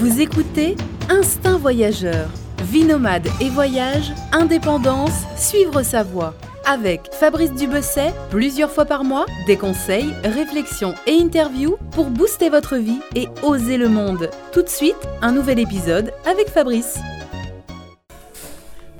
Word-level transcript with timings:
Vous 0.00 0.22
écoutez 0.22 0.76
Instinct 1.10 1.58
Voyageur. 1.58 2.30
Vie 2.62 2.84
nomade 2.84 3.28
et 3.38 3.50
voyage, 3.50 4.12
indépendance, 4.32 5.26
suivre 5.36 5.82
sa 5.82 6.02
voie. 6.02 6.32
Avec 6.64 7.12
Fabrice 7.12 7.52
Dubesset, 7.52 8.14
plusieurs 8.30 8.70
fois 8.70 8.86
par 8.86 9.04
mois, 9.04 9.26
des 9.46 9.58
conseils, 9.58 10.14
réflexions 10.24 10.94
et 11.06 11.20
interviews 11.20 11.76
pour 11.90 12.06
booster 12.06 12.48
votre 12.48 12.76
vie 12.76 13.00
et 13.14 13.28
oser 13.42 13.76
le 13.76 13.90
monde. 13.90 14.30
Tout 14.54 14.62
de 14.62 14.70
suite, 14.70 14.96
un 15.20 15.32
nouvel 15.32 15.58
épisode 15.58 16.14
avec 16.24 16.48
Fabrice. 16.48 16.98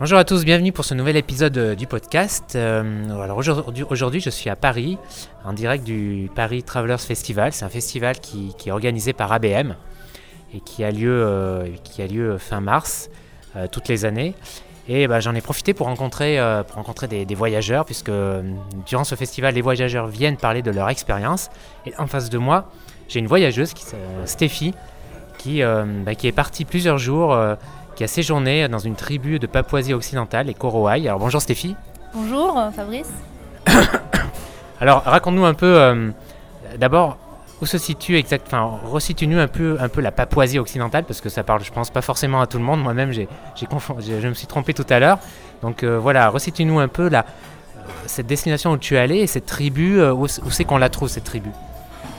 Bonjour 0.01 0.19
à 0.19 0.25
tous, 0.25 0.45
bienvenue 0.45 0.73
pour 0.73 0.85
ce 0.85 0.93
nouvel 0.93 1.17
épisode 1.17 1.57
euh, 1.57 1.75
du 1.75 1.87
podcast. 1.87 2.57
Euh, 2.57 3.49
aujourd'hui, 3.89 4.21
je 4.21 4.29
suis 4.29 4.51
à 4.51 4.57
Paris, 4.57 4.99
en 5.47 5.55
direct 5.55 5.83
du 5.83 6.31
Paris 6.35 6.63
Travelers 6.63 6.99
Festival. 6.99 7.55
C'est 7.55 7.65
un 7.65 7.71
festival 7.71 8.19
qui 8.21 8.55
est 8.67 8.71
organisé 8.71 9.15
par 9.15 9.33
ABM 9.33 9.77
et 10.55 10.61
qui 10.61 10.85
a 10.85 10.91
lieu, 10.91 11.23
euh, 11.25 11.69
qui 11.85 12.03
a 12.03 12.07
lieu 12.07 12.39
fin 12.39 12.61
mars, 12.61 13.11
euh, 13.57 13.67
toutes 13.71 13.89
les 13.89 14.05
années. 14.05 14.35
Et 14.89 15.07
bah, 15.07 15.21
j'en 15.21 15.35
ai 15.35 15.41
profité 15.41 15.75
pour 15.75 15.87
rencontrer, 15.87 16.39
euh, 16.39 16.63
pour 16.63 16.77
rencontrer 16.77 17.07
des, 17.07 17.25
des 17.25 17.35
voyageurs, 17.35 17.85
puisque 17.85 18.11
durant 18.87 19.05
ce 19.05 19.15
festival, 19.15 19.55
les 19.55 19.61
voyageurs 19.61 20.09
viennent 20.09 20.37
parler 20.37 20.63
de 20.63 20.71
leur 20.71 20.89
expérience. 20.89 21.49
Et 21.87 21.93
en 21.99 22.07
face 22.07 22.31
de 22.31 22.39
moi, 22.39 22.71
j'ai 23.09 23.21
une 23.21 23.29
voyageuse, 23.29 23.73
qui, 23.73 23.85
s'appelle 23.85 24.07
Stéphie, 24.25 24.75
qui, 25.39 25.63
bah, 25.63 26.15
qui 26.15 26.27
est 26.27 26.33
partie 26.33 26.65
plusieurs 26.65 26.99
jours, 26.99 27.37
qui 27.95 28.05
a 28.05 28.09
séjourné 28.09 28.69
dans 28.69 28.79
une 28.79 28.95
tribu 28.95 29.39
de 29.39 29.47
Papouasie 29.47 29.95
occidentale, 29.95 30.47
les 30.47 30.55
Korowai. 30.55 31.07
Alors 31.07 31.19
bonjour 31.19 31.41
Stéphie. 31.41 31.77
Bonjour 32.15 32.61
Fabrice. 32.75 33.13
Alors 34.81 35.03
raconte-nous 35.03 35.45
un 35.45 35.55
peu, 35.55 36.13
d'abord, 36.79 37.19
où 37.61 37.67
se 37.67 37.79
situe 37.79 38.17
exact, 38.17 38.47
enfin, 38.47 38.79
resitue-nous 38.85 39.39
un 39.39 39.49
peu, 39.49 39.77
un 39.81 39.89
peu 39.89 40.01
la 40.01 40.11
Papouasie 40.13 40.59
occidentale, 40.59 41.05
parce 41.05 41.21
que 41.21 41.29
ça 41.29 41.43
parle, 41.43 41.63
je 41.63 41.71
pense, 41.71 41.91
pas 41.91 42.03
forcément 42.03 42.41
à 42.41 42.47
tout 42.47 42.59
le 42.59 42.65
monde. 42.65 42.83
Moi-même, 42.83 43.13
j'ai, 43.13 43.29
j'ai 43.55 43.67
je 44.21 44.29
me 44.29 44.35
suis 44.35 44.47
trompé 44.47 44.75
tout 44.75 44.87
à 44.89 44.99
l'heure. 44.99 45.19
Donc 45.63 45.83
euh, 45.83 45.99
voilà, 45.99 46.31
resitue-nous 46.31 46.79
un 46.79 46.89
peu 46.89 47.09
la, 47.09 47.21
euh, 47.21 47.81
cette 48.07 48.27
destination 48.27 48.73
où 48.73 48.79
tu 48.79 48.95
es 48.95 48.99
allé 48.99 49.17
et 49.19 49.27
cette 49.27 49.47
tribu, 49.47 50.01
euh, 50.01 50.13
où 50.13 50.27
c'est 50.29 50.65
qu'on 50.65 50.79
la 50.79 50.89
trouve 50.89 51.09
cette 51.09 51.25
tribu? 51.25 51.51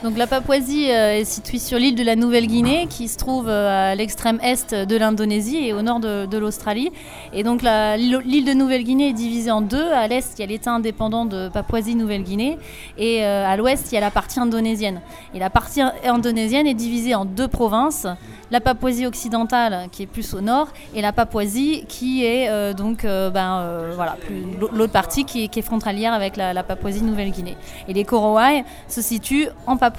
Donc 0.02 0.18
la 0.18 0.26
Papouasie 0.26 0.90
euh, 0.90 1.20
est 1.20 1.24
située 1.24 1.60
sur 1.60 1.78
l'île 1.78 1.94
de 1.94 2.02
la 2.02 2.16
Nouvelle-Guinée 2.16 2.88
qui 2.90 3.06
se 3.06 3.16
trouve 3.16 3.48
euh, 3.48 3.92
à 3.92 3.94
l'extrême 3.94 4.40
est 4.42 4.74
de 4.74 4.96
l'Indonésie 4.96 5.58
et 5.58 5.72
au 5.72 5.82
nord 5.82 6.00
de, 6.00 6.38
l'Australie. 6.38 6.90
Et 7.32 7.44
donc 7.44 7.62
l'île 7.62 8.44
de 8.44 8.52
Nouvelle-Guinée 8.52 9.10
est 9.10 9.12
divisée 9.12 9.52
en 9.52 9.60
deux. 9.60 9.92
À 9.92 10.08
l'est, 10.08 10.36
il 10.36 10.40
y 10.40 10.44
a 10.44 10.46
l'État 10.46 10.72
indépendant 10.72 11.24
de 11.24 11.48
Papouasie-Nouvelle-Guinée 11.50 12.58
et 12.98 13.24
euh, 13.24 13.46
à 13.46 13.56
l'ouest, 13.56 13.92
il 13.92 13.94
y 13.94 13.98
a 13.98 14.00
la 14.00 14.10
partie 14.10 14.40
indonésienne. 14.40 15.00
Et 15.34 15.38
la 15.38 15.50
partie 15.50 15.82
indonésienne 16.04 16.66
est 16.66 16.74
divisée 16.74 17.14
en 17.14 17.24
deux 17.24 17.46
provinces. 17.46 18.08
La 18.50 18.60
Papouasie 18.60 19.06
occidentale 19.06 19.88
qui 19.92 20.02
est 20.02 20.06
plus 20.06 20.34
au 20.34 20.40
nord 20.40 20.68
et 20.96 21.00
la 21.00 21.12
Papouasie 21.12 21.84
qui 21.88 22.24
est 22.24 22.74
donc 22.74 23.04
ben, 23.04 23.90
voilà, 23.94 24.16
l'autre 24.58 24.92
partie 24.92 25.24
qui 25.24 25.44
est, 25.44 25.62
frontalière 25.62 26.12
avec 26.12 26.36
la, 26.36 26.52
la 26.52 26.62
Papouasie-Nouvelle-Guinée. 26.64 27.56
Et 27.88 27.94
les 27.94 28.04
Korowai 28.04 28.64
se 28.88 29.00
situent 29.00 29.48
en 29.66 29.76
Papouasie. 29.76 29.91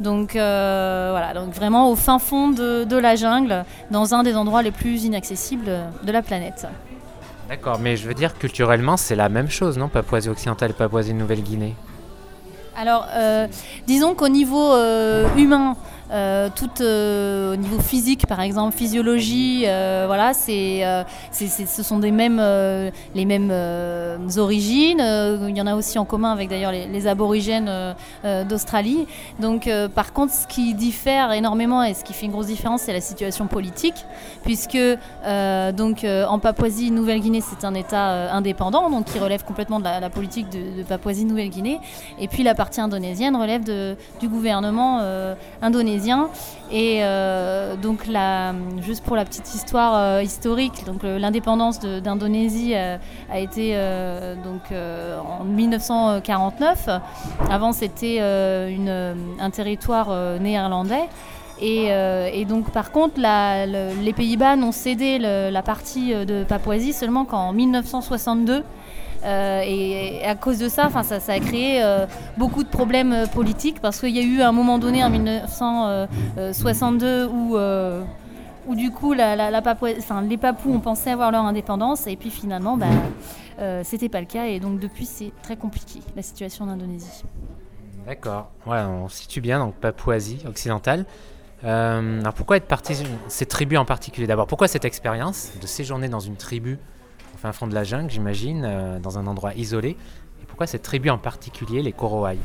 Donc 0.00 0.36
euh, 0.36 1.08
voilà, 1.10 1.34
donc 1.34 1.52
vraiment 1.54 1.90
au 1.90 1.96
fin 1.96 2.18
fond 2.18 2.48
de, 2.48 2.84
de 2.84 2.96
la 2.96 3.16
jungle, 3.16 3.64
dans 3.90 4.14
un 4.14 4.22
des 4.22 4.36
endroits 4.36 4.62
les 4.62 4.70
plus 4.70 5.04
inaccessibles 5.04 5.70
de 6.02 6.12
la 6.12 6.22
planète. 6.22 6.66
D'accord, 7.48 7.78
mais 7.78 7.96
je 7.96 8.08
veux 8.08 8.14
dire, 8.14 8.36
culturellement, 8.36 8.96
c'est 8.96 9.14
la 9.14 9.28
même 9.28 9.48
chose, 9.48 9.78
non 9.78 9.88
Papouasie 9.88 10.28
occidentale 10.28 10.70
et 10.70 10.74
Papouasie 10.74 11.14
Nouvelle-Guinée? 11.14 11.74
Alors, 12.76 13.06
euh, 13.14 13.46
disons 13.86 14.14
qu'au 14.14 14.28
niveau 14.28 14.74
euh, 14.74 15.26
humain, 15.36 15.76
euh, 16.12 16.48
tout 16.54 16.70
euh, 16.80 17.54
au 17.54 17.56
niveau 17.56 17.80
physique, 17.80 18.26
par 18.26 18.40
exemple, 18.40 18.76
physiologie, 18.76 19.64
euh, 19.66 20.04
voilà, 20.06 20.34
c'est, 20.34 20.84
ce 21.32 21.82
sont 21.82 21.98
des 21.98 22.10
mêmes, 22.10 22.42
les 23.14 23.24
mêmes 23.24 23.52
origines. 24.36 25.02
Il 25.48 25.56
y 25.56 25.60
en 25.60 25.66
a 25.66 25.74
aussi 25.74 25.98
en 25.98 26.04
commun 26.04 26.32
avec 26.32 26.48
d'ailleurs 26.48 26.72
les, 26.72 27.06
aborigènes 27.06 27.70
d'Australie. 28.48 29.06
Donc, 29.40 29.68
par 29.94 30.12
contre, 30.12 30.32
ce 30.32 30.46
qui 30.46 30.74
diffère 30.74 31.32
énormément 31.32 31.82
et 31.82 31.94
ce 31.94 32.04
qui 32.04 32.12
fait 32.12 32.26
une 32.26 32.32
grosse 32.32 32.46
différence, 32.46 32.82
c'est 32.82 32.92
la 32.92 33.00
situation 33.00 33.46
politique, 33.46 34.04
puisque 34.44 34.78
donc 35.76 36.04
en 36.04 36.38
Papouasie-Nouvelle-Guinée, 36.38 37.42
c'est 37.42 37.64
un 37.64 37.74
État 37.74 38.32
indépendant, 38.32 38.90
donc 38.90 39.06
qui 39.06 39.18
relève 39.18 39.44
complètement 39.44 39.78
de 39.78 39.84
la, 39.84 40.10
politique 40.10 40.48
de, 40.50 40.82
Papouasie-Nouvelle-Guinée. 40.82 41.80
Et 42.18 42.28
puis 42.28 42.42
la 42.42 42.54
partie 42.54 42.80
indonésienne 42.80 43.36
relève 43.36 43.62
du 43.64 44.28
gouvernement 44.28 45.00
euh, 45.02 45.34
Et 46.70 46.98
euh, 47.02 47.76
donc, 47.76 48.06
la, 48.06 48.52
juste 48.80 49.04
pour 49.04 49.16
la 49.16 49.24
petite 49.24 49.54
histoire 49.54 49.94
euh, 49.94 50.22
historique, 50.22 50.84
l'indépendance 51.02 51.80
d'Indonésie 51.80 52.72
euh, 52.74 52.96
a 53.30 53.38
été 53.38 53.76
donc 54.42 54.62
en 54.72 55.44
1949. 55.44 56.88
Avant, 57.50 57.72
c'était 57.72 58.20
un 58.20 59.50
territoire 59.50 60.40
néerlandais. 60.40 61.08
Et, 61.60 61.86
et 61.86 62.44
donc, 62.44 62.70
par 62.70 62.90
contre, 62.90 63.14
les 63.18 64.12
Pays-Bas 64.12 64.56
n'ont 64.56 64.72
cédé 64.72 65.18
la 65.18 65.62
partie 65.62 66.14
de 66.14 66.44
Papouasie 66.44 66.92
seulement 66.92 67.24
qu'en 67.24 67.52
1962. 67.52 68.62
Euh, 69.26 69.62
et, 69.64 70.24
à 70.24 70.36
cause 70.36 70.58
de 70.58 70.68
ça, 70.68 70.88
ça, 71.02 71.20
ça 71.20 71.32
a 71.32 71.40
créé 71.40 71.82
euh, 71.82 72.06
beaucoup 72.36 72.62
de 72.62 72.68
problèmes 72.68 73.12
euh, 73.12 73.26
politiques 73.26 73.80
parce 73.80 74.00
qu'il 74.00 74.16
y 74.16 74.20
a 74.20 74.22
eu 74.22 74.40
un 74.40 74.52
moment 74.52 74.78
donné 74.78 75.02
en 75.02 75.10
1962 75.10 77.26
où, 77.26 77.58
où 78.68 78.74
du 78.74 78.90
coup 78.90 79.12
les 79.12 80.38
Papous 80.38 80.70
ont 80.70 80.80
pensé 80.80 81.10
avoir 81.10 81.32
leur 81.32 81.44
indépendance 81.44 82.06
et 82.06 82.16
puis 82.16 82.30
finalement 82.30 82.76
bah, 82.76 82.86
c'était 83.82 84.08
pas 84.08 84.20
le 84.20 84.26
cas 84.26 84.46
et 84.46 84.60
donc 84.60 84.78
depuis 84.78 85.06
c'est 85.06 85.32
très 85.42 85.56
compliqué 85.56 86.00
la 86.14 86.22
situation 86.22 86.64
en 86.64 86.68
Indonésie. 86.68 87.24
D'accord, 88.06 88.50
ouais, 88.66 88.78
on 88.78 89.08
se 89.08 89.22
situe 89.22 89.40
bien, 89.40 89.58
donc 89.58 89.74
Papouasie 89.74 90.38
occidentale. 90.46 91.04
Alors 91.64 92.34
pourquoi 92.34 92.58
être 92.58 92.68
parti 92.68 92.94
sur 92.94 93.06
cette 93.28 93.48
tribu 93.48 93.76
en 93.76 93.84
particulier? 93.84 94.28
D'abord 94.28 94.46
Pourquoi 94.46 94.68
cette 94.68 94.84
expérience 94.84 95.50
de 95.60 95.66
séjourner 95.66 96.08
dans 96.08 96.20
une 96.20 96.36
tribu 96.36 96.78
fin 97.52 97.60
fond 97.60 97.66
de 97.66 97.74
la 97.74 97.84
jungle, 97.84 98.10
j'imagine, 98.10 98.64
euh, 98.64 98.98
dans 98.98 99.18
un 99.18 99.26
endroit 99.26 99.54
isolé. 99.54 99.90
Et 99.90 100.46
pourquoi 100.46 100.66
cette 100.66 100.82
tribu 100.82 101.10
en 101.10 101.18
particulier, 101.18 101.82
les 101.82 101.92
Korowai 101.92 102.38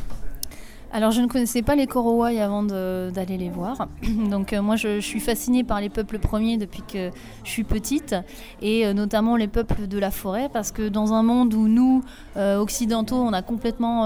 Alors 0.94 1.12
je 1.12 1.22
ne 1.22 1.28
connaissais 1.28 1.62
pas 1.62 1.76
les 1.76 1.88
Korowai 1.88 2.42
avant 2.42 2.64
d'aller 2.64 3.38
les 3.38 3.50
voir. 3.50 3.88
Donc 4.30 4.52
euh, 4.52 4.62
moi 4.62 4.76
je, 4.76 5.00
suis 5.00 5.22
fascinée 5.22 5.64
par 5.64 5.80
les 5.80 5.88
peuples 5.88 6.20
premiers 6.20 6.58
depuis 6.58 6.82
que 6.82 7.12
je 7.46 7.50
suis 7.50 7.64
petite 7.64 8.14
et 8.62 8.86
euh, 8.86 8.94
notamment 8.94 9.38
les 9.38 9.48
peuples 9.48 9.88
de 9.88 9.98
la 9.98 10.12
forêt 10.12 10.50
parce 10.52 10.74
que 10.74 10.90
dans 10.90 11.14
un 11.14 11.24
monde 11.24 11.54
où 11.54 11.70
nous 11.70 12.04
euh, 12.36 12.58
occidentaux 12.58 13.16
on 13.16 13.32
a 13.32 13.42
complètement 13.42 14.02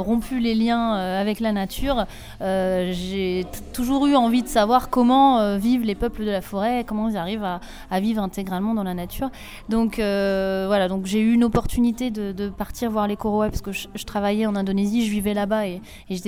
rompu 0.00 0.38
les 0.38 0.54
liens 0.54 0.92
avec 0.92 1.40
la 1.40 1.52
nature, 1.52 2.06
j'ai 2.40 3.44
toujours 3.72 4.06
eu 4.06 4.14
envie 4.14 4.42
de 4.42 4.48
savoir 4.48 4.90
comment 4.90 5.56
vivent 5.56 5.84
les 5.84 5.94
peuples 5.94 6.24
de 6.24 6.30
la 6.30 6.40
forêt, 6.40 6.84
comment 6.86 7.08
ils 7.08 7.16
arrivent 7.16 7.44
à, 7.44 8.00
vivre 8.00 8.22
intégralement 8.22 8.74
dans 8.74 8.84
la 8.84 8.94
nature. 8.94 9.30
Donc 9.68 9.96
voilà, 9.96 10.88
donc 10.88 11.06
j'ai 11.06 11.20
eu 11.20 11.32
une 11.32 11.44
opportunité 11.44 12.10
de, 12.10 12.48
partir 12.48 12.90
voir 12.90 13.06
les 13.06 13.16
Korowai 13.16 13.48
parce 13.48 13.62
que 13.62 13.72
je, 13.72 14.04
travaillais 14.04 14.46
en 14.46 14.56
Indonésie, 14.56 15.04
je 15.04 15.10
vivais 15.10 15.34
là-bas 15.34 15.66
et, 15.66 15.80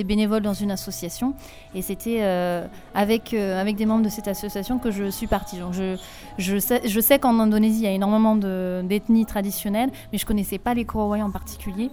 bénévole 0.03 0.41
dans 0.41 0.53
une 0.53 0.71
association. 0.71 1.33
Et 1.75 1.81
c'était 1.81 2.19
euh, 2.21 2.65
avec, 2.93 3.33
euh, 3.33 3.59
avec 3.59 3.75
des 3.75 3.85
membres 3.85 4.03
de 4.03 4.09
cette 4.09 4.27
association 4.27 4.79
que 4.79 4.91
je 4.91 5.09
suis 5.09 5.27
partie. 5.27 5.57
Donc 5.59 5.73
je, 5.73 5.97
je 6.37 6.57
sais, 6.59 6.81
je 6.87 6.99
sais 6.99 7.19
qu'en 7.19 7.39
Indonésie, 7.39 7.79
il 7.79 7.83
y 7.83 7.87
a 7.87 7.91
énormément 7.91 8.35
de- 8.35 8.81
d'ethnies 8.83 9.25
traditionnelles, 9.25 9.89
mais 10.11 10.17
je 10.17 10.25
connaissais 10.25 10.57
pas 10.57 10.73
les 10.73 10.85
Korowai 10.85 11.21
en 11.21 11.31
particulier. 11.31 11.89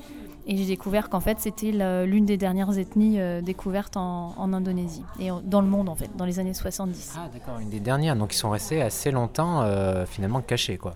Et 0.50 0.56
j'ai 0.56 0.64
découvert 0.64 1.10
qu'en 1.10 1.20
fait, 1.20 1.38
c'était 1.40 1.72
l'une 2.06 2.24
des 2.24 2.38
dernières 2.38 2.78
ethnies 2.78 3.20
euh, 3.20 3.42
découvertes 3.42 3.98
en, 3.98 4.32
en 4.38 4.52
Indonésie 4.54 5.02
et 5.20 5.28
dans 5.44 5.60
le 5.60 5.66
monde, 5.66 5.90
en 5.90 5.94
fait, 5.94 6.08
dans 6.16 6.24
les 6.24 6.38
années 6.38 6.54
70. 6.54 7.16
Ah 7.18 7.28
d'accord, 7.30 7.58
une 7.60 7.68
des 7.68 7.80
dernières, 7.80 8.16
donc 8.16 8.32
ils 8.34 8.38
sont 8.38 8.48
restés 8.48 8.80
assez 8.80 9.10
longtemps 9.10 9.60
euh, 9.60 10.06
finalement 10.06 10.40
cachés 10.40 10.78
quoi. 10.78 10.94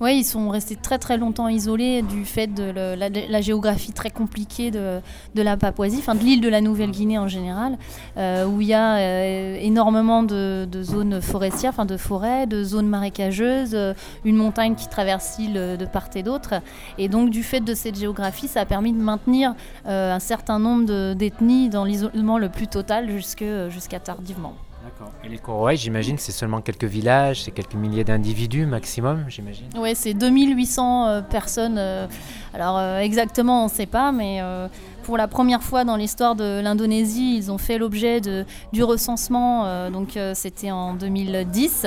Oui, 0.00 0.16
ils 0.18 0.24
sont 0.24 0.48
restés 0.48 0.74
très 0.74 0.98
très 0.98 1.16
longtemps 1.18 1.46
isolés 1.46 2.02
du 2.02 2.24
fait 2.24 2.48
de 2.48 2.64
la, 2.72 3.40
géographie 3.40 3.92
très 3.92 4.10
compliquée 4.10 4.72
de, 4.72 5.00
la 5.36 5.56
Papouasie, 5.56 5.98
enfin 6.00 6.16
de 6.16 6.20
l'île 6.24 6.40
de 6.40 6.48
la 6.48 6.60
Nouvelle-Guinée 6.60 7.16
en 7.18 7.28
général, 7.28 7.78
euh, 8.16 8.44
où 8.44 8.60
il 8.60 8.66
y 8.66 8.74
a 8.74 8.96
euh, 8.96 9.56
énormément 9.60 10.24
de, 10.24 10.66
zones 10.82 11.20
forestières, 11.22 11.70
enfin 11.70 11.86
de 11.86 11.96
forêts, 11.96 12.46
de 12.48 12.64
zones 12.64 12.88
marécageuses, 12.88 13.74
euh, 13.74 13.94
une 14.24 14.36
montagne 14.36 14.74
qui 14.74 14.88
traverse 14.88 15.38
l'île 15.38 15.76
de 15.78 15.84
part 15.84 16.08
et 16.16 16.24
d'autre. 16.24 16.54
Et 16.98 17.08
donc 17.08 17.30
du 17.30 17.44
fait 17.44 17.60
de 17.60 17.74
cette 17.74 17.98
géographie, 17.98 18.48
ça 18.48 18.62
a 18.62 18.66
permis 18.66 18.92
de 18.92 19.00
maintenir 19.00 19.54
un 19.86 20.18
certain 20.18 20.58
nombre 20.58 20.86
de- 20.86 21.14
d'ethnies 21.14 21.68
dans 21.68 21.84
l'isolement 21.84 22.38
le 22.38 22.48
plus 22.48 22.66
total 22.66 23.08
jusqu'à 23.10 24.00
tardivement. 24.00 24.54
D'accord. 24.84 25.12
Et 25.24 25.28
les 25.28 25.38
Korowai, 25.38 25.76
j'imagine, 25.76 26.18
c'est 26.18 26.32
seulement 26.32 26.60
quelques 26.60 26.84
villages, 26.84 27.42
c'est 27.44 27.50
quelques 27.52 27.74
milliers 27.74 28.04
d'individus 28.04 28.66
maximum, 28.66 29.24
j'imagine. 29.28 29.66
Ouais, 29.78 29.94
c'est 29.94 30.12
2800 30.12 31.06
euh, 31.08 31.22
personnes. 31.22 31.78
euh, 31.78 32.06
alors 32.52 32.76
euh, 32.78 32.98
exactement, 32.98 33.62
on 33.62 33.68
ne 33.68 33.70
sait 33.70 33.86
pas, 33.86 34.12
mais 34.12 34.40
euh, 34.42 34.68
pour 35.04 35.16
la 35.16 35.26
première 35.26 35.62
fois 35.62 35.84
dans 35.84 35.96
l'histoire 35.96 36.34
de 36.34 36.60
l'Indonésie, 36.60 37.36
ils 37.36 37.50
ont 37.50 37.56
fait 37.58 37.78
l'objet 37.78 38.20
du 38.20 38.82
recensement. 38.82 39.90
donc 39.90 40.18
c'était 40.34 40.70
en 40.70 40.94
2010. 40.94 41.86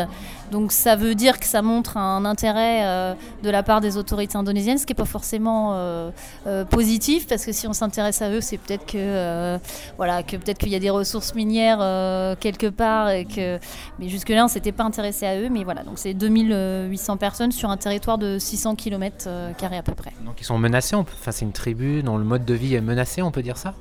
Donc 0.52 0.72
ça 0.72 0.96
veut 0.96 1.16
dire 1.16 1.40
que 1.40 1.46
ça 1.46 1.62
montre 1.62 1.98
un 1.98 2.24
intérêt 2.26 3.16
de 3.44 3.50
la 3.50 3.64
part 3.64 3.82
des 3.82 3.98
autorités 3.98 4.38
indonésiennes, 4.38 4.78
ce 4.78 4.86
qui 4.86 4.92
n'est 4.92 4.98
pas 4.98 5.06
forcément 5.06 6.12
positif 6.70 7.28
parce 7.28 7.46
que 7.46 7.52
si 7.52 7.68
on 7.68 7.74
s'intéresse 7.74 8.22
à 8.22 8.30
eux, 8.30 8.42
c'est 8.42 8.58
peut-être 8.58 8.86
que 8.86 9.60
voilà 9.98 10.24
que 10.24 10.38
peut-être 10.38 10.58
qu'il 10.58 10.70
y 10.70 10.76
a 10.76 10.80
des 10.80 10.90
ressources 10.90 11.36
minières 11.36 11.80
quelque 12.40 12.68
part 12.68 13.10
et 13.10 13.26
que 13.26 13.60
mais 14.00 14.10
jusque 14.10 14.30
là 14.30 14.46
on 14.46 14.48
s'était 14.48 14.72
pas 14.72 14.84
intéressé 14.84 15.26
à 15.26 15.40
eux. 15.40 15.50
Mais 15.50 15.64
voilà 15.64 15.84
donc 15.84 16.00
c'est 16.00 16.14
2800 16.14 17.18
personnes 17.18 17.52
sur 17.52 17.70
un 17.70 17.78
territoire 17.78 18.18
de 18.18 18.40
600 18.40 18.76
km 18.76 19.30
carrés 19.58 19.78
à 19.78 19.84
peu 19.84 19.94
près. 19.94 20.14
Donc 20.26 20.36
ils 20.40 20.46
sont 20.46 20.58
menacés, 20.58 20.96
enfin, 20.96 21.32
c'est 21.32 21.46
une 21.46 21.52
tribu 21.52 22.04
dont 22.04 22.18
le 22.18 22.24
mode 22.24 22.46
de 22.46 22.54
vie 22.54 22.76
est 22.76 22.82
menacé, 22.82 23.22
on 23.22 23.32
peut 23.32 23.44
dire 23.44 23.58
ça? 23.58 23.74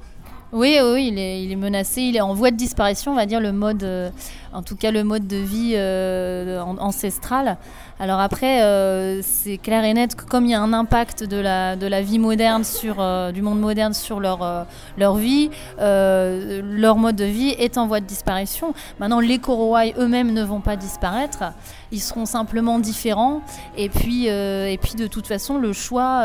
Oui, 0.53 0.79
oui, 0.81 1.09
il 1.09 1.19
est, 1.19 1.43
il 1.43 1.51
est, 1.51 1.57
menacé, 1.57 2.03
il 2.03 2.17
est 2.17 2.21
en 2.21 2.33
voie 2.33 2.53
de 2.53 2.57
disparition, 2.57 3.13
on 3.13 3.17
va 3.17 3.27
dire 3.27 3.41
le 3.41 3.53
mode, 3.53 3.83
euh, 3.83 4.11
en 4.53 4.63
tout 4.63 4.77
cas 4.77 4.93
le 4.93 5.03
mode 5.03 5.27
de 5.27 5.37
vie 5.37 5.73
euh, 5.75 6.61
ancestral. 6.61 7.59
Alors 7.99 8.21
après, 8.21 8.63
euh, 8.63 9.23
c'est 9.23 9.57
clair 9.57 9.83
et 9.85 9.95
net 9.95 10.15
que 10.15 10.25
comme 10.25 10.45
il 10.45 10.51
y 10.51 10.55
a 10.55 10.61
un 10.61 10.73
impact 10.73 11.25
de 11.25 11.39
la, 11.39 11.77
de 11.77 11.87
la 11.87 12.03
vie 12.03 12.19
moderne 12.19 12.63
sur, 12.63 12.97
du 13.33 13.43
monde 13.43 13.61
moderne 13.61 13.95
sur 13.95 14.21
leur, 14.21 14.67
leur 14.99 15.15
vie, 15.17 15.51
leur 15.79 16.97
mode 16.97 17.17
de 17.17 17.25
vie 17.25 17.51
est 17.59 17.79
en 17.79 17.87
voie 17.87 18.01
de 18.01 18.07
disparition. 18.07 18.75
Maintenant, 19.01 19.21
les 19.21 19.39
Korowai 19.39 19.95
eux-mêmes 19.99 20.33
ne 20.33 20.43
vont 20.43 20.61
pas 20.61 20.77
disparaître, 20.77 21.45
ils 21.91 22.01
seront 22.01 22.27
simplement 22.27 22.79
différents. 22.79 23.41
Et 23.77 23.89
puis, 23.89 24.27
et 24.27 24.79
puis 24.83 24.95
de 24.95 25.07
toute 25.07 25.27
façon, 25.27 25.59
le 25.59 25.73
choix, 25.73 26.23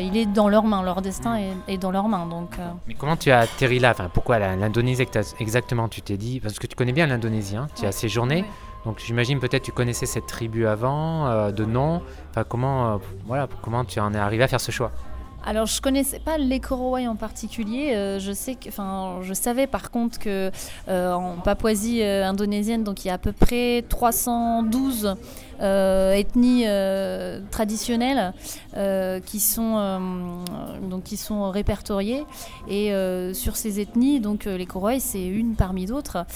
il 0.00 0.16
est 0.16 0.26
dans 0.26 0.48
leurs 0.48 0.64
mains, 0.64 0.82
leur 0.82 1.02
destin 1.02 1.36
est, 1.36 1.74
est 1.74 1.78
dans 1.78 1.90
leurs 1.90 2.08
mains. 2.08 2.26
Donc, 2.26 2.56
Mais 2.88 2.94
comment 2.94 3.16
tu 3.16 3.30
as 3.30 3.46
là? 3.60 3.90
Enfin, 3.90 4.10
Pourquoi 4.12 4.38
l'Indonésie 4.38 5.04
exactement 5.38 5.88
Tu 5.88 6.00
t'es 6.00 6.16
dit, 6.16 6.40
parce 6.40 6.58
que 6.58 6.66
tu 6.66 6.74
connais 6.74 6.92
bien 6.92 7.06
l'Indonésie, 7.06 7.56
hein, 7.56 7.66
tu 7.74 7.86
as 7.86 7.92
séjourné. 7.92 8.44
Donc 8.84 8.98
j'imagine 8.98 9.40
peut-être 9.40 9.62
tu 9.62 9.72
connaissais 9.72 10.06
cette 10.06 10.26
tribu 10.26 10.66
avant, 10.66 11.26
euh, 11.26 11.50
de 11.50 11.64
nom. 11.64 12.02
Enfin, 12.30 12.44
comment, 12.44 12.94
euh, 12.94 12.98
voilà, 13.26 13.48
comment 13.62 13.84
tu 13.84 14.00
en 14.00 14.14
es 14.14 14.18
arrivé 14.18 14.44
à 14.44 14.48
faire 14.48 14.60
ce 14.60 14.70
choix? 14.70 14.90
Alors 15.42 15.64
je 15.64 15.80
connaissais 15.80 16.18
pas 16.18 16.36
les 16.36 16.60
Korowai 16.60 17.08
en 17.08 17.16
particulier. 17.16 17.94
Euh, 17.94 18.18
je 18.18 18.30
sais 18.30 18.56
que, 18.56 18.68
enfin, 18.68 19.20
je 19.22 19.32
savais 19.32 19.66
par 19.66 19.90
contre 19.90 20.18
que 20.18 20.50
en 20.88 21.36
Papouasie 21.42 22.02
indonésienne, 22.02 22.84
donc 22.84 23.04
il 23.04 23.08
y 23.08 23.10
a 23.10 23.14
à 23.14 23.18
peu 23.18 23.32
près 23.32 23.82
312 23.88 25.14
euh, 25.62 26.12
ethnies 26.12 26.66
traditionnelles 27.50 28.34
qui, 29.24 29.40
sont, 29.40 30.00
donc, 30.82 31.04
qui 31.04 31.16
sont 31.16 31.50
répertoriées. 31.50 32.24
Et 32.68 32.92
sur 33.32 33.56
ces 33.56 33.80
ethnies, 33.80 34.20
donc 34.20 34.44
les 34.44 34.66
Koroïs, 34.66 35.02
c'est 35.02 35.26
une 35.26 35.54
parmi 35.54 35.86
d'autres. 35.86 36.26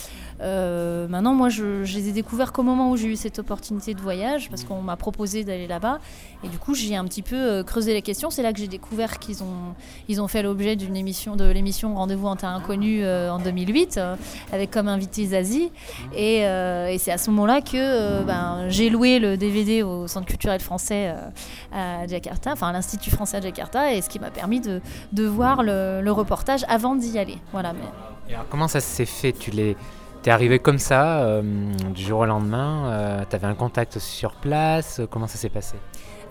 Maintenant, 1.08 1.34
moi, 1.34 1.48
je, 1.48 1.82
les 1.82 2.08
ai 2.08 2.12
découverts 2.12 2.52
qu'au 2.52 2.62
moment 2.62 2.90
où 2.90 2.96
j'ai 2.96 3.08
eu 3.08 3.16
cette 3.16 3.38
opportunité 3.38 3.94
de 3.94 4.00
voyage, 4.00 4.48
parce 4.50 4.64
qu'on 4.64 4.82
m'a 4.82 4.96
proposé 4.96 5.44
d'aller 5.44 5.66
là-bas. 5.66 6.00
Et 6.42 6.48
du 6.48 6.58
coup, 6.58 6.74
j'ai 6.74 6.96
un 6.96 7.04
petit 7.04 7.22
peu 7.22 7.62
creusé 7.64 7.94
les 7.94 8.02
questions. 8.02 8.30
C'est 8.30 8.42
là 8.42 8.52
que 8.52 8.58
j'ai 8.58 8.68
découvert 8.68 9.18
qu'ils 9.18 9.42
ont, 9.42 9.74
ils 10.08 10.20
ont 10.20 10.28
fait 10.28 10.42
l'objet 10.42 10.76
d'une 10.76 10.96
émission, 10.96 11.36
de 11.36 11.44
l'émission 11.44 11.94
Rendez-vous 11.94 12.26
en 12.26 12.36
terre 12.36 12.50
inconnue 12.50 13.06
en 13.06 13.38
2008, 13.38 14.00
avec 14.52 14.70
comme 14.70 14.88
invité 14.88 15.26
Zazie. 15.26 15.70
Et, 16.14 16.40
et 16.40 16.98
c'est 16.98 17.12
à 17.12 17.18
ce 17.18 17.30
moment-là 17.30 17.60
que 17.60 18.22
ben, 18.24 18.68
j'ai 18.68 18.90
loué 18.90 19.18
le 19.18 19.36
DVD 19.36 19.82
au 19.82 20.06
Centre 20.06 20.26
culturel 20.26 20.60
français 20.60 21.14
euh, 21.14 21.28
à 21.72 22.06
Jakarta, 22.06 22.52
enfin 22.52 22.68
à 22.68 22.72
l'Institut 22.72 23.10
français 23.10 23.38
à 23.38 23.40
Jakarta, 23.40 23.92
et 23.92 24.02
ce 24.02 24.08
qui 24.08 24.18
m'a 24.18 24.30
permis 24.30 24.60
de, 24.60 24.80
voir 25.26 25.62
le, 25.62 26.10
reportage 26.10 26.64
avant 26.68 26.94
d'y 26.94 27.18
aller. 27.18 27.38
Voilà. 27.52 27.72
Mais... 27.72 28.34
alors, 28.34 28.46
comment 28.48 28.68
ça 28.68 28.80
s'est 28.80 29.06
fait? 29.06 29.32
Tu 29.32 29.50
l'es 29.50 29.76
T'es 30.24 30.30
arrivé 30.30 30.58
comme 30.58 30.78
ça, 30.78 31.22
euh, 31.24 31.42
du 31.94 32.02
jour 32.02 32.20
au 32.20 32.24
lendemain, 32.24 32.86
euh, 32.86 33.24
tu 33.28 33.36
avais 33.36 33.46
un 33.46 33.54
contact 33.54 33.98
sur 33.98 34.36
place, 34.36 35.02
comment 35.10 35.26
ça 35.26 35.36
s'est 35.36 35.50
passé? 35.50 35.76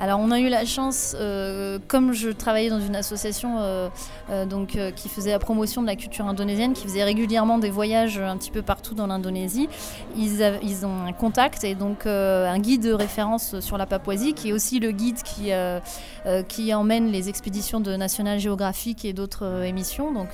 Alors 0.04 0.20
on 0.20 0.32
a 0.32 0.40
eu 0.42 0.50
la 0.50 0.66
chance, 0.66 1.16
euh, 1.18 1.80
comme 1.88 2.12
je 2.12 2.28
travaillais 2.28 2.70
dans 2.70 2.82
une 2.82 2.98
association 2.98 3.60
euh, 3.60 3.88
euh, 4.30 4.46
donc, 4.46 4.78
qui 4.98 5.08
faisait 5.08 5.32
la 5.32 5.40
promotion 5.40 5.82
de 5.82 5.88
la 5.88 5.96
culture 5.96 6.28
indonésienne, 6.28 6.74
qui 6.74 6.84
faisait 6.84 7.06
régulièrement 7.06 7.58
des 7.58 7.70
voyages 7.70 8.18
un 8.18 8.36
petit 8.36 8.52
peu 8.52 8.62
partout 8.62 8.96
dans 8.96 9.08
l'Indonésie, 9.08 9.70
ils, 10.18 10.44
ont 10.86 11.06
un 11.08 11.14
contact 11.14 11.64
et 11.64 11.74
donc 11.74 12.06
un 12.06 12.60
guide 12.60 12.84
de 12.84 12.92
référence 12.92 13.62
sur 13.62 13.78
la 13.78 13.86
Papouasie, 13.86 14.34
qui 14.34 14.50
est 14.50 14.52
aussi 14.52 14.82
le 14.82 14.92
guide 14.92 15.20
qui, 15.24 16.74
emmène 16.74 17.08
les 17.08 17.30
expéditions 17.30 17.80
de 17.80 17.96
National 17.96 18.40
Geographic 18.40 19.06
et 19.06 19.14
d'autres 19.14 19.64
émissions. 19.64 20.12
Donc 20.12 20.32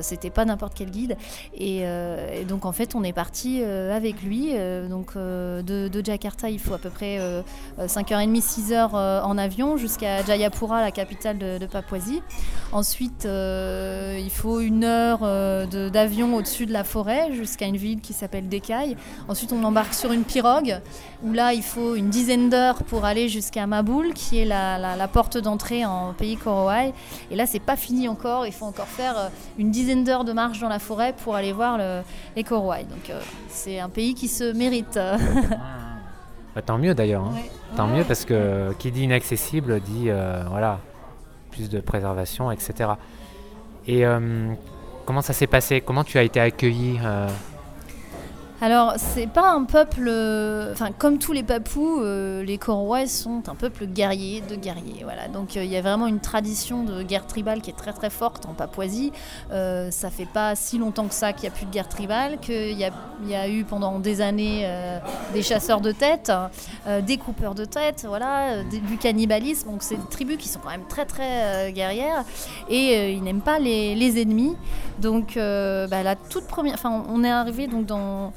c'était 0.00 0.30
pas 0.30 0.44
n'importe 0.44 0.72
quel 0.74 0.90
guide. 0.90 1.16
Et, 1.54 1.84
donc 2.48 2.64
en 2.64 2.72
fait 2.72 2.96
on 2.96 3.04
est 3.04 3.12
parti 3.12 3.62
avec 3.62 4.22
lui. 4.22 4.54
donc 4.88 5.14
de, 5.14 5.62
de, 5.62 6.04
Jakarta 6.04 6.50
il 6.50 6.58
faut 6.58 6.74
à 6.74 6.78
peu 6.78 6.90
près 6.90 7.20
5h30, 7.78 8.71
6 8.72 8.74
heures 8.74 8.94
euh, 8.94 9.20
en 9.22 9.36
avion 9.38 9.76
jusqu'à 9.76 10.24
Jayapura, 10.24 10.80
la 10.80 10.90
capitale 10.90 11.38
de, 11.38 11.66
Papouasie. 11.66 12.22
Ensuite, 12.72 13.26
euh, 13.26 14.18
il 14.18 14.30
faut 14.30 14.60
une 14.60 14.84
heure 14.84 15.20
euh, 15.22 15.66
d'avion 15.90 16.34
au-dessus 16.34 16.66
de 16.66 16.72
la 16.72 16.84
forêt 16.84 17.32
jusqu'à 17.32 17.66
une 17.66 17.76
ville 17.76 18.00
qui 18.00 18.12
s'appelle 18.12 18.48
Dekai. 18.48 18.96
Ensuite, 19.28 19.52
on 19.52 19.62
embarque 19.64 19.94
sur 19.94 20.12
une 20.12 20.24
pirogue 20.24 20.80
où 21.22 21.32
là, 21.32 21.52
il 21.52 21.62
faut 21.62 21.94
une 21.94 22.08
dizaine 22.08 22.48
d'heures 22.48 22.82
pour 22.84 23.04
aller 23.04 23.28
jusqu'à 23.28 23.66
Maboul, 23.66 24.14
qui 24.14 24.38
est 24.38 24.44
la, 24.44 25.08
porte 25.12 25.36
d'entrée 25.36 25.84
en 25.84 26.14
pays 26.14 26.36
Korowai. 26.36 26.92
Et 27.30 27.36
là, 27.36 27.46
c'est 27.46 27.60
pas 27.60 27.76
fini 27.76 28.08
encore. 28.08 28.46
Il 28.46 28.52
faut 28.52 28.66
encore 28.66 28.88
faire 28.88 29.30
une 29.58 29.70
dizaine 29.70 30.04
d'heures 30.04 30.24
de 30.24 30.32
marche 30.32 30.60
dans 30.60 30.68
la 30.68 30.78
forêt 30.78 31.14
pour 31.24 31.36
aller 31.36 31.52
voir 31.52 31.78
les 32.36 32.44
Korowai. 32.44 32.84
Donc, 32.84 33.14
c'est 33.48 33.78
un 33.80 33.88
pays 33.88 34.14
qui 34.14 34.28
se 34.28 34.52
mérite. 34.52 34.98
Bah, 36.54 36.62
tant 36.62 36.78
mieux 36.78 36.94
d'ailleurs. 36.94 37.24
Hein. 37.24 37.34
Tant 37.76 37.86
mieux 37.86 38.04
parce 38.04 38.24
que 38.24 38.72
qui 38.78 38.90
dit 38.90 39.04
inaccessible 39.04 39.80
dit 39.80 40.06
euh, 40.08 40.44
voilà 40.48 40.80
plus 41.50 41.70
de 41.70 41.80
préservation, 41.80 42.50
etc. 42.50 42.90
Et 43.86 44.04
euh, 44.06 44.52
comment 45.06 45.22
ça 45.22 45.32
s'est 45.32 45.46
passé? 45.46 45.80
Comment 45.80 46.04
tu 46.04 46.18
as 46.18 46.22
été 46.22 46.40
accueilli 46.40 46.98
euh, 47.02 47.28
alors, 48.62 48.94
c'est 48.96 49.26
pas 49.26 49.50
un 49.50 49.64
peuple. 49.64 50.08
Enfin, 50.70 50.92
comme 50.96 51.18
tous 51.18 51.32
les 51.32 51.42
Papous, 51.42 51.98
euh, 52.00 52.44
les 52.44 52.58
Korowais 52.58 53.08
sont 53.08 53.42
un 53.48 53.56
peuple 53.56 53.86
guerrier, 53.86 54.40
de 54.40 54.54
guerriers. 54.54 55.02
Voilà. 55.02 55.26
Donc, 55.26 55.56
euh, 55.56 55.64
il 55.64 55.70
y 55.72 55.76
a 55.76 55.82
vraiment 55.82 56.06
une 56.06 56.20
tradition 56.20 56.84
de 56.84 57.02
guerre 57.02 57.26
tribale 57.26 57.60
qui 57.60 57.70
est 57.70 57.76
très 57.76 57.92
très 57.92 58.08
forte 58.08 58.46
en 58.46 58.54
Papouasie. 58.54 59.10
Euh, 59.50 59.90
ça 59.90 60.10
fait 60.10 60.28
pas 60.32 60.54
si 60.54 60.78
longtemps 60.78 61.08
que 61.08 61.14
ça 61.14 61.32
qu'il 61.32 61.48
n'y 61.48 61.48
a 61.48 61.56
plus 61.56 61.66
de 61.66 61.72
guerre 61.72 61.88
tribale, 61.88 62.38
qu'il 62.38 62.78
y, 62.78 63.34
a 63.34 63.48
eu 63.48 63.64
pendant 63.64 63.98
des 63.98 64.20
années 64.20 64.64
des 65.32 65.42
chasseurs 65.42 65.80
de 65.80 65.90
têtes, 65.90 66.30
des 67.04 67.16
coupeurs 67.16 67.56
de 67.56 67.64
têtes, 67.64 68.04
voilà, 68.06 68.62
du 68.62 68.96
cannibalisme. 68.96 69.70
Donc, 69.70 69.82
c'est 69.82 69.96
des 69.96 70.08
tribus 70.08 70.36
qui 70.36 70.48
sont 70.48 70.60
quand 70.60 70.70
même 70.70 70.86
très 70.88 71.04
très 71.04 71.72
guerrières 71.72 72.24
et 72.68 73.10
ils 73.12 73.24
n'aiment 73.24 73.40
pas 73.40 73.58
les, 73.58 73.96
les, 73.96 74.22
ennemis. 74.22 74.54
Donc, 75.00 75.34
bah, 75.34 76.02
la 76.04 76.14
toute 76.14 76.46
première. 76.46 76.74
Enfin, 76.74 77.04
on 77.08 77.24
est 77.24 77.30
arrivé 77.30 77.66
donc 77.66 77.86
dans 77.86 78.32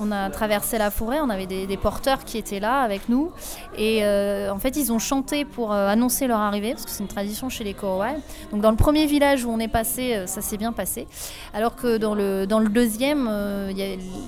on 0.00 0.10
a 0.10 0.30
traversé 0.30 0.78
la 0.78 0.90
forêt, 0.90 1.20
on 1.20 1.28
avait 1.28 1.46
des, 1.46 1.76
porteurs 1.76 2.24
qui 2.24 2.38
étaient 2.38 2.60
là 2.60 2.80
avec 2.80 3.08
nous. 3.08 3.30
Et 3.76 4.00
euh, 4.02 4.50
en 4.50 4.58
fait, 4.58 4.76
ils 4.76 4.92
ont 4.92 4.98
chanté 4.98 5.44
pour 5.44 5.72
euh, 5.72 5.88
annoncer 5.88 6.26
leur 6.26 6.40
arrivée, 6.40 6.72
parce 6.72 6.84
que 6.84 6.90
c'est 6.90 7.02
une 7.02 7.08
tradition 7.08 7.48
chez 7.48 7.64
les 7.64 7.74
Korowai. 7.74 8.16
Donc 8.50 8.60
dans 8.60 8.70
le 8.70 8.76
premier 8.76 9.06
village 9.06 9.44
où 9.44 9.50
on 9.50 9.58
est 9.58 9.68
passé, 9.68 10.14
euh, 10.14 10.26
ça 10.26 10.40
s'est 10.40 10.56
bien 10.56 10.72
passé. 10.72 11.06
Alors 11.54 11.76
que 11.76 11.98
dans 11.98 12.14
le, 12.14 12.46
dans 12.46 12.58
le 12.58 12.68
deuxième, 12.68 13.30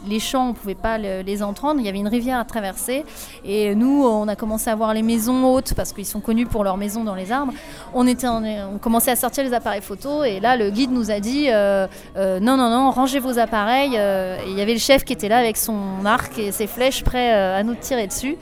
les 0.07 0.21
champs, 0.21 0.47
on 0.47 0.49
ne 0.49 0.55
pouvait 0.55 0.75
pas 0.75 0.99
les 0.99 1.43
entendre. 1.43 1.81
Il 1.81 1.87
y 1.87 1.88
avait 1.88 1.99
une 1.99 2.09
rivière 2.09 2.38
à 2.38 2.45
traverser. 2.45 3.05
Et 3.45 3.75
nous, 3.75 4.05
on 4.05 4.29
a 4.29 4.37
commencé 4.37 4.69
à 4.69 4.75
voir 4.75 4.93
les 4.93 5.02
maisons 5.02 5.52
hautes, 5.52 5.75
parce 5.75 5.93
qu'ils 5.93 6.07
sont 6.07 6.21
connus 6.21 6.47
pour 6.47 6.64
leurs 6.64 6.76
maisons 6.76 7.05
dans 7.05 7.14
les 7.14 7.33
arbres. 7.33 7.52
On, 7.95 8.07
était, 8.07 8.29
on, 8.29 8.79
commençait 8.79 9.11
à 9.11 9.17
sortir 9.17 9.45
les 9.45 9.55
appareils 9.55 9.81
photo. 9.81 10.25
Et 10.25 10.41
là, 10.41 10.57
le 10.57 10.71
guide 10.71 10.91
nous 10.91 11.11
a 11.11 11.21
dit, 11.21 11.49
non, 11.49 12.57
non, 12.57 12.71
non, 12.71 12.91
rangez 12.91 13.21
vos 13.21 13.38
appareils. 13.38 13.99
il 14.47 14.59
y 14.59 14.61
avait 14.61 14.75
le 14.75 14.81
chef 14.81 15.05
qui 15.05 15.12
était 15.12 15.29
là 15.29 15.38
avec 15.38 15.57
son 15.62 16.04
arc 16.04 16.38
et 16.38 16.52
ses 16.52 16.66
flèches 16.66 17.04
prêts 17.04 17.35
euh, 17.35 17.59
à 17.59 17.62
nous 17.62 17.75
tirer 17.75 18.07
dessus. 18.07 18.37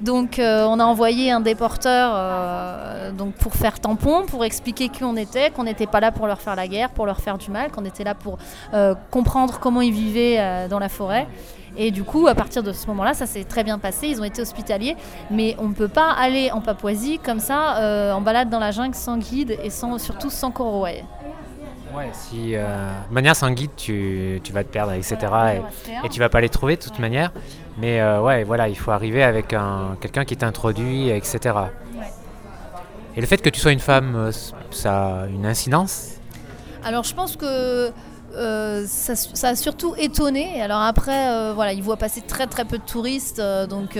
Donc 0.00 0.38
euh, 0.38 0.64
on 0.64 0.78
a 0.78 0.84
envoyé 0.84 1.32
un 1.32 1.40
déporteur 1.40 2.12
euh, 2.14 3.10
donc 3.10 3.34
pour 3.34 3.54
faire 3.54 3.80
tampon, 3.80 4.26
pour 4.26 4.44
expliquer 4.44 4.88
qui 4.88 5.02
on 5.02 5.16
était, 5.16 5.50
qu'on 5.50 5.64
n'était 5.64 5.88
pas 5.88 5.98
là 5.98 6.12
pour 6.12 6.28
leur 6.28 6.40
faire 6.40 6.54
la 6.54 6.68
guerre, 6.68 6.90
pour 6.90 7.04
leur 7.04 7.20
faire 7.20 7.36
du 7.36 7.50
mal, 7.50 7.72
qu'on 7.72 7.84
était 7.84 8.04
là 8.04 8.14
pour 8.14 8.38
comprendre 9.10 9.58
comment 9.60 9.80
ils 9.80 9.92
vivaient 9.92 10.68
dans 10.68 10.78
la 10.78 10.88
forêt. 10.88 11.26
Et 11.76 11.90
du 11.90 12.02
coup, 12.02 12.26
à 12.28 12.34
partir 12.34 12.62
de 12.62 12.72
ce 12.72 12.86
moment-là, 12.88 13.12
ça 13.14 13.26
s'est 13.26 13.44
très 13.44 13.62
bien 13.62 13.78
passé. 13.78 14.08
Ils 14.08 14.20
ont 14.20 14.24
été 14.24 14.40
hospitaliers, 14.40 14.96
mais 15.30 15.54
on 15.58 15.68
ne 15.68 15.74
peut 15.74 15.88
pas 15.88 16.10
aller 16.12 16.50
en 16.52 16.60
Papouasie 16.60 17.18
comme 17.18 17.40
ça, 17.40 18.14
en 18.14 18.20
balade 18.20 18.50
dans 18.50 18.60
la 18.60 18.70
jungle 18.70 18.94
sans 18.94 19.18
guide 19.18 19.58
et 19.62 19.70
sans, 19.70 19.98
surtout 19.98 20.30
sans 20.30 20.52
Korowai. 20.52 21.04
Ouais, 21.94 22.10
si 22.12 22.54
euh, 22.54 22.90
de 23.08 23.14
manière 23.14 23.34
sans 23.34 23.50
guide, 23.50 23.70
tu, 23.76 24.40
tu, 24.44 24.52
vas 24.52 24.62
te 24.62 24.68
perdre, 24.68 24.92
etc. 24.92 25.16
et, 25.86 26.06
et, 26.06 26.08
tu 26.08 26.20
vas 26.20 26.28
pas 26.28 26.40
les 26.40 26.48
trouver 26.48 26.76
de 26.76 26.82
toute 26.82 26.98
manière. 26.98 27.32
Mais 27.78 28.00
euh, 28.00 28.20
ouais, 28.20 28.44
voilà, 28.44 28.68
il 28.68 28.76
faut 28.76 28.90
arriver 28.90 29.22
avec 29.22 29.52
un, 29.52 29.96
quelqu'un 30.00 30.24
qui 30.24 30.36
t'introduit, 30.36 31.08
etc. 31.10 31.54
Et 33.16 33.20
le 33.20 33.26
fait 33.26 33.38
que 33.38 33.48
tu 33.48 33.58
sois 33.58 33.72
une 33.72 33.80
femme, 33.80 34.14
euh, 34.14 34.32
ça 34.70 35.22
a 35.22 35.26
une 35.26 35.46
incidence? 35.46 36.18
Alors 36.84 37.04
je 37.04 37.14
pense 37.14 37.36
que 37.36 37.90
euh, 38.36 38.84
ça, 38.86 39.48
a 39.48 39.56
surtout 39.56 39.94
étonné. 39.96 40.60
Alors 40.60 40.82
après, 40.82 41.28
euh, 41.28 41.52
voilà, 41.54 41.72
ils 41.72 41.82
voient 41.82 41.96
passer 41.96 42.20
très 42.20 42.46
très 42.46 42.66
peu 42.66 42.76
de 42.76 42.82
touristes, 42.82 43.38
euh, 43.38 43.66
donc 43.66 43.98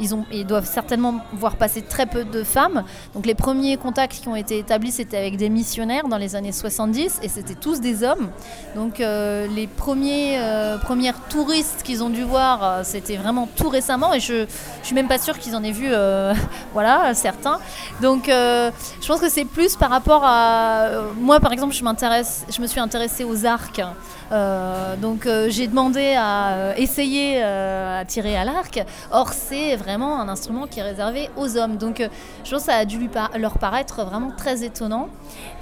ils, 0.00 0.46
doivent 0.46 0.66
certainement 0.66 1.20
voir 1.32 1.56
passer 1.56 1.82
très 1.82 2.06
peu 2.06 2.24
de 2.24 2.42
femmes. 2.42 2.84
Donc 3.14 3.24
les 3.26 3.34
premiers 3.34 3.76
contacts 3.76 4.20
qui 4.20 4.28
ont 4.28 4.36
été 4.36 4.58
établis, 4.58 4.92
c'était 4.92 5.16
avec 5.16 5.36
des 5.36 5.48
missionnaires 5.48 6.08
dans 6.08 6.18
les 6.18 6.36
années 6.36 6.52
70, 6.52 7.20
et 7.22 7.28
c'était 7.28 7.54
tous 7.54 7.80
des 7.80 8.04
hommes. 8.04 8.28
Donc 8.74 8.98
les 8.98 9.66
premiers 9.66 10.38
premières 10.82 11.20
touristes 11.28 11.82
qu'ils 11.82 12.02
ont 12.02 12.10
dû 12.10 12.22
voir, 12.22 12.84
c'était 12.84 13.16
vraiment 13.16 13.48
tout 13.56 13.70
récemment, 13.70 14.12
et 14.12 14.20
je, 14.20 14.46
je 14.82 14.86
suis 14.86 14.94
même 14.94 15.08
pas 15.08 15.18
sûre 15.18 15.38
qu'ils 15.38 15.56
en 15.56 15.64
aient 15.64 15.72
vu, 15.72 15.88
voilà, 16.74 17.14
certains. 17.14 17.58
Donc 18.02 18.26
je 18.26 19.06
pense 19.06 19.20
que 19.20 19.30
c'est 19.30 19.46
plus 19.46 19.76
par 19.76 19.90
rapport 19.90 20.22
à 20.24 20.88
moi, 21.18 21.40
par 21.40 21.52
exemple, 21.52 21.74
je 21.74 22.60
me 22.60 22.66
suis 22.66 22.80
intéressée 22.80 23.24
aux 23.24 23.46
arts 23.46 23.53
Dark 23.54 23.94
euh, 24.32 24.96
donc 24.96 25.26
euh, 25.26 25.48
j'ai 25.50 25.66
demandé 25.66 26.14
à 26.16 26.48
euh, 26.48 26.74
essayer 26.76 27.42
à 27.42 28.04
tirer 28.06 28.36
à 28.36 28.44
l'arc. 28.44 28.82
Or 29.10 29.32
c'est 29.32 29.76
vraiment 29.76 30.20
un 30.20 30.28
instrument 30.28 30.66
qui 30.66 30.80
est 30.80 30.82
réservé 30.82 31.30
aux 31.36 31.56
hommes. 31.56 31.76
Donc 31.76 31.98
je 32.44 32.50
pense 32.50 32.64
que 32.64 32.72
ça 32.72 32.76
a 32.76 32.84
dû 32.84 32.98
leur 33.36 33.58
paraître 33.58 34.04
vraiment 34.04 34.32
très 34.36 34.64
étonnant. 34.64 35.08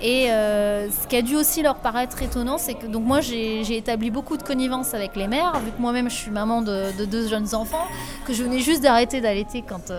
Et 0.01 0.27
ce 0.27 1.07
qui 1.09 1.17
a 1.17 1.23
dû 1.23 1.37
aussi 1.37 1.63
leur 1.63 1.77
paraître 1.77 2.23
étonnant, 2.23 2.59
c'est 2.59 2.75
que 2.75 2.87
donc 2.87 3.05
moi 3.05 3.21
j'ai 3.21 3.77
établi 3.77 4.11
beaucoup 4.11 4.37
de 4.37 4.43
connivence 4.43 4.95
avec 4.95 5.17
les 5.17 5.29
mères, 5.29 5.59
vu 5.65 5.71
que 5.71 5.81
moi-même 5.81 6.11
je 6.11 6.17
suis 6.17 6.31
maman 6.31 6.63
de, 6.63 7.05
deux 7.05 7.29
jeunes 7.29 7.55
enfants, 7.55 7.87
que 8.27 8.33
je 8.33 8.43
venais 8.43 8.61
juste 8.61 8.83
d'arrêter 8.83 9.21
d'allaiter 9.21 9.63
quand, 9.67 9.93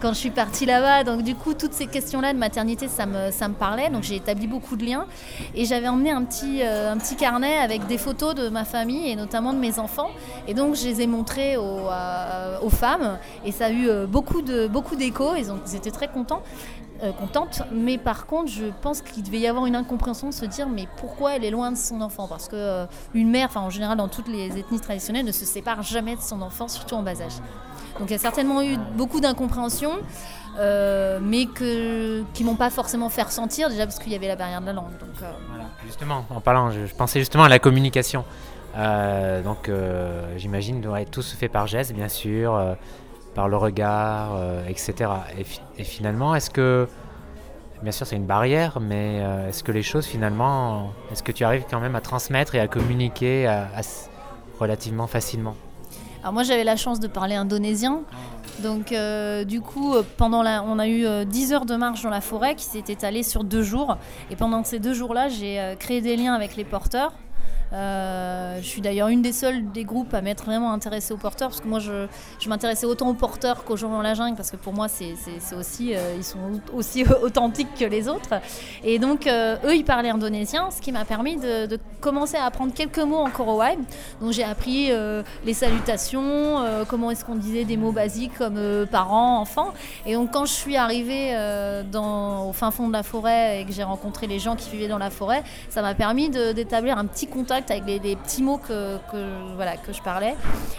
quand 0.00 0.08
je 0.10 0.18
suis 0.18 0.30
partie 0.30 0.66
là-bas. 0.66 1.04
Donc 1.04 1.22
du 1.22 1.34
coup 1.34 1.54
toutes 1.54 1.72
ces 1.72 1.86
questions-là 1.86 2.32
de 2.32 2.38
maternité, 2.38 2.88
ça 2.88 3.06
me, 3.06 3.30
ça 3.30 3.48
me 3.48 3.54
parlait. 3.54 3.90
Donc 3.90 4.02
j'ai 4.02 4.16
établi 4.16 4.46
beaucoup 4.46 4.76
de 4.76 4.84
liens. 4.84 5.06
Et 5.54 5.64
j'avais 5.64 5.88
emmené 5.88 6.10
un 6.10 6.24
petit, 6.24 6.62
un 6.62 6.96
petit 6.98 7.16
carnet 7.16 7.58
avec 7.58 7.86
des 7.86 7.98
photos 8.02 8.34
de 8.34 8.48
ma 8.48 8.64
famille 8.64 9.10
et 9.10 9.16
notamment 9.16 9.52
de 9.52 9.58
mes 9.58 9.78
enfants. 9.78 10.10
Et 10.46 10.54
donc 10.54 10.74
je 10.74 10.84
les 10.84 11.00
ai 11.02 11.06
montrées 11.06 11.56
aux, 11.56 11.88
aux 12.62 12.70
femmes 12.70 13.18
et 13.44 13.52
ça 13.52 13.66
a 13.66 13.70
eu 13.70 13.88
euh, 13.88 14.06
beaucoup 14.06 14.42
de 14.42 14.66
beaucoup. 14.66 14.96
Ils, 15.02 15.76
étaient 15.76 15.90
très 15.90 16.08
contents. 16.08 16.42
Euh, 17.02 17.10
mais 17.72 17.98
par 17.98 18.26
contre, 18.26 18.50
je 18.50 18.66
pense 18.82 19.02
qu'il 19.02 19.22
devait 19.22 19.40
y 19.40 19.46
avoir 19.46 19.66
une 19.66 19.74
incompréhension 19.74 20.28
de 20.28 20.34
se 20.34 20.44
dire 20.44 20.68
mais 20.68 20.86
pourquoi 20.98 21.36
elle 21.36 21.44
est 21.44 21.50
loin 21.50 21.72
de 21.72 21.76
son 21.76 22.00
enfant? 22.00 22.28
Parce 22.28 22.48
que 22.48 22.56
euh, 22.56 22.86
une 23.14 23.30
mère, 23.30 23.48
enfin 23.48 23.60
en 23.60 23.70
général 23.70 23.96
dans 23.96 24.08
toutes 24.08 24.28
les 24.28 24.58
ethnies 24.58 24.80
traditionnelles, 24.80 25.24
ne 25.24 25.32
se 25.32 25.44
sépare 25.44 25.82
jamais 25.82 26.16
de 26.16 26.20
son 26.20 26.42
enfant, 26.42 26.68
surtout 26.68 26.94
en 26.94 27.02
bas 27.02 27.20
âge. 27.20 27.38
Donc 27.98 28.08
il 28.08 28.12
y 28.12 28.16
a 28.16 28.18
certainement 28.18 28.62
eu 28.62 28.76
beaucoup 28.96 29.20
d'incompréhension. 29.20 29.90
Euh, 30.58 31.18
mais 31.22 31.46
que, 31.46 32.22
qui 32.34 32.44
m'ont 32.44 32.56
pas 32.56 32.70
forcément 32.70 33.08
fait 33.08 33.22
ressentir, 33.22 33.70
déjà 33.70 33.86
parce 33.86 33.98
qu'il 33.98 34.12
y 34.12 34.14
avait 34.14 34.28
la 34.28 34.36
barrière 34.36 34.60
de 34.60 34.66
la 34.66 34.74
langue. 34.74 34.90
Euh. 35.22 35.32
Justement, 35.86 36.26
en 36.28 36.40
parlant, 36.40 36.70
je, 36.70 36.94
pensais 36.94 37.20
justement 37.20 37.44
à 37.44 37.48
la 37.48 37.58
communication. 37.58 38.24
Euh, 38.76 39.42
donc 39.42 39.70
j'imagine 40.36 40.82
que 40.82 41.04
tout 41.04 41.22
se 41.22 41.36
fait 41.36 41.48
par 41.48 41.66
geste, 41.66 41.92
bien 41.92 42.08
sûr, 42.08 42.76
par 43.34 43.48
le 43.48 43.56
regard, 43.56 44.38
etc. 44.68 45.10
Et, 45.78 45.84
finalement, 45.84 46.34
est-ce 46.34 46.50
que, 46.50 46.88
bien 47.82 47.92
sûr 47.92 48.06
c'est 48.06 48.16
une 48.16 48.26
barrière, 48.26 48.78
mais 48.80 49.22
est-ce 49.48 49.64
que 49.64 49.72
les 49.72 49.82
choses 49.82 50.06
finalement, 50.06 50.92
est-ce 51.10 51.22
que 51.22 51.32
tu 51.32 51.44
arrives 51.44 51.64
quand 51.70 51.80
même 51.80 51.96
à 51.96 52.00
transmettre 52.00 52.54
et 52.54 52.60
à 52.60 52.68
communiquer 52.68 53.50
relativement 54.58 55.06
facilement? 55.06 55.56
Alors 56.22 56.32
moi 56.32 56.44
j'avais 56.44 56.62
la 56.62 56.76
chance 56.76 57.00
de 57.00 57.08
parler 57.08 57.34
indonésien, 57.34 58.02
donc 58.60 58.92
euh, 58.92 59.42
du 59.42 59.60
coup 59.60 59.94
pendant 60.16 60.44
la, 60.44 60.62
on 60.62 60.78
a 60.78 60.86
eu 60.86 61.04
10 61.26 61.52
euh, 61.52 61.56
heures 61.56 61.66
de 61.66 61.74
marche 61.74 62.02
dans 62.02 62.10
la 62.10 62.20
forêt 62.20 62.54
qui 62.54 62.64
s'est 62.64 62.84
étalée 62.88 63.24
sur 63.24 63.42
deux 63.42 63.64
jours, 63.64 63.96
et 64.30 64.36
pendant 64.36 64.62
ces 64.62 64.78
deux 64.78 64.94
jours-là 64.94 65.28
j'ai 65.28 65.58
euh, 65.58 65.74
créé 65.74 66.00
des 66.00 66.16
liens 66.16 66.34
avec 66.34 66.54
les 66.54 66.62
porteurs. 66.64 67.12
Euh, 67.72 68.58
je 68.60 68.66
suis 68.66 68.82
d'ailleurs 68.82 69.08
une 69.08 69.22
des 69.22 69.32
seules 69.32 69.70
des 69.72 69.84
groupes 69.84 70.12
à 70.12 70.20
m'être 70.20 70.44
vraiment 70.44 70.72
intéressée 70.72 71.14
aux 71.14 71.18
porteurs, 71.18 71.48
parce 71.48 71.60
que 71.60 71.68
moi 71.68 71.78
je, 71.78 72.06
je 72.38 72.48
m'intéressais 72.48 72.86
autant 72.86 73.08
aux 73.08 73.14
porteurs 73.14 73.64
qu'aux 73.64 73.76
gens 73.76 73.88
dans 73.88 74.02
la 74.02 74.14
jungle, 74.14 74.36
parce 74.36 74.50
que 74.50 74.56
pour 74.56 74.74
moi 74.74 74.88
c'est 74.88 75.14
aussi, 75.58 75.94
euh, 75.94 76.14
ils 76.16 76.24
sont 76.24 76.60
aussi 76.74 77.04
authentiques 77.22 77.74
que 77.78 77.84
les 77.84 78.08
autres. 78.08 78.34
Et 78.84 78.98
donc 78.98 79.26
euh, 79.26 79.56
eux 79.64 79.74
ils 79.74 79.84
parlaient 79.84 80.10
indonésien, 80.10 80.70
ce 80.70 80.80
qui 80.80 80.92
m'a 80.92 81.04
permis 81.04 81.36
de, 81.36 81.78
commencer 82.00 82.36
à 82.36 82.44
apprendre 82.44 82.74
quelques 82.74 82.98
mots 82.98 83.18
en 83.18 83.30
Korowai. 83.30 83.78
Donc 84.20 84.32
j'ai 84.32 84.42
appris 84.42 84.90
les 85.44 85.54
salutations, 85.54 86.56
comment 86.88 87.12
est-ce 87.12 87.24
qu'on 87.24 87.36
disait 87.36 87.64
des 87.64 87.76
mots 87.76 87.92
basiques 87.92 88.36
comme 88.36 88.58
parents, 88.90 89.38
enfants. 89.38 89.72
Et 90.04 90.14
donc 90.14 90.32
quand 90.32 90.44
je 90.44 90.52
suis 90.52 90.76
arrivée 90.76 91.32
dans, 91.92 92.48
au 92.48 92.52
fin 92.52 92.72
fond 92.72 92.88
de 92.88 92.92
la 92.92 93.04
forêt 93.04 93.60
et 93.60 93.64
que 93.64 93.72
j'ai 93.72 93.84
rencontré 93.84 94.26
les 94.26 94.40
gens 94.40 94.56
qui 94.56 94.68
vivaient 94.70 94.88
dans 94.88 94.98
la 94.98 95.10
forêt, 95.10 95.44
ça 95.70 95.80
m'a 95.80 95.94
permis 95.94 96.28
d'établir 96.28 96.98
un 96.98 97.06
petit 97.06 97.28
contact 97.28 97.61
avec 97.70 97.84
des, 97.84 98.16
petits 98.16 98.42
mots 98.42 98.58
que, 98.58 98.98
voilà, 99.56 99.76
que 99.76 99.92
je 99.92 100.02
parlais. 100.02 100.34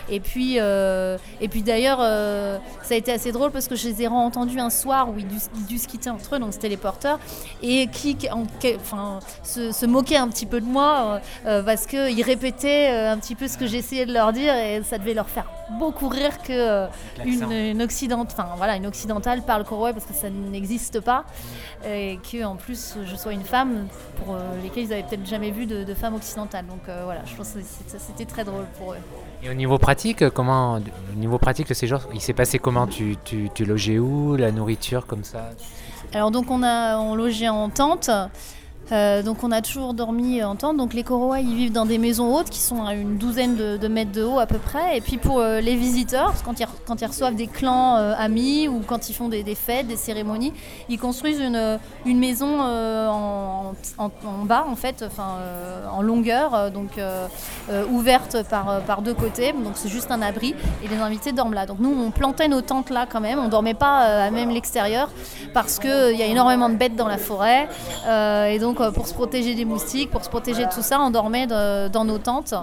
Et 0.10 0.20
puis, 0.20 0.56
euh, 0.60 1.18
et 1.40 1.48
puis 1.48 1.62
d'ailleurs, 1.62 2.00
euh, 2.02 2.58
ça 2.82 2.94
a 2.94 2.98
été 2.98 3.12
assez 3.12 3.32
drôle 3.32 3.52
parce 3.52 3.68
que 3.68 3.76
je 3.76 3.88
les 3.88 4.04
ai 4.04 4.08
entendus 4.08 4.60
un 4.60 4.70
soir 4.70 5.10
où 5.10 5.16
ils 5.18 5.28
dû, 5.68 5.78
se 5.78 5.88
quitter 5.88 6.10
entre 6.10 6.36
eux, 6.36 6.40
donc 6.40 6.54
c'était 6.54 6.70
les 6.70 6.78
porteurs, 6.78 7.20
et 7.62 7.88
qui 7.88 8.18
en, 8.32 8.44
enfin, 8.76 9.20
se, 9.44 9.86
moquaient 9.86 10.18
un 10.18 10.28
petit 10.28 10.46
peu 10.46 10.62
de 10.62 10.66
moi 10.66 11.20
euh, 11.46 11.64
parce 11.64 11.86
qu'ils 11.86 12.22
répétaient 12.24 12.90
un 12.90 13.18
petit 13.18 13.36
peu 13.36 13.48
ce 13.48 13.58
que 13.58 13.68
j'essayais 13.68 14.06
de 14.06 14.14
leur 14.14 14.34
dire 14.34 14.54
et 14.56 14.82
ça 14.84 14.98
devait 14.98 15.14
leur 15.14 15.30
faire 15.30 15.46
beaucoup 15.80 16.08
rire 16.08 16.42
que 16.42 16.88
une, 17.26 17.52
une, 17.52 17.88
enfin, 18.14 18.48
voilà, 18.58 18.76
une 18.76 18.88
occidentale 18.88 19.42
parle 19.42 19.64
Korowai 19.64 19.94
parce 19.94 20.06
que 20.06 20.14
ça 20.14 20.30
n'existe 20.30 21.00
pas 21.00 21.26
et 21.86 22.20
que 22.32 22.44
en 22.44 22.56
plus 22.56 22.96
je 23.06 23.16
sois 23.16 23.34
une 23.34 23.44
femme 23.44 23.88
pour 24.18 24.38
lesquels 24.62 24.86
ils 24.86 24.94
avaient 24.94 25.04
peut-être 25.04 25.26
jamais 25.26 25.52
vu 25.52 25.66
de, 25.66 25.84
de 25.84 25.94
femme 25.94 26.16
occidentale. 26.16 26.66
Donc 26.74 26.90
euh, 26.90 27.02
voilà, 27.04 27.22
je 27.26 27.36
pense 27.36 27.52
que 27.52 27.60
c'était 28.00 28.26
très 28.26 28.44
drôle 28.44 28.66
pour 28.80 28.94
eux. 28.94 28.98
Et 29.44 29.50
au 29.50 29.54
niveau 29.54 29.78
pratique, 29.78 30.28
comment, 30.30 30.80
au 30.80 31.16
niveau 31.16 31.38
pratique 31.38 31.68
de 31.70 31.76
ces 31.76 31.86
jours, 31.86 32.02
il 32.16 32.20
s'est 32.20 32.34
passé 32.34 32.58
comment? 32.58 32.88
Tu, 32.88 33.16
tu, 33.24 33.52
tu, 33.54 33.64
logeais 33.64 34.00
où? 34.00 34.36
La 34.36 34.52
nourriture 34.52 35.06
comme 35.06 35.24
ça? 35.24 35.52
Alors 36.14 36.32
donc 36.32 36.50
on 36.50 36.64
a 36.64 36.98
on 36.98 37.14
logeait 37.14 37.50
en 37.50 37.70
tente. 37.70 38.10
Euh, 38.92 39.24
donc 39.24 39.44
on 39.44 39.52
a 39.52 39.62
toujours 39.62 39.94
dormi 39.94 40.44
en 40.44 40.56
tente. 40.56 40.78
Donc 40.78 40.94
les 40.94 41.04
Koroa, 41.04 41.40
ils 41.40 41.56
vivent 41.56 41.72
dans 41.72 41.86
des 41.86 41.98
maisons 41.98 42.36
hautes 42.36 42.50
qui 42.50 42.60
sont 42.60 42.84
à 42.86 42.94
une 42.94 43.18
douzaine 43.18 43.56
de, 43.56 43.88
mètres 43.88 44.12
de 44.12 44.24
haut 44.24 44.40
à 44.40 44.46
peu 44.46 44.58
près. 44.58 44.98
Et 44.98 45.02
puis 45.02 45.18
pour 45.18 45.40
euh, 45.40 45.62
les 45.62 45.76
visiteurs, 45.76 46.34
quand 46.44 46.60
ils, 46.60 47.06
reçoivent 47.06 47.36
des 47.36 47.48
clans 47.48 47.98
euh, 47.98 48.14
amis 48.18 48.68
ou 48.68 48.82
quand 48.86 49.10
ils 49.10 49.14
font 49.14 49.30
des, 49.30 49.44
fêtes, 49.56 49.88
des 49.88 49.96
cérémonies, 49.96 50.54
ils 50.90 51.00
construisent 51.00 51.40
une, 51.40 52.20
maison 52.20 52.60
en, 52.60 53.74
bas 54.46 54.66
en 54.68 54.76
fait, 54.76 55.06
en 55.92 56.02
longueur, 56.02 56.72
donc 56.72 57.00
ouverte 57.92 58.44
par, 58.50 58.82
par 58.82 59.02
deux 59.02 59.14
côtés. 59.14 59.54
Donc 59.54 59.74
c'est 59.76 59.90
juste 59.90 60.12
un 60.12 60.22
abri 60.22 60.56
et 60.84 60.88
les 60.88 60.98
invités 60.98 61.32
dorment 61.32 61.54
là. 61.54 61.66
Donc 61.66 61.80
nous 61.80 61.94
on 61.94 62.12
plantait 62.12 62.48
nos 62.48 62.62
tentes 62.62 62.90
là 62.90 63.06
quand 63.10 63.22
même. 63.22 63.40
On 63.40 63.50
dormait 63.50 63.74
pas 63.74 64.26
à 64.26 64.32
même 64.32 64.50
l'extérieur 64.50 65.10
parce 65.54 65.80
qu'il 65.80 66.16
y 66.16 66.22
a 66.22 66.26
énormément 66.26 66.70
de 66.70 66.76
bêtes 66.76 66.96
dans 66.96 67.08
la 67.08 67.18
forêt 67.18 67.68
et 68.08 68.60
donc 68.60 68.73
euh, 68.82 68.92
pour 68.92 69.08
se 69.08 69.14
protéger 69.14 69.56
des 69.56 69.66
moustiques, 69.66 70.10
pour 70.10 70.24
se 70.24 70.30
protéger 70.30 70.66
de 70.66 70.72
tout 70.72 70.82
ça, 70.82 71.00
on 71.00 71.12
dormait 71.12 71.48
dans 71.48 72.06
nos 72.06 72.18
tentes. 72.18 72.54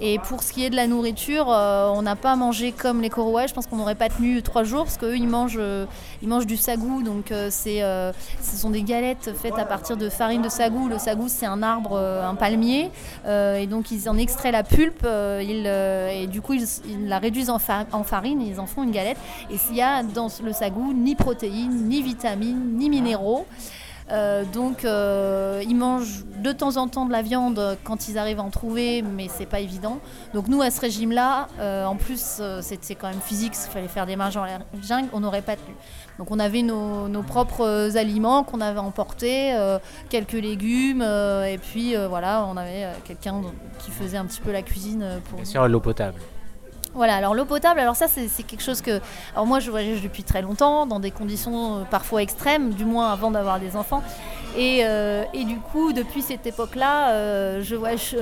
Et 0.00 0.20
pour 0.20 0.44
ce 0.44 0.52
qui 0.52 0.64
est 0.64 0.70
de 0.70 0.76
la 0.76 0.86
nourriture, 0.86 1.50
euh, 1.50 1.90
on 1.92 2.02
n'a 2.02 2.14
pas 2.14 2.36
mangé 2.36 2.70
comme 2.70 3.02
les 3.02 3.10
Korowais. 3.10 3.48
Je 3.48 3.54
pense 3.54 3.66
qu'on 3.66 3.76
n'aurait 3.76 3.96
pas 3.96 4.08
tenu 4.08 4.42
trois 4.42 4.62
jours 4.62 4.84
parce 4.84 4.96
qu'eux, 4.96 5.16
ils 5.16 5.26
mangent, 5.26 5.56
euh, 5.58 5.86
ils 6.22 6.28
mangent 6.28 6.46
du 6.46 6.56
sagou. 6.56 7.02
Donc, 7.02 7.30
ce 7.30 8.12
sont 8.40 8.70
des 8.70 8.82
galettes 8.82 9.32
faites 9.42 9.58
à 9.58 9.64
partir 9.64 9.96
de 9.96 10.08
farine 10.08 10.40
de 10.40 10.48
sagou. 10.48 10.88
Le 10.88 10.98
sagou, 10.98 11.24
c'est 11.26 11.46
un 11.46 11.64
arbre, 11.64 11.98
un 11.98 12.36
palmier. 12.36 12.90
et 13.26 13.66
donc, 13.66 13.90
ils 13.90 14.08
en 14.08 14.16
extraient 14.16 14.52
la 14.52 14.62
pulpe. 14.62 15.04
Et 15.04 16.26
du 16.28 16.40
coup, 16.42 16.54
ils, 16.54 17.08
la 17.08 17.18
réduisent 17.18 17.50
en, 17.50 17.58
en, 17.92 18.04
farine 18.04 18.40
et 18.40 18.46
ils 18.46 18.60
en 18.60 18.66
font 18.66 18.84
une 18.84 18.92
galette. 18.92 19.18
Et 19.50 19.58
s'il 19.58 19.76
y 19.76 19.82
a 19.82 20.04
dans 20.04 20.28
le 20.44 20.52
sagou 20.52 20.92
ni 20.92 21.16
protéines, 21.16 21.88
ni 21.88 22.02
vitamines, 22.02 22.76
ni 22.76 22.88
minéraux. 22.88 23.46
Euh, 24.10 24.44
donc 24.44 24.84
euh, 24.84 25.62
ils 25.66 25.76
mangent 25.76 26.24
de 26.42 26.52
temps 26.52 26.76
en 26.76 26.88
temps 26.88 27.04
de 27.04 27.12
la 27.12 27.22
viande 27.22 27.76
quand 27.84 28.08
ils 28.08 28.16
arrivent 28.16 28.40
à 28.40 28.42
en 28.42 28.50
trouver, 28.50 29.02
mais 29.02 29.28
c'est 29.28 29.46
pas 29.46 29.60
évident. 29.60 29.98
Donc 30.34 30.48
nous 30.48 30.62
à 30.62 30.70
ce 30.70 30.80
régime-là, 30.80 31.48
euh, 31.58 31.84
en 31.84 31.96
plus 31.96 32.40
c'était 32.60 32.94
quand 32.94 33.08
même 33.08 33.20
physique, 33.20 33.52
il 33.54 33.70
fallait 33.70 33.88
faire 33.88 34.06
des 34.06 34.16
marges 34.16 34.36
en 34.36 34.44
la 34.44 34.58
jungle, 34.82 35.08
on 35.12 35.20
n'aurait 35.20 35.42
pas 35.42 35.56
tenu. 35.56 35.74
Donc 36.18 36.30
on 36.30 36.38
avait 36.38 36.62
nos, 36.62 37.22
propres 37.22 37.96
aliments 37.96 38.44
qu'on 38.44 38.60
avait 38.60 38.78
emportés, 38.78 39.54
quelques 40.08 40.32
légumes, 40.32 41.02
et 41.02 41.58
puis 41.58 41.94
voilà, 42.08 42.46
on 42.48 42.56
avait 42.56 42.88
quelqu'un 43.04 43.42
qui 43.78 43.90
faisait 43.90 44.16
un 44.16 44.24
petit 44.24 44.40
peu 44.40 44.52
la 44.52 44.62
cuisine 44.62 45.20
pour. 45.28 45.36
Bien 45.36 45.44
sûr, 45.44 45.68
l'eau 45.68 45.80
potable. 45.80 46.20
Voilà, 46.94 47.16
alors 47.16 47.34
l'eau 47.34 47.44
potable, 47.44 47.80
alors 47.80 47.96
ça 47.96 48.06
c'est 48.08 48.42
quelque 48.42 48.62
chose 48.62 48.80
que... 48.80 49.00
Alors 49.34 49.46
moi 49.46 49.60
je 49.60 49.70
voyage 49.70 50.02
depuis 50.02 50.22
très 50.24 50.42
longtemps, 50.42 50.86
dans 50.86 51.00
des 51.00 51.10
conditions 51.10 51.78
euh, 51.78 51.84
parfois 51.90 52.22
extrêmes, 52.22 52.70
du 52.70 52.84
moins 52.84 53.12
avant 53.12 53.30
d'avoir 53.30 53.60
des 53.60 53.76
enfants. 53.76 54.02
Et, 54.56 54.80
euh, 54.82 55.24
et, 55.34 55.44
du 55.44 55.58
coup, 55.58 55.92
depuis 55.92 56.22
cette 56.22 56.46
époque-là, 56.46 57.10
euh, 57.10 57.62
je 57.62 57.76
voyage 57.76 58.16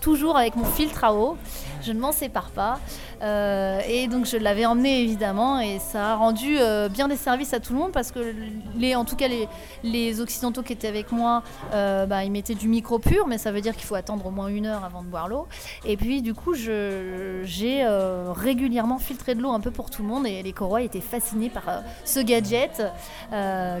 toujours 0.00 0.36
avec 0.36 0.56
mon 0.56 0.64
filtre 0.64 1.04
à 1.04 1.14
eau. 1.14 1.36
Je 1.82 1.92
ne 1.92 2.00
m'en 2.00 2.12
sépare 2.12 2.50
pas. 2.50 2.78
Euh, 3.22 3.80
et 3.86 4.08
donc 4.08 4.24
je 4.24 4.38
l'avais 4.38 4.64
emmené 4.64 5.02
évidemment 5.02 5.60
et 5.60 5.78
ça 5.78 6.12
a 6.12 6.14
rendu 6.14 6.56
euh, 6.58 6.88
bien 6.88 7.06
des 7.06 7.16
services 7.16 7.52
à 7.52 7.60
tout 7.60 7.74
le 7.74 7.78
monde 7.78 7.92
parce 7.92 8.12
que 8.12 8.34
les, 8.76 8.94
en 8.94 9.04
tout 9.04 9.14
cas 9.14 9.28
les, 9.28 9.46
les 9.82 10.22
occidentaux 10.22 10.62
qui 10.62 10.72
étaient 10.72 10.88
avec 10.88 11.12
moi, 11.12 11.42
euh, 11.74 12.06
bah, 12.06 12.24
ils 12.24 12.32
mettaient 12.32 12.54
du 12.54 12.66
micro 12.66 12.98
pur, 12.98 13.26
mais 13.26 13.36
ça 13.36 13.52
veut 13.52 13.60
dire 13.60 13.76
qu'il 13.76 13.84
faut 13.84 13.94
attendre 13.94 14.24
au 14.24 14.30
moins 14.30 14.48
une 14.48 14.64
heure 14.64 14.84
avant 14.84 15.02
de 15.02 15.08
boire 15.08 15.28
l'eau. 15.28 15.48
Et 15.84 15.98
puis 15.98 16.22
du 16.22 16.32
coup 16.32 16.54
j'ai 16.54 17.86
régulièrement 18.34 18.98
filtré 18.98 19.34
de 19.34 19.42
l'eau 19.42 19.50
un 19.50 19.60
peu 19.60 19.70
pour 19.70 19.90
tout 19.90 20.02
le 20.02 20.08
monde 20.08 20.26
et 20.26 20.42
les 20.42 20.52
Corois 20.52 20.82
étaient 20.82 21.00
fascinés 21.00 21.50
par 21.50 21.82
ce 22.04 22.20
gadget 22.20 22.82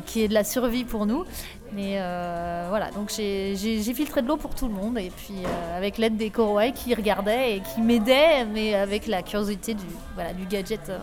qui 0.06 0.22
est 0.22 0.28
de 0.28 0.34
la 0.34 0.44
survie 0.44 0.84
pour 0.84 1.06
nous. 1.06 1.24
Mais 1.72 1.94
euh, 1.98 2.66
voilà, 2.68 2.90
donc 2.90 3.10
j'ai 3.10 3.94
filtré 3.94 4.22
de 4.22 4.28
l'eau 4.28 4.36
pour 4.36 4.54
tout 4.54 4.66
le 4.66 4.74
monde 4.74 4.98
et 4.98 5.10
puis 5.10 5.44
euh, 5.44 5.76
avec 5.76 5.98
l'aide 5.98 6.16
des 6.16 6.30
Korowai 6.30 6.72
qui 6.72 6.94
regardaient 6.94 7.56
et 7.56 7.60
qui 7.60 7.80
m'aidaient, 7.80 8.44
mais 8.44 8.74
avec 8.74 9.06
la 9.06 9.22
curiosité 9.22 9.74
du, 9.74 9.84
voilà, 10.14 10.32
du 10.32 10.46
gadget. 10.46 10.88
Euh. 10.88 10.98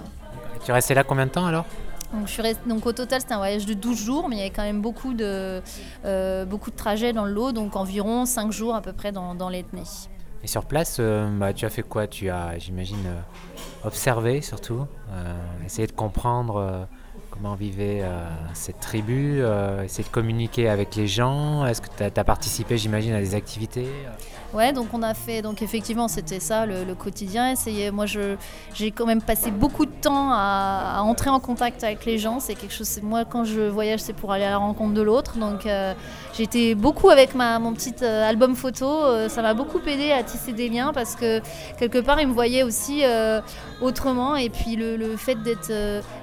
Tu 0.63 0.71
es 0.71 0.74
resté 0.74 0.93
là 0.93 1.03
combien 1.03 1.25
de 1.25 1.31
temps 1.31 1.45
alors? 1.45 1.65
Donc, 2.13 2.27
je 2.27 2.31
suis 2.31 2.41
donc 2.65 2.86
au 2.86 2.93
total 2.93 3.21
c'était 3.21 3.33
un 3.33 3.38
voyage 3.38 3.65
de 3.65 3.74
12 3.74 3.97
jours, 3.97 4.29
mais 4.29 4.36
il 4.38 4.39
y 4.39 4.41
avait 4.41 4.50
quand 4.50 4.63
même 4.63 4.81
beaucoup 4.81 5.13
de, 5.13 5.62
beaucoup 6.45 6.71
de 6.71 6.75
trajets 6.75 7.12
dans 7.12 7.25
l'eau, 7.25 7.51
donc 7.51 7.75
environ 7.75 8.25
5 8.25 8.51
jours 8.51 8.75
à 8.75 8.81
peu 8.81 8.93
près 8.93 9.12
dans, 9.12 9.36
dans 9.36 9.50
l'Ethnie. 9.50 10.07
Et 10.43 10.47
sur 10.47 10.65
place, 10.65 11.01
bah, 11.01 11.53
tu 11.53 11.65
as 11.65 11.69
fait 11.69 11.81
quoi? 11.81 12.07
Tu 12.07 12.29
as, 12.29 12.57
j'imagine, 12.59 13.03
observé 13.83 14.41
surtout, 14.41 14.86
essayé 15.65 15.86
de 15.86 15.91
comprendre 15.91 16.88
comment 17.38 17.56
vivait 17.56 18.01
euh, 18.01 18.25
cette 18.53 18.79
tribu, 18.79 19.39
euh, 19.39 19.84
essayer 19.84 20.03
de 20.03 20.10
communiquer 20.10 20.70
avec 20.70 20.96
les 20.96 21.08
gens? 21.08 21.65
Est-ce 21.65 21.82
que 21.82 21.88
tu 21.96 22.03
as, 22.03 22.24
participé, 22.24 22.77
j'imagine, 22.77 23.13
à 23.13 23.20
des 23.20 23.36
activités 23.36 23.88
Ouais, 24.54 24.74
donc 24.74 24.88
on 24.94 25.04
a 25.04 25.13
fait, 25.13 25.42
donc 25.42 25.62
effectivement, 25.62 26.08
c'était 26.08 26.39
ça 26.39 26.66
le, 26.66 26.96
quotidien. 26.96 27.51
Essayer, 27.51 27.92
moi, 27.92 28.06
j'ai 28.06 28.92
quand 28.92 29.06
même 29.06 29.22
passé 29.22 29.51
beaucoup 29.51 29.86
de 29.86 29.92
temps 29.92 30.32
à, 30.32 31.00
entrer 31.01 31.30
en 31.30 31.39
contact 31.39 31.84
avec 31.84 32.06
les 32.06 32.18
gens. 32.18 32.39
C'est 32.39 32.56
quelque 32.56 32.74
chose, 32.74 33.00
moi, 33.04 33.25
quand 33.25 33.44
je 33.44 33.62
voyage, 33.62 34.00
c'est 34.00 34.13
pour 34.13 34.32
aller 34.32 34.46
à 34.46 34.51
la 34.51 34.58
rencontre 34.58 34.94
de 34.94 35.01
l'autre. 35.01 35.38
Donc, 35.38 35.66
euh, 35.66 35.94
j'étais 36.36 36.75
beaucoup 36.75 37.10
avec 37.10 37.36
ma, 37.36 37.60
mon 37.60 37.74
petit 37.74 38.04
album 38.04 38.56
photo. 38.56 39.27
ça 39.27 39.42
m'a 39.42 39.54
beaucoup 39.54 39.80
aidé 39.86 40.12
à 40.12 40.24
tisser 40.24 40.54
des 40.54 40.70
liens 40.70 40.92
parce 40.94 41.16
que 41.16 41.42
quelque 41.77 42.00
part, 42.00 42.20
ils 42.20 42.27
me 42.27 42.34
voyaient 42.34 42.63
aussi 42.63 43.04
autrement. 43.82 44.36
Et 44.36 44.50
puis, 44.50 44.75
le, 44.75 44.96
le 44.98 45.18
fait 45.18 45.36
d'être, 45.44 45.72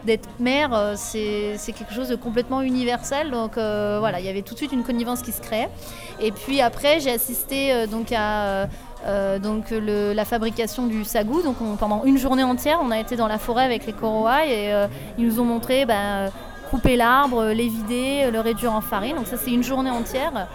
d'être 0.04 0.28
mère, 0.40 0.94
c'est 0.96 1.72
quelque 1.72 1.94
chose 1.94 2.08
de 2.08 2.16
complètement 2.16 2.62
universel. 2.62 3.30
Donc 3.30 3.58
euh, 3.58 3.98
voilà, 4.00 4.20
il 4.20 4.26
y 4.26 4.28
avait 4.28 4.42
tout 4.42 4.54
de 4.54 4.58
suite 4.58 4.72
une 4.72 4.84
connivence 4.84 5.22
qui 5.22 5.32
se 5.32 5.40
créait. 5.40 5.68
Et 6.20 6.32
puis 6.32 6.60
après, 6.60 7.00
j'ai 7.00 7.10
assisté 7.10 7.72
euh, 7.72 7.86
donc 7.86 8.12
à 8.12 8.23
euh, 9.06 9.38
donc 9.38 9.66
la 9.70 10.24
fabrication 10.24 10.86
du 10.86 11.04
sagou. 11.04 11.42
Donc 11.42 11.56
pendant 11.78 12.04
une 12.04 12.18
journée 12.18 12.44
entière, 12.44 12.78
on 12.82 12.90
a 12.90 12.98
été 12.98 13.16
dans 13.16 13.28
la 13.28 13.38
forêt 13.38 13.64
avec 13.64 13.86
les 13.86 13.92
Koroai 13.92 14.48
et 14.48 14.72
ils 15.18 15.26
nous 15.26 15.40
ont 15.40 15.44
montré 15.44 15.84
ben, 15.86 16.30
couper 16.70 16.96
l'arbre, 16.96 17.46
les 17.46 17.68
vider, 17.68 18.30
le 18.32 18.40
réduire 18.40 18.72
en 18.72 18.80
farine. 18.80 19.16
Donc 19.16 19.26
ça, 19.26 19.36
c'est 19.36 19.52
une 19.52 19.64
journée 19.64 19.90
entière. 19.90 20.48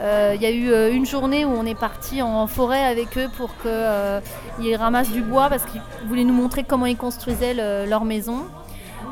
Il 0.00 0.42
y 0.42 0.46
a 0.46 0.50
eu 0.50 0.92
une 0.92 1.06
journée 1.06 1.44
où 1.44 1.50
on 1.50 1.64
est 1.64 1.78
parti 1.78 2.20
en 2.20 2.46
forêt 2.46 2.84
avec 2.84 3.16
eux 3.16 3.28
pour 3.36 3.50
qu'ils 3.62 4.76
ramassent 4.76 5.12
du 5.12 5.22
bois 5.22 5.48
parce 5.48 5.64
qu'ils 5.64 5.82
voulaient 6.06 6.24
nous 6.24 6.34
montrer 6.34 6.64
comment 6.64 6.86
ils 6.86 6.96
construisaient 6.96 7.54
leur 7.86 8.04
maison. 8.04 8.44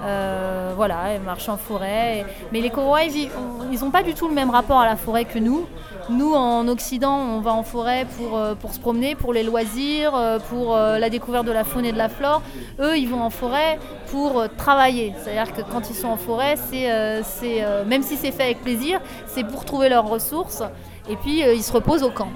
Euh, 0.05 0.73
voilà, 0.75 1.11
elles 1.11 1.23
marchent 1.23 1.49
en 1.49 1.57
forêt. 1.57 2.27
Mais 2.53 2.61
les 2.61 2.71
Korois, 2.71 3.05
ils 3.05 3.81
n'ont 3.81 3.91
pas 3.91 4.03
du 4.03 4.15
tout 4.15 4.29
le 4.29 4.35
même 4.35 4.51
rapport 4.51 4.81
à 4.81 4.87
la 4.87 4.97
forêt 4.97 5.25
que 5.25 5.39
nous. 5.39 5.67
Nous, 6.09 6.35
en 6.35 6.67
Occident, 6.69 7.17
on 7.17 7.41
va 7.41 7.53
en 7.53 7.63
forêt 7.63 8.07
pour, 8.19 8.37
euh, 8.37 8.55
pour 8.55 8.73
se 8.73 8.81
promener, 8.81 9.15
pour 9.15 9.33
les 9.33 9.43
loisirs, 9.43 10.15
euh, 10.15 10.39
pour 10.39 10.77
la 10.77 11.11
découverte 11.11 11.47
de 11.47 11.53
la 11.53 11.65
faune 11.65 11.85
et 11.85 11.93
de 11.93 11.99
la 11.99 12.09
flore. 12.09 12.43
Eux, 12.81 12.97
ils 12.99 13.09
vont 13.09 13.23
en 13.23 13.31
forêt 13.31 13.79
pour 14.11 14.45
travailler. 14.57 15.15
C'est-à-dire 15.23 15.55
que 15.55 15.63
quand 15.63 15.91
ils 15.91 15.97
sont 15.97 16.09
en 16.09 16.17
forêt, 16.17 16.57
c'est, 16.57 17.23
c'est 17.23 17.65
même 17.87 18.03
si 18.03 18.17
c'est 18.17 18.33
fait 18.33 18.45
avec 18.45 18.63
plaisir, 18.63 19.01
c'est 19.27 19.45
pour 19.45 19.65
trouver 19.65 19.89
leurs 19.89 20.07
ressources. 20.07 20.63
Et 21.09 21.17
puis, 21.17 21.41
ils 21.41 21.63
se 21.63 21.73
reposent 21.73 22.03
au 22.03 22.11
camp. 22.11 22.29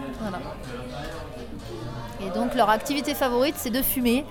Et 2.21 2.31
donc, 2.39 2.55
leur 2.55 2.71
activité 2.71 3.15
favorite, 3.15 3.55
c'est 3.59 3.71
de 3.71 3.83
fumer. 3.83 4.25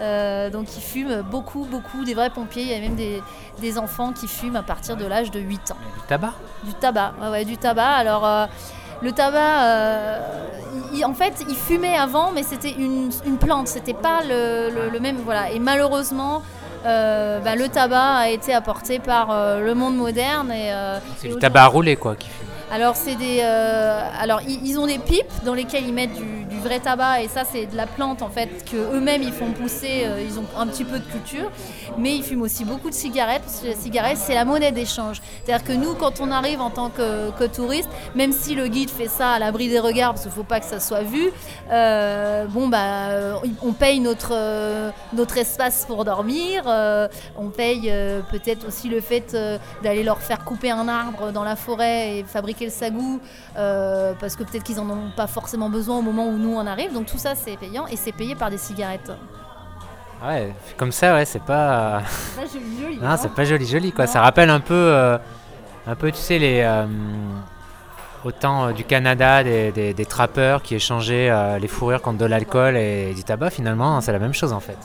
Euh, 0.00 0.48
donc 0.48 0.76
ils 0.76 0.82
fument 0.82 1.22
beaucoup, 1.22 1.66
beaucoup, 1.70 2.04
des 2.04 2.14
vrais 2.14 2.30
pompiers. 2.30 2.62
Il 2.62 2.68
y 2.68 2.74
a 2.74 2.80
même 2.80 2.96
des, 2.96 3.78
enfants 3.78 4.12
qui 4.12 4.28
fument 4.28 4.56
à 4.56 4.62
partir 4.62 4.96
de 4.96 5.04
l'âge 5.04 5.30
de 5.30 5.40
8 5.40 5.72
ans. 5.72 5.76
Du 5.96 6.06
tabac? 6.06 6.34
Du 6.64 6.74
tabac, 6.74 7.14
ouais, 7.30 7.44
du 7.44 7.56
tabac. 7.56 7.88
Alors 7.88 8.24
euh, 8.24 8.46
le 9.02 9.12
tabac, 9.12 9.62
euh, 9.62 10.18
en 11.04 11.14
fait, 11.14 11.44
ils 11.48 11.56
fumaient 11.56 11.96
avant, 11.96 12.32
mais 12.32 12.42
c'était 12.42 12.72
une, 12.72 13.10
plante, 13.38 13.68
c'était 13.68 13.94
pas 13.94 14.20
le, 14.28 14.98
même. 14.98 15.16
Voilà. 15.24 15.50
Et 15.50 15.58
malheureusement, 15.58 16.42
bah, 16.84 17.54
le 17.56 17.68
tabac 17.68 18.16
a 18.16 18.28
été 18.30 18.52
apporté 18.54 18.98
par 18.98 19.28
le 19.60 19.74
monde 19.74 19.96
moderne. 19.96 20.50
Et, 20.50 20.72
C'est 21.18 21.28
du 21.28 21.36
tabac 21.36 21.62
à 21.62 21.66
rouler, 21.66 21.96
quoi, 21.96 22.16
qui 22.16 22.28
fume. 22.28 22.47
Alors, 22.70 22.96
c'est 22.96 23.14
des, 23.16 23.40
alors 23.40 24.40
ils, 24.46 24.78
ont 24.78 24.86
des 24.86 24.98
pipes 24.98 25.44
dans 25.44 25.54
lesquelles 25.54 25.86
ils 25.86 25.94
mettent 25.94 26.14
du, 26.14 26.48
vrai 26.58 26.80
tabac 26.80 27.22
et 27.22 27.28
ça 27.28 27.44
c'est 27.44 27.66
de 27.66 27.76
la 27.76 27.86
plante 27.86 28.20
en 28.20 28.28
fait 28.28 28.64
que 28.68 28.76
eux-mêmes 28.76 29.22
ils 29.22 29.32
font 29.32 29.52
pousser, 29.52 30.02
euh, 30.04 30.20
ils 30.20 30.38
ont 30.38 30.44
un 30.56 30.66
petit 30.66 30.84
peu 30.84 30.98
de 30.98 31.04
culture, 31.04 31.50
mais 31.96 32.16
ils 32.16 32.22
fument 32.24 32.42
aussi 32.42 32.64
beaucoup 32.64 32.90
de 32.90 32.94
cigarettes 32.94 33.42
parce 33.42 33.60
que 33.60 33.68
la 33.68 33.76
cigarette 33.76 34.18
c'est 34.18 34.34
la 34.34 34.44
monnaie 34.44 34.72
d'échange. 34.72 35.20
C'est-à-dire 35.44 35.64
que 35.64 35.72
nous 35.72 35.94
quand 35.94 36.20
on 36.20 36.30
arrive 36.30 36.60
en 36.60 36.70
tant 36.70 36.90
que, 36.90 37.30
que 37.38 37.44
touriste, 37.44 37.88
même 38.16 38.32
si 38.32 38.56
le 38.56 38.66
guide 38.66 38.90
fait 38.90 39.08
ça 39.08 39.30
à 39.30 39.38
l'abri 39.38 39.68
des 39.68 39.78
regards 39.78 40.14
parce 40.14 40.22
qu'il 40.24 40.32
faut 40.32 40.42
pas 40.42 40.58
que 40.58 40.66
ça 40.66 40.80
soit 40.80 41.02
vu, 41.02 41.30
euh, 41.70 42.46
bon 42.46 42.66
bah 42.68 43.40
on 43.62 43.72
paye 43.72 44.00
notre 44.00 44.34
notre 45.12 45.38
espace 45.38 45.84
pour 45.86 46.04
dormir, 46.04 46.64
euh, 46.66 47.06
on 47.36 47.50
paye 47.50 47.92
peut-être 48.30 48.66
aussi 48.66 48.88
le 48.88 49.00
fait 49.00 49.36
d'aller 49.82 50.02
leur 50.02 50.18
faire 50.18 50.44
couper 50.44 50.70
un 50.70 50.88
arbre 50.88 51.30
dans 51.30 51.44
la 51.44 51.54
forêt 51.54 52.18
et 52.18 52.24
fabriquer 52.24 52.57
le 52.64 52.70
sagou 52.70 53.20
parce 53.54 54.36
que 54.36 54.44
peut-être 54.44 54.64
qu'ils 54.64 54.80
en 54.80 54.88
ont 54.88 55.10
pas 55.16 55.26
forcément 55.26 55.70
besoin 55.70 55.98
au 55.98 56.02
moment 56.02 56.28
où 56.28 56.36
nous 56.36 56.54
on 56.54 56.66
arrive. 56.66 56.92
Donc 56.92 57.06
tout 57.06 57.18
ça, 57.18 57.34
c'est 57.34 57.56
payant 57.56 57.86
et 57.86 57.96
c'est 57.96 58.12
payé 58.12 58.34
par 58.34 58.50
des 58.50 58.58
cigarettes. 58.58 59.12
Ouais, 60.24 60.52
comme 60.76 60.90
ça, 60.90 61.14
ouais, 61.14 61.24
c'est 61.24 61.42
pas. 61.42 62.02
C'est 62.06 62.40
pas 62.40 62.46
joli, 62.46 62.82
joli. 62.82 62.98
Non, 62.98 63.16
c'est 63.16 63.32
pas 63.32 63.44
joli, 63.44 63.66
joli, 63.66 63.92
quoi. 63.92 64.06
Ça 64.06 64.20
rappelle 64.20 64.50
un 64.50 64.60
peu, 64.60 64.74
euh, 64.74 65.16
un 65.86 65.94
peu, 65.94 66.10
tu 66.10 66.18
sais, 66.18 66.38
les. 66.38 66.60
Euh, 66.62 66.86
autant 68.24 68.66
euh, 68.66 68.72
du 68.72 68.82
Canada, 68.82 69.44
des, 69.44 69.70
des, 69.70 70.06
trappeurs 70.06 70.62
qui 70.62 70.74
échangeaient 70.74 71.30
les 71.60 71.68
fourrures 71.68 72.02
contre 72.02 72.18
de 72.18 72.24
l'alcool 72.24 72.76
et 72.76 73.14
du 73.14 73.22
tabac, 73.22 73.50
finalement, 73.50 74.00
c'est 74.00 74.12
la 74.12 74.18
même 74.18 74.34
chose 74.34 74.52
en 74.52 74.60
fait. 74.60 74.78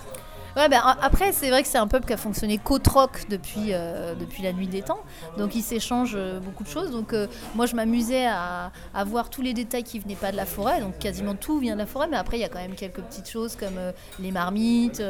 Ben, 0.55 0.81
après, 1.01 1.31
c'est 1.31 1.49
vrai 1.49 1.63
que 1.63 1.67
c'est 1.67 1.79
un 1.79 1.87
peuple 1.87 2.05
qui 2.05 2.13
a 2.13 2.17
fonctionné 2.17 2.59
qu'au-troc 2.59 3.27
depuis, 3.27 3.69
euh, 3.71 4.13
depuis 4.13 4.43
la 4.43 4.53
nuit 4.53 4.67
des 4.67 4.83
temps. 4.83 4.99
Donc, 5.37 5.55
ils 5.55 5.63
s'échangent 5.63 6.13
euh, 6.15 6.39
beaucoup 6.39 6.63
de 6.63 6.69
choses. 6.69 6.91
Donc, 6.91 7.13
euh, 7.13 7.27
moi, 7.55 7.65
je 7.65 7.75
m'amusais 7.75 8.27
à, 8.27 8.71
voir 9.05 9.29
tous 9.29 9.41
les 9.41 9.53
détails 9.53 9.83
qui 9.83 9.99
venaient 9.99 10.15
pas 10.15 10.31
de 10.31 10.37
la 10.37 10.45
forêt. 10.45 10.79
Donc, 10.79 10.99
quasiment 10.99 11.33
tout 11.33 11.57
vient 11.57 11.73
de 11.73 11.79
la 11.79 11.87
forêt. 11.87 12.07
Mais 12.07 12.17
après, 12.17 12.37
il 12.37 12.41
y 12.41 12.43
a 12.43 12.49
quand 12.49 12.59
même 12.59 12.75
quelques 12.75 13.01
petites 13.01 13.29
choses 13.29 13.55
comme 13.55 13.77
les 14.19 14.31
marmites, 14.31 15.01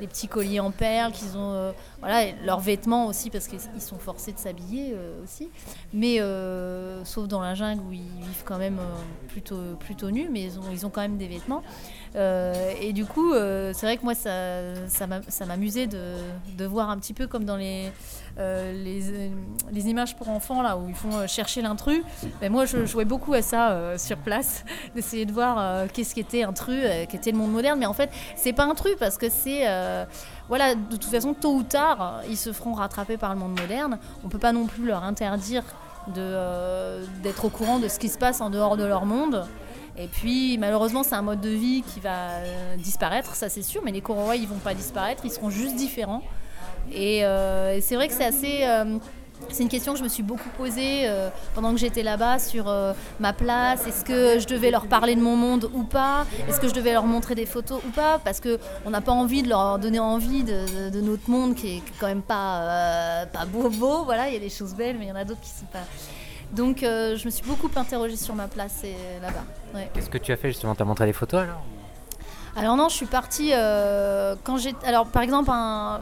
les 0.00 0.06
petits 0.06 0.28
colliers 0.28 0.60
en 0.60 0.70
perles 0.70 1.12
qu'ils 1.12 1.36
ont. 1.36 1.72
leurs 2.44 2.60
vêtements 2.60 3.06
aussi, 3.06 3.30
parce 3.30 3.48
qu'ils 3.48 3.60
sont 3.78 3.98
forcés 3.98 4.32
de 4.32 4.38
s'habiller 4.38 4.94
aussi. 5.24 5.48
Mais, 5.92 6.18
sauf 7.04 7.26
dans 7.26 7.40
la 7.40 7.54
jungle 7.54 7.82
où 7.82 7.92
ils 7.92 8.00
vivent 8.00 8.44
quand 8.44 8.58
même 8.58 8.78
plutôt, 9.28 10.10
nus, 10.10 10.28
mais 10.30 10.50
ils 10.70 10.86
ont 10.86 10.90
quand 10.90 11.02
même 11.02 11.16
des 11.16 11.28
vêtements. 11.28 11.62
Et 12.14 12.92
du 12.92 13.04
coup, 13.04 13.32
c'est 13.32 13.82
vrai 13.86 13.96
que 13.96 14.04
moi, 14.04 14.14
ça 14.14 14.60
ça 14.88 15.46
m'amusait 15.46 15.86
de, 15.86 16.66
voir 16.66 16.90
un 16.90 16.98
petit 16.98 17.14
peu 17.14 17.26
comme 17.26 17.44
dans 17.44 17.56
les, 17.56 17.90
euh, 18.38 18.72
les, 18.72 19.32
les, 19.72 19.88
images 19.88 20.16
pour 20.16 20.28
enfants, 20.28 20.62
là, 20.62 20.76
où 20.76 20.88
ils 20.88 20.94
font 20.94 21.16
euh, 21.16 21.26
chercher 21.26 21.62
l'intrus. 21.62 22.02
Ben, 22.40 22.50
moi, 22.50 22.64
je 22.64 22.86
jouais 22.86 23.04
beaucoup 23.04 23.32
à 23.34 23.42
ça 23.42 23.70
euh, 23.70 23.98
sur 23.98 24.18
place, 24.18 24.64
d'essayer 24.94 25.26
de 25.26 25.32
voir 25.32 25.86
qu'est-ce 25.92 26.14
qu'était 26.14 26.44
intrus, 26.44 26.84
qu'était 27.08 27.32
le 27.32 27.38
monde 27.38 27.52
moderne. 27.52 27.78
Mais 27.78 27.86
en 27.86 27.92
fait, 27.92 28.10
c'est 28.36 28.52
pas 28.52 28.64
intrus 28.64 28.94
parce 28.98 29.18
que 29.18 29.28
c'est. 29.28 29.64
voilà, 30.48 30.74
de 30.74 30.96
toute 30.96 31.04
façon, 31.04 31.34
tôt 31.34 31.54
ou 31.54 31.62
tard, 31.62 32.22
ils 32.28 32.36
se 32.36 32.52
feront 32.52 32.72
rattraper 32.72 33.16
par 33.16 33.34
le 33.34 33.40
monde 33.40 33.58
moderne. 33.58 33.98
On 34.24 34.28
peut 34.28 34.38
pas 34.38 34.52
non 34.52 34.66
plus 34.66 34.86
leur 34.86 35.04
interdire 35.04 35.64
d'être 36.08 37.44
au 37.44 37.50
courant 37.50 37.78
de 37.78 37.88
ce 37.88 37.98
qui 37.98 38.08
se 38.08 38.18
passe 38.18 38.40
en 38.40 38.50
dehors 38.50 38.76
de 38.76 38.84
leur 38.84 39.06
monde. 39.06 39.46
Et 40.00 40.08
puis 40.08 40.56
malheureusement 40.56 41.02
c'est 41.02 41.14
un 41.14 41.22
mode 41.22 41.42
de 41.42 41.50
vie 41.50 41.82
qui 41.82 42.00
va 42.00 42.30
euh, 42.30 42.76
disparaître, 42.76 43.34
ça 43.34 43.50
c'est 43.50 43.62
sûr, 43.62 43.82
mais 43.84 43.92
les 43.92 44.00
Korois 44.00 44.36
ils 44.36 44.48
vont 44.48 44.56
pas 44.56 44.72
disparaître, 44.72 45.24
ils 45.26 45.30
seront 45.30 45.50
juste 45.50 45.76
différents. 45.76 46.22
Et, 46.90 47.24
euh, 47.24 47.80
c'est 47.82 47.96
vrai 47.96 48.08
que 48.08 48.14
c'est 48.14 48.24
assez... 48.24 48.60
Euh, 48.62 48.98
c'est 49.48 49.62
une 49.62 49.70
question 49.70 49.92
que 49.92 49.98
je 49.98 50.04
me 50.04 50.08
suis 50.08 50.22
beaucoup 50.22 50.50
posée 50.58 51.08
pendant 51.54 51.72
que 51.72 51.78
j'étais 51.78 52.02
là-bas 52.02 52.38
sur 52.38 52.70
ma 53.20 53.32
place. 53.32 53.86
Est-ce 53.86 54.04
que 54.04 54.38
je 54.38 54.46
devais 54.46 54.70
leur 54.70 54.86
parler 54.86 55.16
de 55.16 55.22
mon 55.22 55.34
monde 55.34 55.70
ou 55.72 55.82
pas? 55.82 56.26
Est-ce 56.46 56.60
que 56.60 56.68
je 56.68 56.74
devais 56.74 56.92
leur 56.92 57.06
montrer 57.06 57.34
des 57.34 57.46
photos 57.46 57.80
ou 57.82 57.88
pas? 57.88 58.20
Parce 58.22 58.38
qu'on 58.38 58.90
n'a 58.90 59.00
pas 59.00 59.12
envie 59.12 59.42
de 59.42 59.48
leur 59.48 59.78
donner 59.78 59.98
envie 59.98 60.44
de, 60.44 61.00
notre 61.00 61.30
monde 61.30 61.54
qui 61.54 61.78
est 61.78 61.82
quand 61.98 62.08
même 62.08 62.20
pas, 62.20 63.24
pas 63.32 63.46
beau, 63.46 63.70
beau. 63.70 64.04
Voilà, 64.04 64.28
il 64.28 64.34
y 64.34 64.36
a 64.36 64.40
des 64.40 64.50
choses 64.50 64.74
belles, 64.74 64.98
mais 64.98 65.06
il 65.06 65.08
y 65.08 65.12
en 65.12 65.16
a 65.16 65.24
d'autres 65.24 65.40
qui 65.40 65.48
sont 65.48 65.64
pas 65.72 65.86
donc 66.52 66.82
euh, 66.82 67.16
je 67.16 67.24
me 67.24 67.30
suis 67.30 67.46
beaucoup 67.46 67.70
interrogée 67.76 68.16
sur 68.16 68.34
ma 68.34 68.48
place 68.48 68.84
là-bas. 69.22 69.84
Qu'est-ce 69.94 70.10
que 70.10 70.18
tu 70.18 70.32
as 70.32 70.36
fait 70.36 70.48
justement? 70.48 70.74
Tu 70.74 70.82
as 70.82 70.84
montré 70.84 71.06
des 71.06 71.12
photos 71.12 71.42
alors? 71.42 71.62
Alors 72.56 72.76
non, 72.76 72.88
je 72.88 72.96
suis 72.96 73.06
partie 73.06 73.50
quand 74.44 74.56
j'ai. 74.56 74.74
Alors 74.84 75.06
par 75.06 75.22
exemple, 75.22 75.50
un 75.52 76.00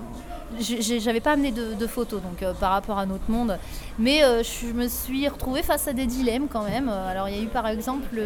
j'avais 0.58 1.20
pas 1.20 1.32
amené 1.32 1.52
de, 1.52 1.86
photos 1.86 2.22
donc 2.22 2.42
par 2.54 2.70
rapport 2.70 2.98
à 2.98 3.04
notre 3.04 3.30
monde 3.30 3.58
mais 3.98 4.22
je 4.22 4.72
me 4.72 4.88
suis 4.88 5.28
retrouvée 5.28 5.62
face 5.62 5.88
à 5.88 5.92
des 5.92 6.06
dilemmes 6.06 6.48
quand 6.48 6.62
même 6.62 6.88
alors 6.88 7.28
il 7.28 7.36
y 7.36 7.38
a 7.38 7.42
eu 7.42 7.48
par 7.48 7.68
exemple 7.68 8.16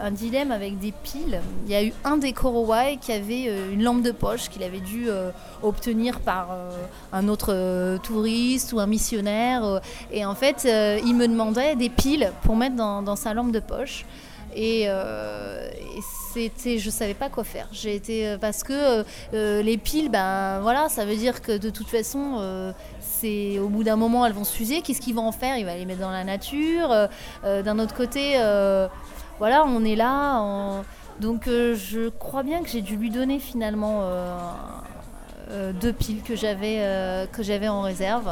un 0.00 0.10
dilemme 0.10 0.52
avec 0.52 0.78
des 0.78 0.92
piles. 0.92 1.40
Il 1.66 1.72
y 1.72 1.74
a 1.74 1.82
eu 1.82 1.92
un 2.04 2.16
des 2.16 2.32
Korowai 2.32 2.98
qui 3.00 3.12
avait 3.12 3.46
euh, 3.48 3.72
une 3.72 3.82
lampe 3.82 4.02
de 4.02 4.12
poche 4.12 4.48
qu'il 4.48 4.62
avait 4.62 4.80
dû 4.80 5.08
euh, 5.08 5.30
obtenir 5.62 6.20
par 6.20 6.52
euh, 6.52 6.70
un 7.12 7.28
autre 7.28 7.98
touriste 8.02 8.72
ou 8.72 8.80
un 8.80 8.86
missionnaire. 8.86 9.80
et 10.12 10.24
en 10.24 10.34
fait, 10.34 10.68
il 11.04 11.14
me 11.14 11.26
demandait 11.26 11.76
des 11.76 11.88
piles 11.88 12.32
pour 12.42 12.56
mettre 12.56 12.76
dans, 12.76 13.16
sa 13.16 13.34
lampe 13.34 13.52
de 13.52 13.60
poche. 13.60 14.04
Et, 14.54 14.88
c'était, 16.34 16.78
je 16.78 16.90
savais 16.90 17.14
pas 17.14 17.30
quoi 17.30 17.42
faire. 17.42 17.68
J'ai 17.72 17.94
été 17.94 18.36
parce 18.40 18.62
que 18.62 19.04
les 19.32 19.76
piles, 19.78 20.10
ben 20.10 20.60
voilà, 20.60 20.88
ça 20.88 21.04
veut 21.04 21.16
dire 21.16 21.40
que 21.42 21.56
de 21.56 21.70
toute 21.70 21.88
façon, 21.88 22.72
c'est 23.00 23.58
au 23.58 23.68
bout 23.68 23.84
d'un 23.84 23.96
moment 23.96 24.26
elles 24.26 24.32
vont 24.32 24.44
s'user. 24.44 24.82
Qu'est-ce 24.82 25.00
qu'ils 25.00 25.14
vont 25.14 25.26
en 25.26 25.32
faire? 25.32 25.56
Il 25.56 25.64
va 25.64 25.74
les 25.74 25.86
mettre 25.86 26.00
dans 26.00 26.10
la 26.10 26.24
nature. 26.24 27.08
d'un 27.42 27.78
autre 27.78 27.94
côté 27.94 28.36
voilà, 29.38 29.64
on 29.66 29.84
est 29.84 29.96
là. 29.96 30.82
Donc 31.20 31.48
euh, 31.48 31.74
je 31.74 32.08
crois 32.08 32.42
bien 32.42 32.62
que 32.62 32.68
j'ai 32.68 32.80
dû 32.80 32.96
lui 32.96 33.10
donner 33.10 33.38
finalement 33.40 34.00
euh, 34.02 34.36
euh, 35.50 35.72
deux 35.72 35.92
piles 35.92 36.22
que 36.22 36.36
j'avais 36.36 37.68
en 37.68 37.82
réserve. 37.82 38.30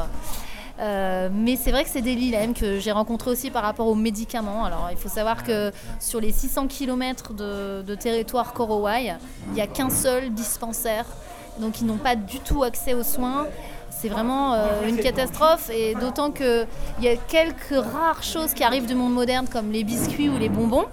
mais 0.79 1.55
c'est 1.57 1.71
vrai 1.71 1.83
que 1.83 1.89
c'est 1.89 2.01
des 2.01 2.15
dilemmes 2.15 2.53
que 2.53 2.79
j'ai 2.79 2.91
rencontrés 2.91 3.31
aussi 3.31 3.51
par 3.51 3.63
rapport 3.63 3.87
aux 3.87 3.95
médicaments. 3.95 4.63
Alors 4.63 4.89
il 4.91 4.97
faut 4.97 5.09
savoir 5.09 5.43
que 5.43 5.71
sur 5.99 6.21
les 6.21 6.31
600 6.31 6.67
km 6.67 7.33
de, 7.33 7.95
territoire 7.95 8.53
Korowai, 8.53 9.15
il 9.47 9.53
n'y 9.53 9.61
a 9.61 9.67
qu'un 9.67 9.89
seul 9.89 10.33
dispensaire. 10.33 11.05
Donc 11.59 11.81
ils 11.81 11.87
n'ont 11.87 11.97
pas 11.97 12.15
du 12.15 12.39
tout 12.39 12.63
accès 12.63 12.93
aux 12.93 13.03
soins 13.03 13.47
c'est 13.99 14.09
vraiment 14.09 14.55
une 14.87 14.97
catastrophe 14.97 15.69
et 15.69 15.95
d'autant 15.95 16.31
qu'il 16.31 16.67
y 17.01 17.07
a 17.07 17.15
quelques 17.15 17.83
rares 17.93 18.23
choses 18.23 18.53
qui 18.53 18.63
arrivent 18.63 18.85
du 18.85 18.95
monde 18.95 19.13
moderne 19.13 19.47
comme 19.51 19.71
les 19.71 19.83
biscuits 19.83 20.29
ou 20.29 20.37
les 20.37 20.49
bonbons. 20.49 20.85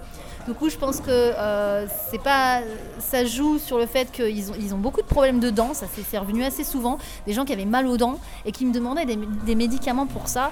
Du 0.47 0.53
coup, 0.53 0.69
je 0.69 0.77
pense 0.77 0.99
que 0.99 1.09
euh, 1.09 1.87
c'est 2.11 2.21
pas, 2.21 2.61
ça 2.99 3.25
joue 3.25 3.57
sur 3.57 3.79
le 3.79 3.87
fait 3.87 4.11
qu'ils 4.11 4.51
ont, 4.51 4.55
ils 4.59 4.75
ont 4.75 4.77
beaucoup 4.77 5.01
de 5.01 5.07
problèmes 5.07 5.39
de 5.39 5.49
dents. 5.49 5.73
Ça 5.73 5.87
c'est 5.91 6.17
revenu 6.17 6.43
assez 6.43 6.63
souvent. 6.63 6.99
Des 7.25 7.33
gens 7.33 7.45
qui 7.45 7.53
avaient 7.53 7.65
mal 7.65 7.87
aux 7.87 7.97
dents 7.97 8.19
et 8.45 8.51
qui 8.51 8.65
me 8.65 8.71
demandaient 8.71 9.05
des 9.05 9.55
médicaments 9.55 10.05
pour 10.05 10.27
ça. 10.27 10.51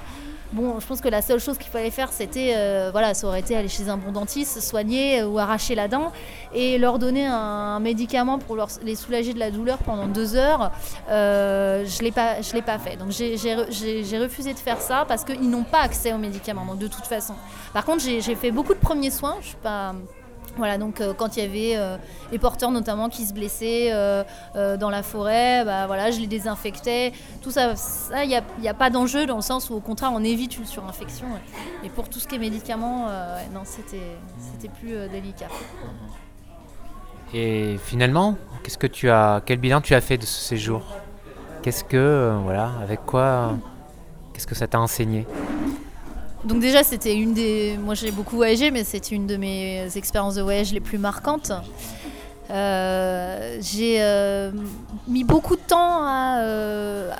Bon, 0.53 0.79
je 0.79 0.85
pense 0.85 1.01
que 1.01 1.09
la 1.09 1.23
seule 1.23 1.39
chose 1.39 1.57
qu'il 1.57 1.71
fallait 1.71 1.89
faire, 1.89 2.11
c'était, 2.11 2.53
euh, 2.55 2.89
voilà, 2.91 3.15
ça 3.15 3.25
aurait 3.25 3.39
été 3.39 3.57
aller 3.57 3.67
chez 3.67 3.89
un 3.89 3.97
bon 3.97 4.11
dentiste, 4.11 4.61
soigner 4.61 5.21
euh, 5.21 5.27
ou 5.27 5.39
arracher 5.39 5.73
la 5.73 5.87
dent 5.87 6.11
et 6.53 6.77
leur 6.77 6.99
donner 6.99 7.25
un, 7.25 7.79
médicament 7.79 8.37
pour 8.37 8.55
les 8.83 8.93
soulager 8.93 9.33
de 9.33 9.39
la 9.39 9.49
douleur 9.49 9.79
pendant 9.79 10.05
deux 10.05 10.35
heures. 10.35 10.71
Euh, 11.09 11.83
je 11.85 12.03
je 12.03 12.53
l'ai 12.53 12.61
pas 12.61 12.77
fait. 12.77 12.97
Donc 12.97 13.09
j'ai 13.09 14.17
refusé 14.19 14.53
de 14.53 14.59
faire 14.59 14.79
ça 14.79 15.05
parce 15.07 15.23
qu'ils 15.23 15.49
n'ont 15.49 15.63
pas 15.63 15.79
accès 15.79 16.13
aux 16.13 16.19
médicaments. 16.19 16.65
Donc 16.65 16.77
de 16.77 16.87
toute 16.87 17.05
façon. 17.05 17.33
Par 17.73 17.83
contre, 17.83 18.03
j'ai 18.03 18.35
fait 18.35 18.51
beaucoup 18.51 18.75
de 18.75 18.79
premiers 18.79 19.09
soins. 19.09 19.37
Je 19.41 19.47
suis 19.47 19.57
pas 19.57 19.95
voilà, 20.57 20.77
donc 20.77 21.01
euh, 21.01 21.13
quand 21.13 21.35
il 21.35 21.43
y 21.43 21.45
avait 21.45 21.77
euh, 21.77 21.97
les 22.31 22.37
porteurs 22.37 22.69
notamment 22.69 23.09
qui 23.09 23.25
se 23.25 23.33
blessaient 23.33 23.89
euh, 23.91 24.23
dans 24.77 24.89
la 24.89 25.01
forêt, 25.01 25.65
bah, 25.65 25.87
voilà, 25.87 26.11
je 26.11 26.19
les 26.19 26.27
désinfectais. 26.27 27.11
Tout 27.41 27.51
ça, 27.51 27.73
il 28.23 28.41
n'y 28.59 28.67
a, 28.67 28.73
pas 28.73 28.89
d'enjeu 28.89 29.25
dans 29.25 29.35
le 29.35 29.41
sens 29.41 29.69
où 29.69 29.73
au 29.73 29.79
contraire 29.79 30.11
on 30.13 30.23
évite 30.23 30.57
une 30.57 30.65
surinfection. 30.65 31.27
Et 31.83 31.89
pour 31.89 32.09
tout 32.09 32.19
ce 32.19 32.27
qui 32.27 32.35
est 32.35 32.39
médicaments, 32.39 33.07
non, 33.53 33.61
c'était 33.65 34.69
plus 34.79 35.09
délicat. 35.09 35.47
Et 37.33 37.77
finalement, 37.83 38.37
qu'est-ce 38.63 38.77
que 38.77 38.87
tu 38.87 39.09
as, 39.09 39.41
quel 39.45 39.57
bilan 39.57 39.81
tu 39.81 39.95
as 39.95 40.01
fait 40.01 40.17
de 40.17 40.25
ce 40.25 40.39
séjour? 40.39 40.83
Qu'est-ce 41.63 41.83
que, 41.83 42.37
voilà, 42.43 42.71
avec 42.81 43.05
quoi, 43.05 43.53
qu'est-ce 44.33 44.47
que 44.47 44.55
ça 44.55 44.67
t'a 44.67 44.79
enseigné? 44.79 45.25
Donc 46.45 46.59
déjà, 46.59 46.83
c'était 46.83 47.15
une 47.15 47.33
des... 47.33 47.77
Moi, 47.83 47.95
j'ai 47.95 48.11
beaucoup 48.11 48.35
voyagé, 48.35 48.71
mais 48.71 48.83
c'était 48.83 49.15
une 49.15 49.27
de 49.27 49.37
mes 49.37 49.87
expériences 49.95 50.35
de 50.35 50.41
voyage 50.41 50.73
les 50.73 50.81
plus 50.81 50.97
marquantes. 50.97 51.51
Euh, 52.49 53.57
j'ai 53.61 53.97
euh, 54.01 54.51
mis 55.07 55.23
beaucoup 55.23 55.55
de 55.55 55.61
temps 55.61 56.03
à, 56.03 56.39
euh, 56.41 57.11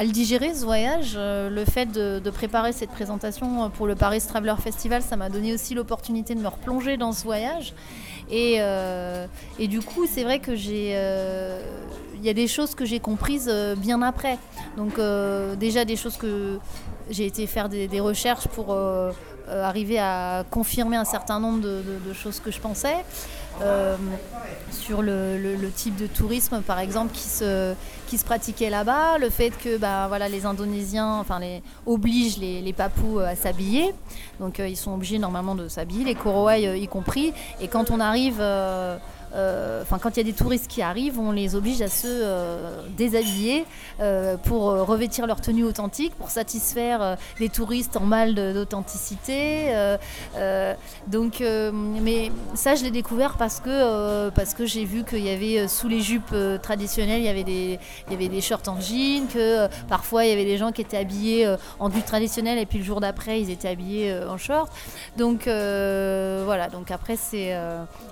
le 0.00 0.10
digérer 0.10 0.54
ce 0.54 0.64
voyage. 0.64 1.16
le 1.16 1.64
fait 1.64 1.86
de, 1.86 2.30
préparer 2.30 2.72
cette 2.72 2.90
présentation 2.90 3.70
pour 3.70 3.86
le 3.86 3.94
Paris 3.94 4.20
Traveler 4.26 4.54
Festival, 4.58 5.02
ça 5.02 5.16
m'a 5.16 5.28
donné 5.28 5.52
aussi 5.52 5.74
l'opportunité 5.74 6.34
de 6.34 6.40
me 6.40 6.48
replonger 6.48 6.96
dans 6.96 7.12
ce 7.12 7.24
voyage. 7.24 7.74
Et, 8.30 8.58
et 9.58 9.68
du 9.68 9.80
coup, 9.80 10.06
c'est 10.06 10.24
vrai 10.24 10.38
que 10.38 10.56
j'ai, 10.56 10.90
il 12.16 12.24
y 12.24 12.28
a 12.28 12.34
des 12.34 12.48
choses 12.48 12.74
que 12.74 12.84
j'ai 12.84 13.00
comprises 13.00 13.52
bien 13.76 14.02
après. 14.02 14.38
Donc 14.76 14.98
déjà 15.58 15.84
des 15.84 15.96
choses 15.96 16.16
que 16.16 16.58
j'ai 17.10 17.26
été 17.26 17.46
faire 17.46 17.68
des, 17.68 18.00
recherches 18.00 18.48
pour 18.48 18.72
euh, 18.72 19.12
euh, 19.48 19.62
arriver 19.62 19.98
à 19.98 20.44
confirmer 20.50 20.96
un 20.96 21.04
certain 21.04 21.40
nombre 21.40 21.60
de, 21.60 22.12
choses 22.12 22.40
que 22.40 22.50
je 22.50 22.60
pensais. 22.60 22.96
Euh, 23.62 23.96
sur 24.72 25.00
le, 25.00 25.70
type 25.74 25.96
de 25.96 26.06
tourisme, 26.06 26.60
par 26.62 26.80
exemple, 26.80 27.12
qui 27.12 27.28
se, 27.28 27.74
qui 28.08 28.18
se 28.18 28.24
pratiquait 28.24 28.70
là-bas, 28.70 29.18
le 29.18 29.30
fait 29.30 29.50
que 29.50 29.76
bah, 29.76 30.06
voilà, 30.08 30.28
les 30.28 30.44
Indonésiens 30.44 31.20
enfin, 31.20 31.38
les, 31.38 31.62
obligent 31.86 32.38
les, 32.38 32.72
Papous 32.72 33.20
à 33.20 33.36
s'habiller. 33.36 33.94
Donc 34.40 34.58
ils 34.58 34.76
sont 34.76 34.94
obligés 34.94 35.18
normalement 35.18 35.54
de 35.54 35.68
s'habiller, 35.68 36.04
les 36.04 36.14
Korowai 36.16 36.80
y 36.80 36.88
compris. 36.88 37.32
Et 37.60 37.68
quand 37.68 37.90
on 37.90 38.00
arrive 38.00 38.38
euh, 38.40 38.96
enfin 39.34 39.98
quand 39.98 40.16
il 40.16 40.18
y 40.18 40.20
a 40.20 40.24
des 40.24 40.32
touristes 40.32 40.68
qui 40.68 40.82
arrivent, 40.82 41.18
on 41.18 41.32
les 41.32 41.54
oblige 41.54 41.82
à 41.82 41.88
se 41.88 42.06
euh, 42.06 42.82
déshabiller 42.96 43.64
euh, 44.00 44.36
pour 44.36 44.62
revêtir 44.64 45.26
leur 45.26 45.40
tenue 45.40 45.64
authentique, 45.64 46.14
pour 46.14 46.30
satisfaire 46.30 47.16
les 47.40 47.48
touristes 47.48 47.96
en 47.96 48.04
mal 48.04 48.34
d'authenticité. 48.34 49.96
donc, 51.06 51.42
mais 51.42 52.30
ça, 52.54 52.74
je 52.74 52.84
l'ai 52.84 52.90
découvert 52.90 53.36
parce 53.36 53.60
que 53.60 54.30
parce 54.30 54.54
que 54.54 54.66
j'ai 54.66 54.84
vu 54.84 55.04
qu'il 55.04 55.24
y 55.24 55.30
avait 55.30 55.68
sous 55.68 55.88
les 55.88 56.00
jupes 56.00 56.34
traditionnelles, 56.62 57.20
il 57.20 57.26
y 57.26 57.28
avait 57.28 57.44
des 57.44 57.78
il 58.08 58.12
y 58.12 58.16
avait 58.16 58.28
des 58.28 58.40
shorts 58.40 58.68
en 58.68 58.80
jean, 58.80 59.26
que 59.32 59.68
parfois 59.88 60.24
il 60.24 60.30
y 60.30 60.32
avait 60.32 60.44
des 60.44 60.58
gens 60.58 60.72
qui 60.72 60.82
étaient 60.82 60.96
habillés 60.96 61.54
en 61.78 61.90
tenue 61.90 62.02
traditionnelle 62.02 62.58
et 62.58 62.66
puis 62.66 62.78
le 62.78 62.84
jour 62.84 63.00
d'après 63.00 63.40
ils 63.40 63.50
étaient 63.50 63.68
habillés 63.68 64.14
en 64.28 64.38
short. 64.38 64.70
Donc 65.16 65.44
voilà. 65.44 66.68
Donc 66.70 66.90
après 66.90 67.16
c'est 67.16 67.56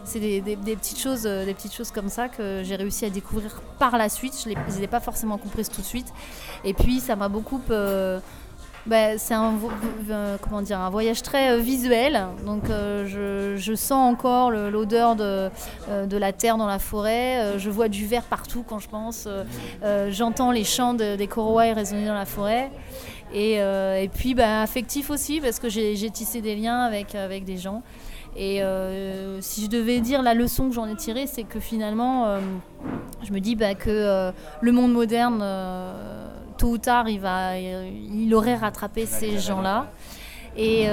c'est 0.05 0.21
des, 0.21 0.41
des 0.41 0.77
petites 0.77 0.99
choses 0.99 1.12
euh, 1.27 1.45
des 1.45 1.55
petites 1.55 1.75
choses 1.75 1.91
comme 1.91 2.09
ça 2.09 2.29
que 2.29 2.63
j'ai 2.65 2.77
réussi 2.77 3.05
à 3.05 3.11
découvrir 3.11 3.61
par 3.79 3.97
la 3.97 4.09
suite. 4.09 4.35
Je 4.43 4.51
ne 4.51 4.55
les 4.69 4.83
ai 4.83 4.87
pas 4.87 5.01
forcément 5.01 5.39
comprises 5.39 5.69
tout 5.69 5.81
de 5.81 5.87
suite. 5.87 6.13
Et 6.65 6.75
puis 6.75 7.01
ça 7.01 7.17
m'a 7.17 7.29
beaucoup... 7.29 7.61
Euh, 7.71 8.21
bah, 8.85 9.17
c'est 9.17 9.35
un, 9.35 9.55
comment 10.41 10.61
dire, 10.61 10.81
un 10.81 10.91
voyage 10.91 11.23
très 11.23 11.53
euh, 11.53 11.59
visuel. 11.59 12.27
Donc 12.45 12.65
je, 12.67 13.75
sens 13.77 14.13
encore 14.13 14.51
l'odeur 14.51 15.15
de, 15.15 15.49
de, 16.07 16.17
la 16.17 16.33
terre 16.33 16.57
dans 16.57 16.67
la 16.67 16.81
forêt. 16.81 17.59
je 17.59 17.71
vois 17.71 17.89
du 17.89 18.07
vert 18.07 18.25
partout 18.25 18.65
quand 18.67 18.81
je 18.81 18.89
pense. 18.89 19.29
J'entends 20.09 20.51
les 20.51 20.65
chants 20.65 20.95
des 20.95 21.27
Korowai 21.29 21.75
résonner 21.75 22.07
dans 22.07 22.15
la 22.15 22.27
forêt. 22.27 22.71
Et, 23.33 23.55
et 23.55 24.11
puis 24.13 24.35
bah, 24.35 24.63
affectif 24.63 25.11
aussi 25.11 25.41
parce 25.41 25.61
que 25.61 25.69
j'ai 25.69 26.11
tissé 26.11 26.41
des 26.41 26.57
liens 26.57 26.81
avec, 26.81 27.15
avec 27.15 27.45
des 27.45 27.59
gens. 27.59 27.83
Et 28.37 28.63
euh, 28.63 29.41
si 29.41 29.65
je 29.65 29.69
devais 29.69 30.01
dire 30.01 30.23
la 30.23 30.35
leçon 30.35 30.69
que 30.69 30.75
j'en 30.75 30.87
ai 30.87 30.97
tirée, 30.97 31.27
c'est 31.27 31.43
que 31.43 31.61
finalement, 31.61 32.27
euh, 32.27 32.41
je 33.23 33.33
me 33.33 33.41
dis 33.41 33.57
bah, 33.57 33.75
que 33.75 33.91
euh, 33.91 34.33
le 34.61 34.73
monde 34.73 34.93
moderne, 34.93 35.45
tôt 36.57 36.69
ou 36.69 36.79
tard, 36.79 37.09
il, 37.09 37.21
va, 37.21 37.59
il 37.59 38.35
aurait 38.35 38.57
rattrapé 38.57 39.05
ces 39.05 39.39
gens-là. 39.39 39.91
Et 40.55 40.87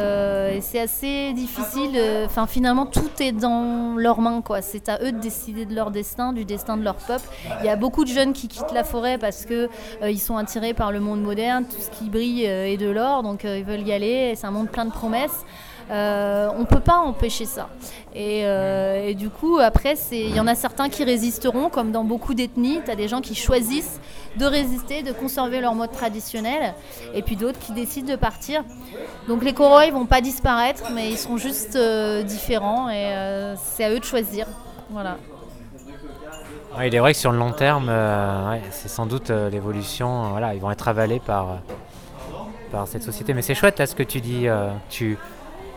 c'est 0.62 0.80
assez 0.80 1.34
difficile. 1.34 2.00
Enfin, 2.26 2.46
finalement, 2.48 2.86
tout 2.86 3.10
est 3.20 3.34
dans 3.34 3.96
leurs 3.98 4.22
mains, 4.22 4.42
quoi. 4.42 4.62
C'est 4.62 4.88
à 4.88 5.02
eux 5.02 5.12
de 5.12 5.20
décider 5.20 5.66
de 5.66 5.76
leur 5.76 5.92
destin, 5.92 6.32
du 6.32 6.46
destin 6.46 6.78
de 6.78 6.84
leur 6.84 6.96
peuple. 6.96 7.28
Il 7.60 7.66
y 7.66 7.70
a 7.70 7.76
beaucoup 7.76 8.06
de 8.06 8.10
jeunes 8.10 8.32
qui 8.32 8.48
quittent 8.48 8.74
la 8.74 8.86
forêt 8.86 9.18
parce 9.18 9.46
que 9.46 9.70
ils 10.06 10.20
sont 10.20 10.38
attirés 10.38 10.74
par 10.74 10.94
le 10.94 11.02
monde 11.02 11.22
moderne, 11.22 11.66
tout 11.66 11.82
ce 11.82 11.90
qui 11.90 12.10
brille 12.10 12.44
est 12.44 12.78
de 12.78 12.90
l'or, 12.90 13.22
donc 13.22 13.44
ils 13.44 13.66
veulent 13.66 13.86
y 13.86 13.92
aller. 13.92 14.34
C'est 14.36 14.48
un 14.48 14.52
monde 14.52 14.70
plein 14.70 14.86
de 14.86 14.92
promesses. 14.92 15.46
Euh, 15.90 16.50
on 16.56 16.60
ne 16.60 16.66
peut 16.66 16.80
pas 16.80 16.98
empêcher 16.98 17.46
ça. 17.46 17.68
Euh, 18.16 19.08
et, 19.08 19.16
du 19.16 19.30
coup, 19.30 19.58
après, 19.58 19.96
il 20.12 20.36
y 20.36 20.40
en 20.40 20.48
a 20.48 20.56
certains 20.56 20.90
qui 20.90 21.04
résisteront, 21.04 21.70
comme 21.70 21.92
dans 21.92 22.04
beaucoup 22.04 22.34
d'ethnies. 22.34 22.80
Tu 22.86 22.92
as 22.92 22.96
des 22.96 23.08
gens 23.08 23.22
qui 23.22 23.34
choisissent 23.34 24.00
de 24.38 24.46
résister, 24.46 25.02
de 25.02 25.12
conserver 25.12 25.62
leur 25.62 25.74
mode 25.74 25.92
traditionnel, 25.92 26.74
et 27.16 27.24
puis 27.24 27.36
d'autres 27.36 27.60
qui 27.60 27.72
décident 27.72 28.12
de 28.12 28.16
partir. 28.16 28.64
Donc 29.28 29.44
les 29.44 29.54
Koroi 29.54 29.88
ne 29.88 29.92
vont 29.92 30.06
pas 30.06 30.22
disparaître, 30.22 30.92
mais 30.94 31.10
ils 31.10 31.18
seront 31.18 31.38
juste 31.38 31.76
euh, 31.76 32.22
différents, 32.22 32.90
et 32.90 33.56
c'est 33.58 33.84
à 33.84 33.92
eux 33.92 34.00
de 34.00 34.06
choisir. 34.06 34.46
Voilà. 34.92 35.18
il 36.84 36.94
est 36.94 37.00
vrai 37.00 37.14
que 37.14 37.20
sur 37.20 37.32
le 37.32 37.40
long 37.40 37.52
terme, 37.52 37.92
c'est 38.72 38.90
sans 38.90 39.08
doute 39.08 39.30
l'évolution. 39.30 40.30
voilà, 40.30 40.54
ils 40.54 40.62
vont 40.62 40.72
être 40.72 40.88
avalés 40.88 41.20
par, 41.20 41.58
par 42.72 42.88
cette 42.88 43.04
société. 43.04 43.34
Mais 43.34 43.42
c'est 43.42 43.56
chouette 43.56 43.80
là 43.80 43.88
ce 43.88 43.96
que 43.96 44.04
tu 44.04 44.22
dis. 44.22 44.48
tu 44.90 45.18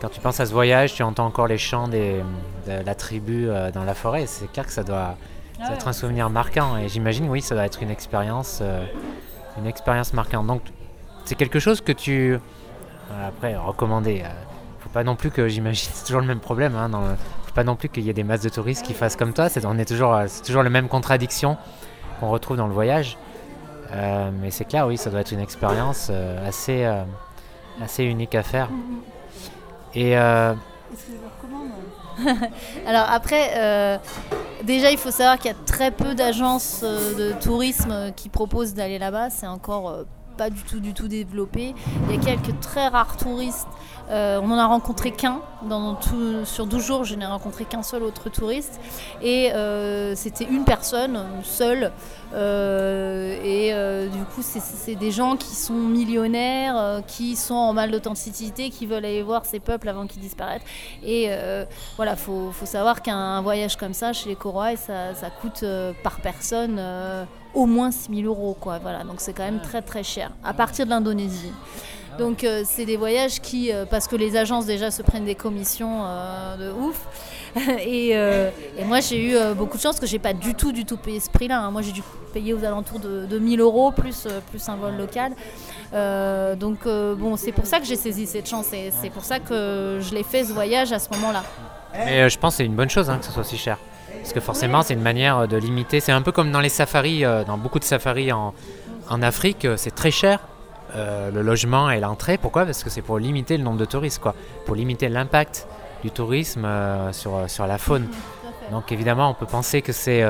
quand 0.03 0.09
tu 0.09 0.21
penses 0.21 0.41
à 0.41 0.47
ce 0.47 0.53
voyage, 0.53 0.95
tu 0.95 1.05
entends 1.05 1.27
encore 1.27 1.47
les 1.47 1.59
chants 1.59 1.87
des, 1.87 2.21
de 2.67 2.85
la 2.85 2.95
tribu 2.97 3.49
euh, 3.49 3.71
dans 3.71 3.85
la 3.85 3.95
forêt. 3.95 4.27
C'est 4.27 4.51
clair 4.51 4.67
que 4.67 4.73
ça 4.73 4.83
doit, 4.83 5.15
ça 5.61 5.67
doit 5.69 5.77
être 5.77 5.87
un 5.87 5.93
souvenir 5.93 6.29
marquant. 6.29 6.77
Et 6.77 6.89
j'imagine, 6.89 7.29
oui, 7.31 7.41
ça 7.41 7.55
doit 7.55 7.65
être 7.65 7.81
une 7.85 7.91
expérience, 7.91 8.59
euh, 8.63 8.85
une 9.59 9.67
expérience 9.69 10.13
marquante. 10.13 10.49
Donc, 10.49 10.63
c'est 11.25 11.37
quelque 11.37 11.61
chose 11.61 11.81
que 11.81 11.93
tu, 11.93 12.35
euh, 12.35 13.29
après, 13.29 13.57
recommander. 13.57 14.25
faut 14.81 14.89
pas 14.89 15.05
non 15.05 15.15
plus 15.15 15.31
que, 15.31 15.47
j'imagine, 15.47 15.89
c'est 15.95 16.05
toujours 16.05 16.21
le 16.21 16.27
même 16.27 16.41
problème. 16.41 16.75
Hein, 16.75 16.89
dans 16.89 17.03
le- 17.03 17.15
faut 17.47 17.55
pas 17.55 17.65
non 17.65 17.77
plus 17.77 17.89
qu'il 17.89 18.03
y 18.03 18.11
ait 18.11 18.15
des 18.15 18.25
masses 18.25 18.43
de 18.43 18.49
touristes 18.49 18.85
qui 18.85 18.95
fassent 18.95 19.17
comme 19.17 19.33
toi. 19.33 19.49
C'est, 19.49 19.65
on 19.67 19.79
est 19.79 19.85
toujours, 19.85 20.19
c'est 20.27 20.43
toujours 20.43 20.65
la 20.65 20.71
même 20.71 20.89
contradiction 20.89 21.57
qu'on 22.19 22.29
retrouve 22.31 22.57
dans 22.57 22.67
le 22.67 22.75
voyage. 22.75 23.19
Euh, 23.93 24.31
mais 24.41 24.51
c'est 24.51 24.65
clair, 24.65 24.89
oui, 24.89 24.97
ça 24.97 25.11
doit 25.11 25.21
être 25.21 25.31
une 25.33 25.39
expérience 25.41 26.09
euh, 26.11 26.49
assez, 26.49 26.85
euh, 26.85 27.05
assez 27.81 28.03
unique 28.03 28.35
à 28.35 28.43
faire. 28.43 28.69
Euh, 29.97 30.55
Alors 32.87 33.07
après, 33.11 33.53
euh, 33.57 33.99
déjà 34.63 34.91
il 34.91 34.99
faut 34.99 35.11
savoir 35.11 35.39
qu'il 35.39 35.51
y 35.51 35.55
a 35.55 35.57
très 35.67 35.91
peu 35.91 36.15
d'agences 36.15 36.81
euh, 36.83 37.15
de 37.15 37.41
tourisme 37.41 38.13
qui 38.17 38.29
proposent 38.29 38.75
d'aller 38.75 38.99
là-bas. 38.99 39.31
C'est 39.31 39.47
encore 39.47 40.05
pas 40.37 40.51
du 40.51 40.63
tout, 40.63 40.81
du 40.81 40.93
tout 40.95 41.09
développé. 41.09 41.75
Il 42.09 42.15
y 42.15 42.19
a 42.19 42.21
quelques 42.21 42.59
très 42.61 42.89
rares 42.89 43.17
touristes. 43.17 43.69
Euh, 44.11 44.41
on 44.43 44.49
n'en 44.49 44.59
a 44.59 44.67
rencontré 44.67 45.11
qu'un. 45.13 45.41
Sur 46.45 46.67
12 46.67 46.85
jours, 46.85 47.05
je 47.05 47.15
n'ai 47.15 47.25
rencontré 47.27 47.65
qu'un 47.65 47.83
seul 47.83 48.03
autre 48.03 48.29
touriste. 48.31 48.81
Et 49.23 49.53
euh, 49.53 50.15
c'était 50.17 50.45
une 50.45 50.65
personne, 50.65 51.25
seule. 51.45 51.93
Euh, 52.35 53.39
et 53.43 54.09
du 54.11 54.25
coup, 54.25 54.43
c'est- 54.43 54.95
des 54.97 55.11
gens 55.11 55.37
qui 55.37 55.55
sont 55.55 55.73
millionnaires, 55.75 57.01
qui 57.07 57.37
sont 57.37 57.55
en 57.55 57.73
mal 57.73 57.91
d'authenticité, 57.91 58.71
qui 58.71 58.87
veulent 58.87 59.05
aller 59.05 59.23
voir 59.23 59.47
ces 59.47 59.61
peuples 59.61 59.89
avant 59.89 60.07
qu'ils 60.07 60.21
disparaissent. 60.21 60.63
Et 61.05 61.31
voilà, 61.97 62.17
faut, 62.17 62.51
faut 62.53 62.67
savoir 62.67 63.03
qu'un 63.03 63.41
voyage 63.43 63.77
comme 63.77 63.95
ça 63.95 64.13
chez 64.13 64.29
les 64.29 64.37
Koroai, 64.37 64.77
ça, 64.77 65.13
coûte 65.41 65.65
par 66.03 66.21
personne 66.21 66.81
au 67.55 67.67
moins 67.67 67.91
6 67.91 68.15
000 68.23 68.27
euros. 68.27 68.57
Quoi. 68.61 68.79
Voilà, 68.79 69.05
donc 69.05 69.17
c'est 69.19 69.33
quand 69.33 69.45
même 69.45 69.61
très 69.61 69.83
très 69.83 70.03
cher, 70.03 70.31
à 70.45 70.53
partir 70.55 70.85
de 70.87 70.91
l'Indonésie. 70.91 71.53
Donc 72.19 72.45
euh, 72.45 72.63
c'est 72.67 72.85
des 72.85 72.99
voyages 72.99 73.41
qui, 73.41 73.73
euh, 73.73 73.87
parce 73.87 74.07
que 74.07 74.17
les 74.17 74.37
agences 74.37 74.67
déjà 74.67 74.91
se 74.91 75.01
prennent 75.01 75.25
des 75.25 75.35
commissions 75.35 76.03
euh, 76.05 76.57
de 76.59 76.71
ouf. 76.79 77.07
et, 77.87 78.11
euh, 78.15 78.51
et 78.79 78.85
moi 78.85 79.01
j'ai 79.01 79.31
eu 79.31 79.35
euh, 79.35 79.55
beaucoup 79.55 79.79
de 79.79 79.83
chance 79.83 79.95
parce 79.95 80.01
que 80.01 80.07
j'ai 80.07 80.19
pas 80.19 80.35
du 80.35 80.55
tout 80.55 80.73
du 80.73 80.85
tout 80.85 80.99
payé 80.99 81.21
ce 81.21 81.31
prix-là. 81.31 81.61
hein. 81.61 81.71
Moi 81.71 81.81
j'ai 81.81 81.93
dû 81.93 82.03
payer 82.35 82.53
aux 82.53 82.65
alentours 82.65 82.99
de, 82.99 83.25
de 83.25 83.39
1000 83.39 83.61
euros 83.61 83.93
plus, 83.93 84.27
euh, 84.27 84.41
plus 84.51 84.69
un 84.69 84.77
vol 84.77 84.97
local. 84.97 85.33
Euh, 85.95 86.55
donc 86.55 86.81
euh, 86.87 87.15
bon 87.15 87.37
c'est 87.37 87.53
pour 87.53 87.65
ça 87.67 87.79
que 87.81 87.87
j'ai 87.87 87.97
saisi 87.97 88.27
cette 88.27 88.49
chance 88.49 88.73
et 88.75 88.91
c'est 89.01 89.11
pour 89.11 89.25
ça 89.25 89.39
que 89.39 89.99
je 90.03 90.15
l'ai 90.15 90.23
fait 90.23 90.45
ce 90.45 90.53
voyage 90.53 90.93
à 90.93 90.99
ce 90.99 91.09
moment-là. 91.15 91.43
Mais 91.95 92.23
euh, 92.23 92.29
je 92.29 92.39
pense 92.39 92.55
que 92.55 92.57
c'est 92.59 92.67
une 92.67 92.75
bonne 92.77 92.91
chose 92.91 93.09
hein, 93.09 93.17
que 93.19 93.25
ce 93.25 93.33
soit 93.33 93.45
si 93.45 93.57
cher. 93.57 93.79
Parce 94.23 94.33
que 94.33 94.41
forcément, 94.41 94.83
c'est 94.83 94.95
une 94.95 95.03
manière 95.03 95.39
euh, 95.39 95.47
de 95.47 95.57
limiter. 95.57 96.01
C'est 96.01 96.13
un 96.13 96.23
peu 96.23 96.33
comme 96.33 96.51
dans 96.51 96.61
les 96.61 96.69
safaris, 96.71 97.25
euh, 97.25 97.45
dans 97.45 97.59
beaucoup 97.59 97.79
de 97.79 97.85
safaris 97.85 98.33
en, 98.33 98.55
en 99.11 99.21
Afrique, 99.23 99.65
euh, 99.67 99.77
c'est 99.77 99.95
très 99.95 100.11
cher. 100.11 100.39
euh, 100.95 101.31
le 101.31 101.43
logement 101.43 101.91
et 101.91 102.01
l'entrée. 102.01 102.39
Pourquoi? 102.39 102.65
Parce 102.65 102.85
que 102.85 102.91
c'est 102.91 103.03
pour 103.03 103.19
limiter 103.19 103.57
le 103.57 103.65
nombre 103.65 103.79
de 103.79 103.85
touristes, 103.85 104.21
quoi. 104.21 104.35
Pour 104.67 104.75
limiter 104.75 105.09
l'impact 105.09 105.67
du 106.03 106.11
tourisme 106.11 106.65
euh, 106.65 107.13
sur, 107.13 107.49
sur 107.49 107.67
la 107.67 107.79
faune. 107.79 108.09
Donc 108.71 108.93
évidemment, 108.93 109.31
on 109.31 109.35
peut 109.35 109.47
penser 109.47 109.83
que 109.83 109.93
c'est 109.93 110.25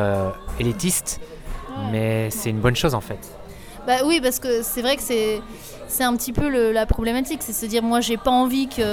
élitiste, 0.59 1.21
mais 1.93 2.29
c'est 2.31 2.51
une 2.51 2.61
bonne 2.61 2.75
chose 2.75 2.95
en 2.95 3.01
fait. 3.01 3.19
Bah 3.87 3.95
oui, 4.07 4.21
parce 4.23 4.39
que 4.39 4.63
c'est 4.63 4.81
vrai 4.83 4.97
que 4.97 5.03
c'est 5.03 5.41
c'est 5.89 6.05
un 6.05 6.17
petit 6.17 6.33
peu 6.33 6.49
le- 6.49 6.73
la 6.73 6.87
problématique, 6.87 7.43
c'est 7.43 7.53
se 7.53 7.67
dire 7.67 7.83
moi 7.83 8.01
j'ai 8.01 8.17
pas 8.17 8.31
envie 8.31 8.67
qu'il 8.67 8.85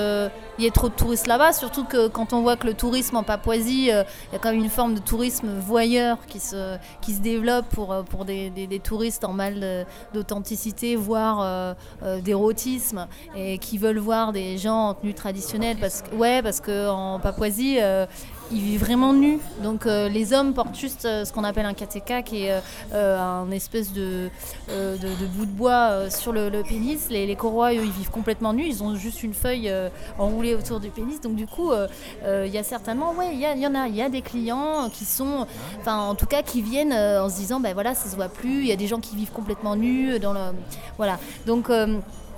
y 0.58 0.66
ait 0.66 0.72
trop 0.72 0.90
de 0.90 0.94
touristes 0.94 1.28
là-bas, 1.28 1.54
surtout 1.54 1.86
que 1.86 2.10
quand 2.10 2.34
on 2.34 2.42
voit 2.42 2.58
que 2.58 2.68
le 2.68 2.74
tourisme 2.74 3.16
en 3.16 3.24
Papouasie, 3.24 3.90
euh, 3.92 4.04
il 4.30 4.34
y 4.34 4.36
a 4.36 4.40
quand 4.40 4.52
même 4.52 4.60
une 4.60 4.70
forme 4.70 4.96
de 4.96 5.00
tourisme 5.00 5.48
voyeur 5.60 6.18
qui 6.28 6.40
se, 6.42 6.76
qui 7.02 7.14
se 7.14 7.22
développe 7.22 7.68
pour, 7.70 7.94
euh, 7.94 8.02
pour 8.04 8.26
des, 8.26 8.50
des- 8.50 8.80
touristes 8.80 9.24
en 9.24 9.32
mal 9.32 9.86
d'authenticité, 10.14 10.96
voire 10.98 11.40
euh, 12.04 12.20
d'érotisme, 12.22 13.08
et 13.36 13.60
qui 13.60 13.78
veulent 13.78 13.98
voir 14.00 14.34
des 14.34 14.58
gens 14.58 14.90
en 14.90 14.94
tenue 14.96 15.14
traditionnelle, 15.14 15.78
parce 15.80 16.02
que, 16.02 16.16
ouais, 16.16 16.42
parce 16.42 16.60
qu'en 16.60 17.20
Papouasie, 17.20 17.78
ils 18.52 18.62
vivent 18.62 18.80
vraiment 18.80 19.14
nus. 19.14 19.40
Donc 19.64 19.86
euh, 19.86 20.10
les 20.10 20.34
hommes 20.34 20.54
portent 20.54 20.78
juste 20.78 21.06
euh, 21.06 21.26
ce 21.26 21.34
qu'on 21.34 21.44
appelle 21.44 21.66
un 21.66 21.74
kateka, 21.74 22.22
qui 22.22 22.46
est 22.46 22.62
euh, 22.94 23.20
un 23.20 23.50
espèce 23.52 23.94
de, 23.94 24.30
bout 25.36 25.46
de 25.46 25.52
bois 25.52 26.10
sur 26.10 26.32
le, 26.32 26.50
pénis. 26.68 27.10
Les, 27.10 27.26
les 27.26 27.36
Korois, 27.36 27.74
eux, 27.74 27.86
ils 27.86 27.92
vivent 27.92 28.12
complètement 28.12 28.54
nus. 28.54 28.68
Ils 28.68 28.84
ont 28.84 28.96
juste 28.96 29.24
une 29.24 29.34
feuille 29.34 29.72
enroulée 30.18 30.56
autour 30.56 30.80
du 30.80 30.90
pénis. 30.90 31.22
Donc 31.22 31.36
du 31.36 31.48
coup, 31.48 31.72
il 32.26 32.52
y 32.52 32.58
a 32.58 32.64
certainement, 32.64 33.14
ouais, 33.14 33.30
il 33.34 33.40
y, 33.40 33.60
il 33.60 33.68
en 33.68 33.76
a, 33.76 33.88
il 33.88 33.96
y 33.96 34.02
a 34.02 34.10
des 34.10 34.22
clients 34.22 34.90
qui 34.92 35.06
sont, 35.06 35.46
enfin 35.80 35.98
en 35.98 36.16
tout 36.16 36.26
cas, 36.26 36.42
qui 36.42 36.62
viennent 36.62 36.94
en 36.94 37.30
se 37.30 37.36
disant, 37.36 37.60
ben 37.60 37.74
voilà, 37.74 37.96
ça 37.96 38.10
se 38.10 38.16
voit 38.16 38.30
plus. 38.30 38.62
Il 38.62 38.68
y 38.68 38.72
a 38.72 38.76
des 38.76 38.88
gens 38.88 39.00
qui 39.00 39.16
vivent 39.16 39.32
complètement 39.32 39.76
nus 39.76 40.20
dans 40.20 40.34
le, 40.34 40.40
voilà. 40.98 41.20
Donc 41.46 41.70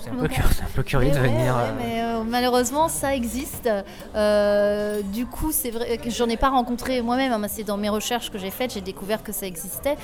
C'est 0.04 0.10
un, 0.10 0.16
peu 0.16 0.22
Donc, 0.28 0.40
un 0.40 0.70
peu 0.76 0.84
curieux 0.84 1.12
de 1.12 1.16
Ouais, 1.16 1.22
venir. 1.28 1.56
ouais, 1.56 1.62
euh, 1.62 1.74
mais 1.78 2.02
euh, 2.02 2.24
malheureusement, 2.28 2.88
ça 2.90 3.16
existe. 3.16 3.70
Euh, 4.16 5.02
du 5.04 5.26
coup, 5.26 5.52
c'est 5.52 5.70
vrai 5.72 5.98
que 5.98 6.10
j'en 6.10 6.28
ai 6.28 6.38
pas 6.38 6.50
rencontré 6.50 7.02
moi-même. 7.02 7.32
hein, 7.32 7.48
c'est 7.48 7.64
dans 7.64 7.78
mes 7.78 7.90
recherches 7.90 8.32
que 8.32 8.38
j'ai 8.40 8.50
faites, 8.52 8.74
j'ai 8.74 8.82
découvert 8.82 9.24
que 9.24 9.32
ça 9.32 9.46
existait. 9.46 9.96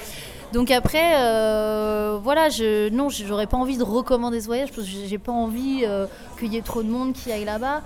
Donc 0.53 0.71
après, 0.71 1.15
euh, 1.17 2.17
voilà, 2.21 2.49
je, 2.49 2.89
non, 2.89 3.09
j'aurais 3.09 3.47
pas 3.47 3.57
envie 3.57 3.77
de 3.77 3.83
recommander 3.83 4.39
ce 4.39 4.45
voyage 4.45 4.69
parce 4.71 4.87
que 4.87 4.93
j'ai 5.07 5.17
pas 5.17 5.31
envie 5.31 5.83
qu'il 6.39 6.53
y 6.53 6.57
ait 6.57 6.61
trop 6.61 6.83
de 6.83 6.89
monde 6.89 7.13
qui 7.13 7.31
aille 7.31 7.43
là-bas. 7.45 7.81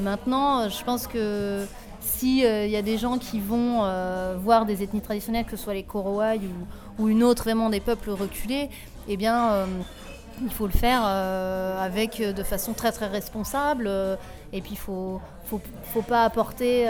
Maintenant, 0.00 0.68
je 0.68 0.84
pense 0.84 1.06
que 1.06 1.64
si 2.00 2.38
il 2.40 2.70
y 2.70 2.76
a 2.76 2.82
des 2.82 2.98
gens 2.98 3.18
qui 3.18 3.40
vont 3.40 3.80
euh, 3.84 4.36
voir 4.38 4.64
des 4.66 4.82
ethnies 4.82 5.00
traditionnelles, 5.00 5.44
que 5.44 5.56
ce 5.56 5.64
soit 5.64 5.74
les 5.74 5.82
Koroai 5.82 6.38
ou, 6.98 7.02
ou 7.02 7.08
une 7.08 7.22
autre 7.22 7.44
vraiment 7.44 7.70
des 7.70 7.80
peuples 7.80 8.10
reculés, 8.10 8.70
eh 9.08 9.16
bien 9.16 9.52
euh, 9.52 9.66
il 10.40 10.50
faut 10.50 10.66
le 10.66 10.72
faire 10.72 11.02
euh, 11.04 11.84
avec 11.84 12.20
euh, 12.20 12.32
de 12.32 12.42
façon 12.42 12.72
très 12.72 12.92
très 12.92 13.06
responsable 13.06 13.86
euh, 13.86 14.16
et 14.52 14.60
puis 14.60 14.72
il 14.72 14.78
faut, 14.78 15.20
faut 15.44 15.60
faut 15.92 16.02
pas 16.02 16.24
apporter 16.24 16.86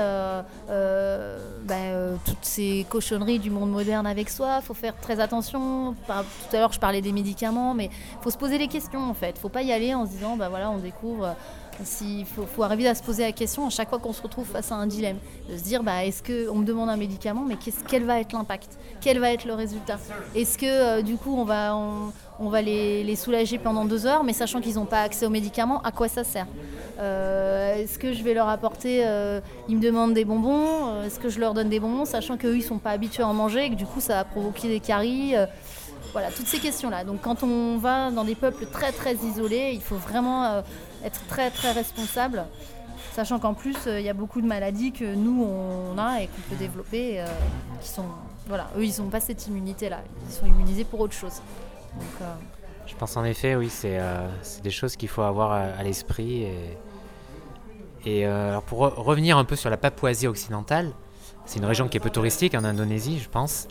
ben, 0.66 2.18
toutes 2.24 2.44
ces 2.44 2.84
cochonneries 2.88 3.38
du 3.38 3.50
monde 3.50 3.70
moderne 3.70 4.04
avec 4.04 4.30
soi. 4.30 4.60
Faut 4.62 4.74
faire 4.74 4.96
très 5.00 5.20
attention. 5.20 5.94
Tout 6.06 6.12
à 6.56 6.58
l'heure 6.58 6.72
je 6.72 6.80
parlais 6.80 7.00
des 7.00 7.12
médicaments 7.12 7.72
mais 7.72 7.88
faut 8.20 8.30
se 8.30 8.38
poser 8.38 8.58
les 8.58 8.66
questions 8.66 9.08
en 9.08 9.14
fait. 9.14 9.38
Faut 9.38 9.48
pas 9.48 9.62
y 9.62 9.70
aller 9.70 9.94
en 9.94 10.06
se 10.06 10.10
disant 10.10 10.36
bah 10.36 10.48
voilà 10.48 10.70
on 10.70 10.78
découvre 10.78 11.36
s'il 11.84 12.24
faut, 12.26 12.62
arriver 12.62 12.88
à 12.88 12.94
se 12.94 13.02
poser 13.02 13.22
la 13.24 13.32
question 13.32 13.66
à 13.66 13.70
chaque 13.70 13.88
fois 13.88 13.98
qu'on 13.98 14.12
se 14.12 14.22
retrouve 14.22 14.46
face 14.46 14.70
à 14.72 14.76
un 14.76 14.86
dilemme 14.86 15.18
de 15.50 15.56
se 15.56 15.62
dire 15.62 15.82
bah 15.82 16.04
est-ce 16.04 16.22
que 16.22 16.48
on 16.50 16.56
me 16.56 16.64
demande 16.64 16.88
un 16.88 16.96
médicament 16.96 17.44
mais 17.46 17.56
quel 17.88 18.04
va 18.04 18.20
être 18.20 18.32
l'impact? 18.32 18.78
Quel 19.00 19.18
va 19.18 19.32
être 19.32 19.44
le 19.44 19.54
résultat? 19.54 19.98
Est-ce 20.34 20.58
que 20.58 20.66
euh, 20.66 21.02
du 21.02 21.16
coup 21.16 21.34
on 21.34 21.44
va 21.44 21.76
on, 22.38 22.48
va 22.48 22.62
les, 22.62 23.04
les 23.04 23.16
soulager 23.16 23.58
pendant 23.58 23.84
deux 23.84 24.06
heures, 24.06 24.24
mais 24.24 24.32
sachant 24.32 24.60
qu'ils 24.60 24.74
n'ont 24.74 24.84
pas 24.84 25.02
accès 25.02 25.26
aux 25.26 25.30
médicaments, 25.30 25.80
à 25.82 25.92
quoi 25.92 26.08
ça 26.08 26.24
sert? 26.24 26.46
Euh, 26.98 27.76
Est-ce 27.76 27.98
que 27.98 28.12
je 28.12 28.22
vais 28.22 28.34
leur 28.34 28.48
apporter 28.48 29.02
euh, 29.04 29.40
Ils 29.68 29.76
me 29.76 29.82
demandent 29.82 30.14
des 30.14 30.24
bonbons, 30.24 31.02
est-ce 31.02 31.20
que 31.20 31.28
je 31.28 31.38
leur 31.38 31.54
donne 31.54 31.68
des 31.68 31.78
bonbons, 31.78 32.04
sachant 32.04 32.36
qu'eux, 32.36 32.56
ils 32.56 32.62
sont 32.62 32.78
pas 32.78 32.90
habitués 32.90 33.22
à 33.22 33.28
en 33.28 33.34
manger 33.34 33.66
et 33.66 33.70
que 33.70 33.76
du 33.76 33.86
coup, 33.86 34.00
ça 34.00 34.14
va 34.14 34.24
provoquer 34.24 34.68
des 34.68 34.80
caries 34.80 35.34
Voilà, 36.12 36.30
toutes 36.30 36.48
ces 36.48 36.58
questions-là. 36.58 37.04
Donc, 37.04 37.20
quand 37.22 37.44
on 37.44 37.76
va 37.76 38.10
dans 38.10 38.24
des 38.24 38.34
peuples 38.34 38.66
très 38.66 38.90
très 38.90 39.14
isolés, 39.14 39.70
il 39.74 39.80
faut 39.80 39.96
vraiment 39.96 40.62
être 41.04 41.26
très 41.26 41.50
très 41.50 41.72
responsable. 41.72 42.44
Sachant 43.12 43.38
qu'en 43.38 43.52
plus, 43.52 43.76
euh, 43.86 44.00
il 44.00 44.06
y 44.06 44.08
a 44.08 44.14
beaucoup 44.14 44.40
de 44.40 44.46
maladies 44.46 44.92
que 44.92 45.14
nous, 45.14 45.44
on 45.44 45.98
a 45.98 46.22
et 46.22 46.28
qu'on 46.28 46.40
peut 46.48 46.56
développer, 46.56 47.20
euh, 47.20 47.26
qui 47.80 47.88
sont... 47.88 48.06
Voilà, 48.46 48.68
eux, 48.78 48.84
ils 48.84 49.02
n'ont 49.02 49.10
pas 49.10 49.20
cette 49.20 49.46
immunité-là. 49.46 50.00
Ils 50.28 50.32
sont 50.32 50.46
immunisés 50.46 50.84
pour 50.84 51.00
autre 51.00 51.12
chose. 51.12 51.42
Donc, 51.94 52.08
euh, 52.22 52.24
Je 52.86 52.94
pense 52.94 53.16
en 53.16 53.24
effet, 53.24 53.54
oui, 53.54 53.68
c'est 53.70 54.00
des 54.62 54.70
choses 54.70 54.96
qu'il 54.96 55.08
faut 55.08 55.22
avoir 55.22 55.52
à, 55.52 55.82
l'esprit. 55.82 56.44
Et, 56.44 56.78
et 58.06 58.24
alors 58.24 58.62
pour 58.62 58.80
re- 58.80 58.94
revenir 58.94 59.36
un 59.36 59.44
peu 59.44 59.56
sur 59.56 59.68
la 59.70 59.76
Papouasie 59.76 60.26
occidentale, 60.26 60.90
c'est 61.44 61.58
une 61.58 61.66
région 61.66 61.88
qui 61.88 61.98
est 61.98 62.00
peu 62.00 62.10
touristique 62.10 62.54
en 62.54 62.64
Indonésie, 62.64 63.18
je 63.20 63.28
pense. 63.28 63.68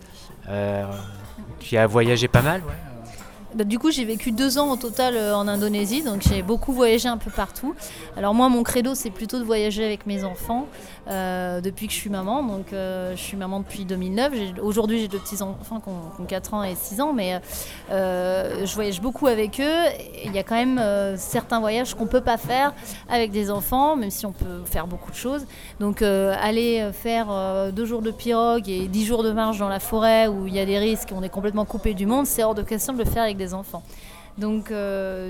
Tu 1.60 1.76
y 1.76 1.78
as 1.78 1.88
voyagé 1.88 2.28
pas 2.28 2.42
mal. 2.42 2.62
Bah, 3.56 3.64
du 3.64 3.80
coup, 3.80 3.92
j'ai 3.92 4.06
vécu 4.06 4.32
deux 4.32 4.58
ans 4.58 4.72
au 4.72 4.76
total 4.76 5.16
euh, 5.16 5.36
en 5.36 5.48
Indonésie, 5.48 6.04
donc 6.04 6.22
j'ai 6.22 6.42
beaucoup 6.42 6.72
voyagé 6.74 7.08
un 7.10 7.18
peu 7.18 7.30
partout. 7.32 7.76
Alors 8.18 8.34
moi, 8.34 8.50
mon 8.50 8.64
credo, 8.64 8.96
c'est 8.96 9.10
plutôt 9.10 9.40
de 9.40 9.44
voyager 9.44 9.84
avec 9.86 10.06
mes 10.06 10.24
enfants 10.24 10.68
euh, 11.10 11.62
depuis 11.62 11.88
que 11.88 11.94
je 11.94 11.98
suis 11.98 12.10
maman. 12.10 12.44
Donc 12.44 12.74
euh, 12.74 13.12
je 13.16 13.22
suis 13.22 13.38
maman 13.38 13.60
depuis 13.60 13.86
2009. 13.86 14.34
J'ai- 14.34 14.62
Aujourd'hui, 14.62 15.00
j'ai 15.00 15.08
deux 15.08 15.20
petits-enfants 15.20 15.80
qui 15.80 15.92
qui 16.16 16.22
ont 16.22 16.26
4 16.26 16.54
ans 16.54 16.64
et 16.64 16.76
6 16.76 17.02
ans, 17.02 17.14
mais 17.14 17.42
je 17.90 18.74
voyage 18.76 19.02
beaucoup 19.02 19.28
avec 19.28 19.60
eux. 19.60 19.90
Il 20.24 20.34
y 20.34 20.40
a 20.40 20.44
quand 20.44 20.56
même 20.56 20.82
certains 21.18 21.60
voyages 21.60 21.94
qu'on 21.96 22.06
peut 22.06 22.22
pas 22.22 22.38
faire 22.38 22.74
avec 23.10 23.32
des 23.32 23.50
enfants, 23.52 23.96
même 23.96 24.12
si 24.12 24.26
on 24.26 24.32
peut 24.32 24.62
faire 24.66 24.88
beaucoup 24.88 25.12
de 25.12 25.16
choses. 25.16 25.46
Donc 25.80 26.02
aller 26.02 26.90
faire 26.94 27.28
deux 27.74 27.86
jours 27.86 28.02
de 28.02 28.12
pirogue 28.12 28.70
et 28.70 28.88
dix 28.88 29.06
jours 29.06 29.24
de 29.24 29.32
marche 29.32 29.58
dans 29.58 29.70
la 29.70 29.80
forêt 29.80 30.28
où 30.28 30.48
il 30.48 30.56
y 30.56 30.60
a 30.60 30.66
des 30.66 30.78
risques, 30.78 31.10
on 31.16 31.24
est 31.24 31.30
complètement 31.30 31.66
coupé 31.66 31.94
du 31.94 32.06
monde, 32.06 32.26
c'est 32.26 32.44
hors 32.44 32.56
de 32.56 32.62
question 32.62 32.94
de 32.94 33.00
le 33.00 33.06
faire 33.06 33.24
avec 33.24 33.38
enfants. 33.54 33.84
Donc, 34.38 34.72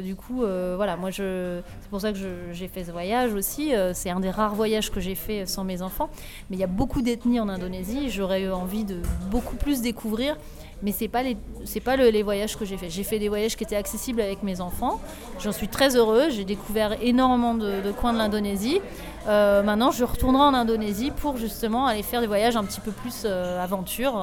du 0.04 0.16
coup, 0.16 0.44
voilà, 0.76 0.96
moi, 0.96 1.12
c'est 1.12 1.64
pour 1.90 2.00
ça 2.00 2.14
que 2.14 2.20
j'ai 2.52 2.68
fait 2.68 2.84
ce 2.84 2.92
voyage 2.92 3.34
aussi. 3.34 3.74
c'est 3.94 4.12
un 4.12 4.20
des 4.20 4.30
rares 4.30 4.54
voyages 4.54 4.92
que 4.92 5.00
j'ai 5.00 5.16
fait 5.16 5.48
sans 5.48 5.64
mes 5.64 5.82
enfants. 5.82 6.10
Mais 6.50 6.58
il 6.58 6.60
y 6.60 6.64
a 6.64 6.68
beaucoup 6.68 7.02
d'ethnies 7.02 7.40
en 7.40 7.50
Indonésie. 7.50 8.12
J'aurais 8.12 8.44
eu 8.44 8.52
envie 8.52 8.84
de 8.84 9.02
beaucoup 9.32 9.56
plus 9.56 9.82
découvrir 9.82 10.38
mais 10.84 10.92
c'est 10.92 11.08
pas 11.08 11.24
les 11.24 11.38
c'est 11.66 11.80
pas 11.80 11.96
les 11.96 12.24
voyages 12.24 12.58
que 12.58 12.66
j'ai 12.66 12.78
fait. 12.78 12.90
J'ai 12.90 13.04
fait 13.04 13.20
des 13.20 13.30
voyages 13.30 13.56
qui 13.56 13.64
étaient 13.64 13.76
accessibles 13.76 14.22
avec 14.22 14.44
mes 14.44 14.62
enfants. 14.62 15.00
J'en 15.40 15.52
suis 15.52 15.68
très 15.68 15.96
heureuse. 15.96 16.34
J'ai 16.34 16.46
découvert 16.46 17.02
énormément 17.02 17.54
de, 17.54 17.92
coins 17.92 18.14
de 18.14 18.18
l'Indonésie. 18.18 18.82
Euh, 19.28 19.62
maintenant, 19.62 19.92
je 19.92 20.04
retournerai 20.04 20.44
en 20.44 20.54
Indonésie 20.54 21.12
pour 21.12 21.38
justement 21.38 21.86
aller 21.86 22.02
faire 22.02 22.22
des 22.22 22.28
voyages 22.28 22.56
un 22.56 22.64
petit 22.64 22.82
peu 22.82 22.92
plus 22.92 23.24
euh, 23.26 23.64
aventure. 23.64 24.14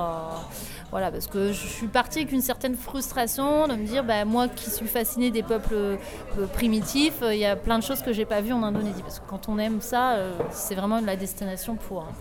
Euh, 0.88 0.90
voilà, 0.90 1.10
parce 1.10 1.26
que 1.26 1.52
je 1.52 1.66
suis 1.66 1.86
partie 1.86 2.20
avec 2.20 2.32
une 2.32 2.40
certaine 2.40 2.76
frustration 2.76 3.68
de 3.68 3.74
me 3.74 3.86
dire, 3.86 4.04
bah, 4.04 4.24
moi 4.24 4.48
qui 4.48 4.70
suis 4.70 4.86
fascinée 4.86 5.30
des 5.30 5.42
peuples 5.42 5.98
primitifs, 6.54 7.22
il 7.22 7.38
y 7.38 7.44
a 7.44 7.56
plein 7.56 7.78
de 7.78 7.84
choses 7.84 8.02
que 8.02 8.12
j'ai 8.12 8.24
pas 8.24 8.40
vues 8.40 8.52
en 8.52 8.62
Indonésie. 8.62 9.02
Parce 9.02 9.20
que 9.20 9.28
quand 9.28 9.48
on 9.48 9.58
aime 9.58 9.80
ça, 9.80 10.16
c'est 10.50 10.74
vraiment 10.74 11.00
la 11.00 11.16
destination 11.16 11.76
pour. 11.76 12.02
Hein. 12.02 12.12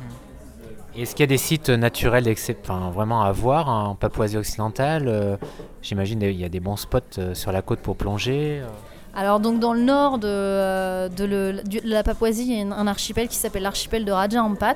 Est-ce 0.97 1.13
qu'il 1.13 1.23
y 1.23 1.25
a 1.25 1.27
des 1.27 1.37
sites 1.37 1.69
naturels 1.69 2.27
vraiment 2.91 3.21
à 3.21 3.31
voir 3.31 3.69
hein, 3.69 3.85
en 3.89 3.95
Papouasie 3.95 4.37
occidentale 4.37 5.07
euh, 5.07 5.37
J'imagine 5.83 6.19
qu'il 6.19 6.31
y 6.31 6.43
a 6.43 6.49
des 6.49 6.59
bons 6.59 6.75
spots 6.75 7.19
euh, 7.19 7.35
sur 7.35 7.51
la 7.51 7.61
côte 7.61 7.79
pour 7.79 7.95
plonger. 7.95 8.63
Euh. 9.17 9.27
Alors 9.27 9.39
donc 9.39 9.59
dans 9.59 9.73
le 9.73 9.81
nord 9.81 10.19
de, 10.19 11.61
la 11.83 12.03
Papouasie, 12.03 12.45
il 12.47 12.57
y 12.57 12.61
a 12.61 12.75
un 12.75 12.87
archipel 12.87 13.27
qui 13.27 13.35
s'appelle 13.35 13.63
l'archipel 13.63 14.05
de 14.05 14.11
Raja 14.11 14.41
Ampat, 14.41 14.75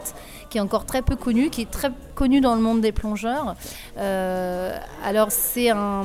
qui 0.49 0.57
est 0.57 0.61
encore 0.61 0.85
très 0.85 1.01
peu 1.01 1.15
connu, 1.15 1.49
qui 1.49 1.61
est 1.61 1.71
très 1.71 1.91
connu 2.15 2.41
dans 2.41 2.55
le 2.55 2.61
monde 2.61 2.81
des 2.81 2.91
plongeurs. 2.91 3.55
Euh, 3.97 4.77
alors 5.05 5.31
c'est 5.31 5.69
un, 5.69 6.03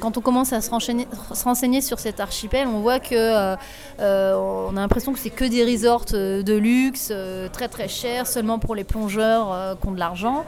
quand 0.00 0.16
on 0.16 0.20
commence 0.20 0.52
à 0.52 0.60
se 0.60 0.70
renseigner, 0.70 1.80
sur 1.80 1.98
cet 1.98 2.20
archipel, 2.20 2.68
on 2.68 2.80
voit 2.80 3.00
que 3.00 3.14
euh, 3.14 3.56
euh, 4.00 4.68
on 4.70 4.76
a 4.76 4.80
l'impression 4.80 5.12
que 5.12 5.18
c'est 5.18 5.30
que 5.30 5.44
des 5.44 5.64
resorts 5.64 6.04
de 6.04 6.56
luxe, 6.56 7.12
très 7.52 7.68
très 7.68 7.88
chers, 7.88 8.26
seulement 8.26 8.58
pour 8.58 8.74
les 8.74 8.84
plongeurs 8.84 9.76
qui 9.80 9.88
ont 9.88 9.92
de 9.92 9.98
l'argent. 9.98 10.44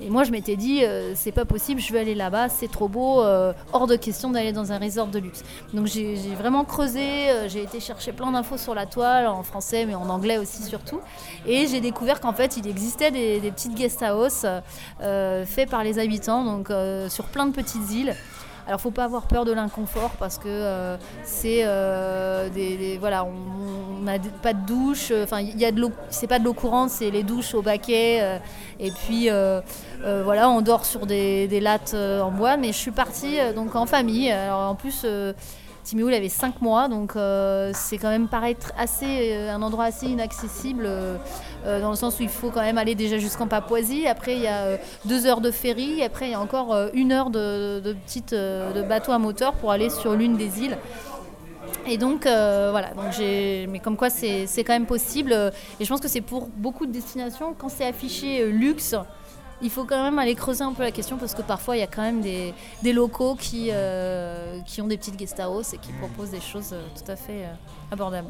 Et 0.00 0.10
moi, 0.10 0.24
je 0.24 0.30
m'étais 0.30 0.56
dit, 0.56 0.84
euh, 0.84 1.12
c'est 1.14 1.32
pas 1.32 1.44
possible, 1.44 1.80
je 1.80 1.92
vais 1.92 2.00
aller 2.00 2.14
là-bas, 2.14 2.48
c'est 2.48 2.70
trop 2.70 2.88
beau, 2.88 3.22
euh, 3.22 3.52
hors 3.72 3.86
de 3.86 3.96
question 3.96 4.30
d'aller 4.30 4.52
dans 4.52 4.72
un 4.72 4.78
resort 4.78 5.06
de 5.06 5.18
luxe. 5.18 5.42
Donc 5.72 5.86
j'ai 5.86 6.16
vraiment 6.38 6.64
creusé, 6.64 7.30
euh, 7.30 7.48
j'ai 7.48 7.62
été 7.62 7.80
chercher 7.80 8.12
plein 8.12 8.32
d'infos 8.32 8.56
sur 8.56 8.74
la 8.74 8.86
toile, 8.86 9.26
en 9.26 9.42
français, 9.42 9.86
mais 9.86 9.94
en 9.94 10.08
anglais 10.08 10.38
aussi 10.38 10.62
surtout. 10.62 11.00
Et 11.46 11.66
j'ai 11.66 11.80
découvert 11.80 12.20
qu'en 12.20 12.32
fait, 12.32 12.56
il 12.56 12.66
existait 12.66 13.10
des, 13.10 13.50
petites 13.50 13.74
guest 13.74 14.02
houses 14.02 14.46
faits 14.98 15.70
par 15.70 15.84
les 15.84 15.98
habitants, 15.98 16.44
donc 16.44 16.72
sur 17.08 17.24
plein 17.26 17.46
de 17.46 17.52
petites 17.52 17.90
îles. 17.92 18.14
Alors, 18.66 18.80
faut 18.80 18.90
pas 18.90 19.04
avoir 19.04 19.24
peur 19.24 19.44
de 19.44 19.52
l'inconfort 19.52 20.12
parce 20.18 20.38
que 20.38 20.48
euh, 20.48 20.96
c'est 21.22 21.62
euh, 21.64 22.48
des, 22.48 22.96
voilà, 22.98 23.24
on 23.24 24.02
n'a 24.02 24.18
pas 24.42 24.54
de 24.54 24.66
douche. 24.66 25.12
Enfin, 25.22 25.40
il 25.40 25.58
y 25.58 25.66
a 25.66 25.72
de 25.72 25.80
l'eau. 25.80 25.92
C'est 26.08 26.26
pas 26.26 26.38
de 26.38 26.44
l'eau 26.44 26.54
courante, 26.54 26.88
c'est 26.90 27.10
les 27.10 27.22
douches 27.22 27.54
au 27.54 27.60
baquet. 27.60 28.20
Euh, 28.22 28.38
et 28.80 28.90
puis 28.90 29.28
voilà, 30.24 30.48
on 30.48 30.60
dort 30.62 30.86
sur 30.86 31.06
des, 31.06 31.46
des, 31.48 31.60
lattes 31.60 31.94
en 31.94 32.30
bois. 32.30 32.56
Mais 32.56 32.68
je 32.68 32.78
suis 32.78 32.90
partie 32.90 33.38
donc 33.54 33.74
en 33.76 33.86
famille. 33.86 34.30
Alors 34.30 34.70
en 34.70 34.74
plus. 34.74 35.04
Timéo, 35.84 36.08
il 36.08 36.14
avait 36.14 36.30
5 36.30 36.62
mois, 36.62 36.88
donc 36.88 37.14
euh, 37.14 37.70
c'est 37.74 37.98
quand 37.98 38.08
même 38.08 38.26
pareil, 38.26 38.56
assez, 38.76 39.32
euh, 39.32 39.54
un 39.54 39.60
endroit 39.60 39.84
assez 39.84 40.06
inaccessible, 40.06 40.86
euh, 40.86 41.18
dans 41.62 41.90
le 41.90 41.96
sens 41.96 42.18
où 42.18 42.22
il 42.22 42.30
faut 42.30 42.50
quand 42.50 42.62
même 42.62 42.78
aller 42.78 42.94
déjà 42.94 43.18
jusqu'en 43.18 43.46
Papouasie. 43.46 44.06
Après, 44.06 44.34
il 44.34 44.42
y 44.42 44.46
a 44.46 44.78
deux 45.04 45.26
heures 45.26 45.42
de 45.42 45.50
ferry, 45.50 46.02
après, 46.02 46.28
il 46.28 46.32
y 46.32 46.34
a 46.34 46.40
encore 46.40 46.74
une 46.94 47.12
heure 47.12 47.28
de, 47.28 47.94
petite, 48.06 48.32
de 48.32 48.82
bateau 48.82 49.12
à 49.12 49.18
moteur 49.18 49.52
pour 49.52 49.70
aller 49.70 49.90
sur 49.90 50.14
l'une 50.14 50.38
des 50.38 50.62
îles. 50.62 50.78
Et 51.86 51.98
donc 51.98 52.22
voilà, 52.22 52.94
donc 52.94 53.18
mais 53.18 53.78
comme 53.82 53.98
quoi 53.98 54.08
c'est 54.08 54.46
quand 54.58 54.72
même 54.72 54.86
possible. 54.86 55.32
Et 55.80 55.84
je 55.84 55.88
pense 55.88 56.00
que 56.00 56.08
c'est 56.08 56.22
pour 56.22 56.48
beaucoup 56.48 56.86
de 56.86 56.92
destinations, 56.92 57.54
quand 57.56 57.68
c'est 57.68 57.86
affiché 57.86 58.46
luxe, 58.46 58.96
il 59.64 59.70
faut 59.70 59.84
quand 59.84 60.02
même 60.02 60.18
aller 60.18 60.34
creuser 60.34 60.62
un 60.62 60.72
peu 60.72 60.82
la 60.82 60.92
question 60.92 61.16
parce 61.16 61.34
que 61.34 61.42
parfois 61.42 61.76
il 61.76 61.80
y 61.80 61.82
a 61.82 61.86
quand 61.86 62.02
même 62.02 62.20
des, 62.20 62.92
locaux 62.92 63.34
qui, 63.34 63.70
euh, 63.72 64.60
qui 64.66 64.82
ont 64.82 64.86
des 64.86 64.98
petites 64.98 65.16
guest 65.16 65.40
et 65.40 65.78
qui 65.78 65.92
proposent 65.92 66.30
des 66.30 66.40
choses 66.40 66.74
euh, 66.74 66.82
tout 66.94 67.10
à 67.10 67.16
fait 67.16 67.44
euh, 67.44 67.54
abordables. 67.90 68.28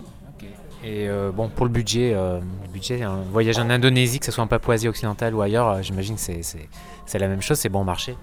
Et 0.84 1.08
bon, 1.34 1.48
pour 1.48 1.64
le 1.64 1.72
budget, 1.72 2.12
le 2.12 2.42
budget, 2.70 3.02
un 3.02 3.22
voyage 3.32 3.58
en 3.58 3.70
Indonésie, 3.70 4.18
que 4.18 4.26
ce 4.26 4.32
soit 4.32 4.44
en 4.44 4.46
Papouasie 4.46 4.88
occidentale 4.88 5.34
ou 5.34 5.40
ailleurs, 5.40 5.82
j'imagine 5.82 6.16
que 6.16 6.20
c'est 6.20 7.18
la 7.18 7.28
même 7.28 7.40
chose, 7.40 7.58
c'est 7.58 7.70
bon 7.70 7.84
marché. 7.84 8.14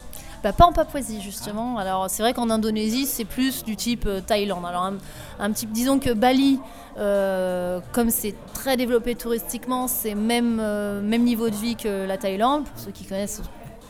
Bah, 0.43 0.53
pas 0.53 0.65
en 0.65 0.73
Papouasie 0.73 1.21
justement. 1.21 1.77
Alors 1.77 2.09
c'est 2.09 2.23
vrai 2.23 2.33
qu'en 2.33 2.49
Indonésie 2.49 3.05
c'est 3.05 3.25
plus 3.25 3.63
du 3.63 3.75
type 3.75 4.07
Thaïlande. 4.25 4.65
Alors 4.65 4.91
un, 5.39 5.51
petit, 5.51 5.67
disons 5.67 5.99
que 5.99 6.13
Bali, 6.13 6.59
comme 6.95 8.09
c'est 8.09 8.35
très 8.53 8.75
développé 8.77 9.15
touristiquement, 9.15 9.87
c'est 9.87 10.15
même 10.15 10.55
même 11.01 11.23
niveau 11.23 11.49
de 11.49 11.55
vie 11.55 11.75
que 11.75 12.05
la 12.05 12.17
Thaïlande. 12.17 12.65
Pour 12.65 12.79
ceux 12.79 12.91
qui 12.91 13.05
connaissent 13.05 13.41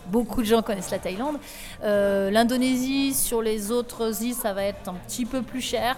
beaucoup 0.07 0.41
de 0.41 0.47
gens 0.47 0.61
connaissent 0.61 0.91
la 0.91 0.99
Thaïlande. 0.99 1.37
L'Indonésie, 1.81 3.13
sur 3.13 3.41
les 3.41 3.71
autres 3.71 4.21
îles, 4.21 4.35
ça 4.35 4.51
va 4.53 4.63
être 4.63 4.89
un 4.89 4.95
petit 4.95 5.25
peu 5.25 5.41
plus 5.41 5.61
cher. 5.61 5.95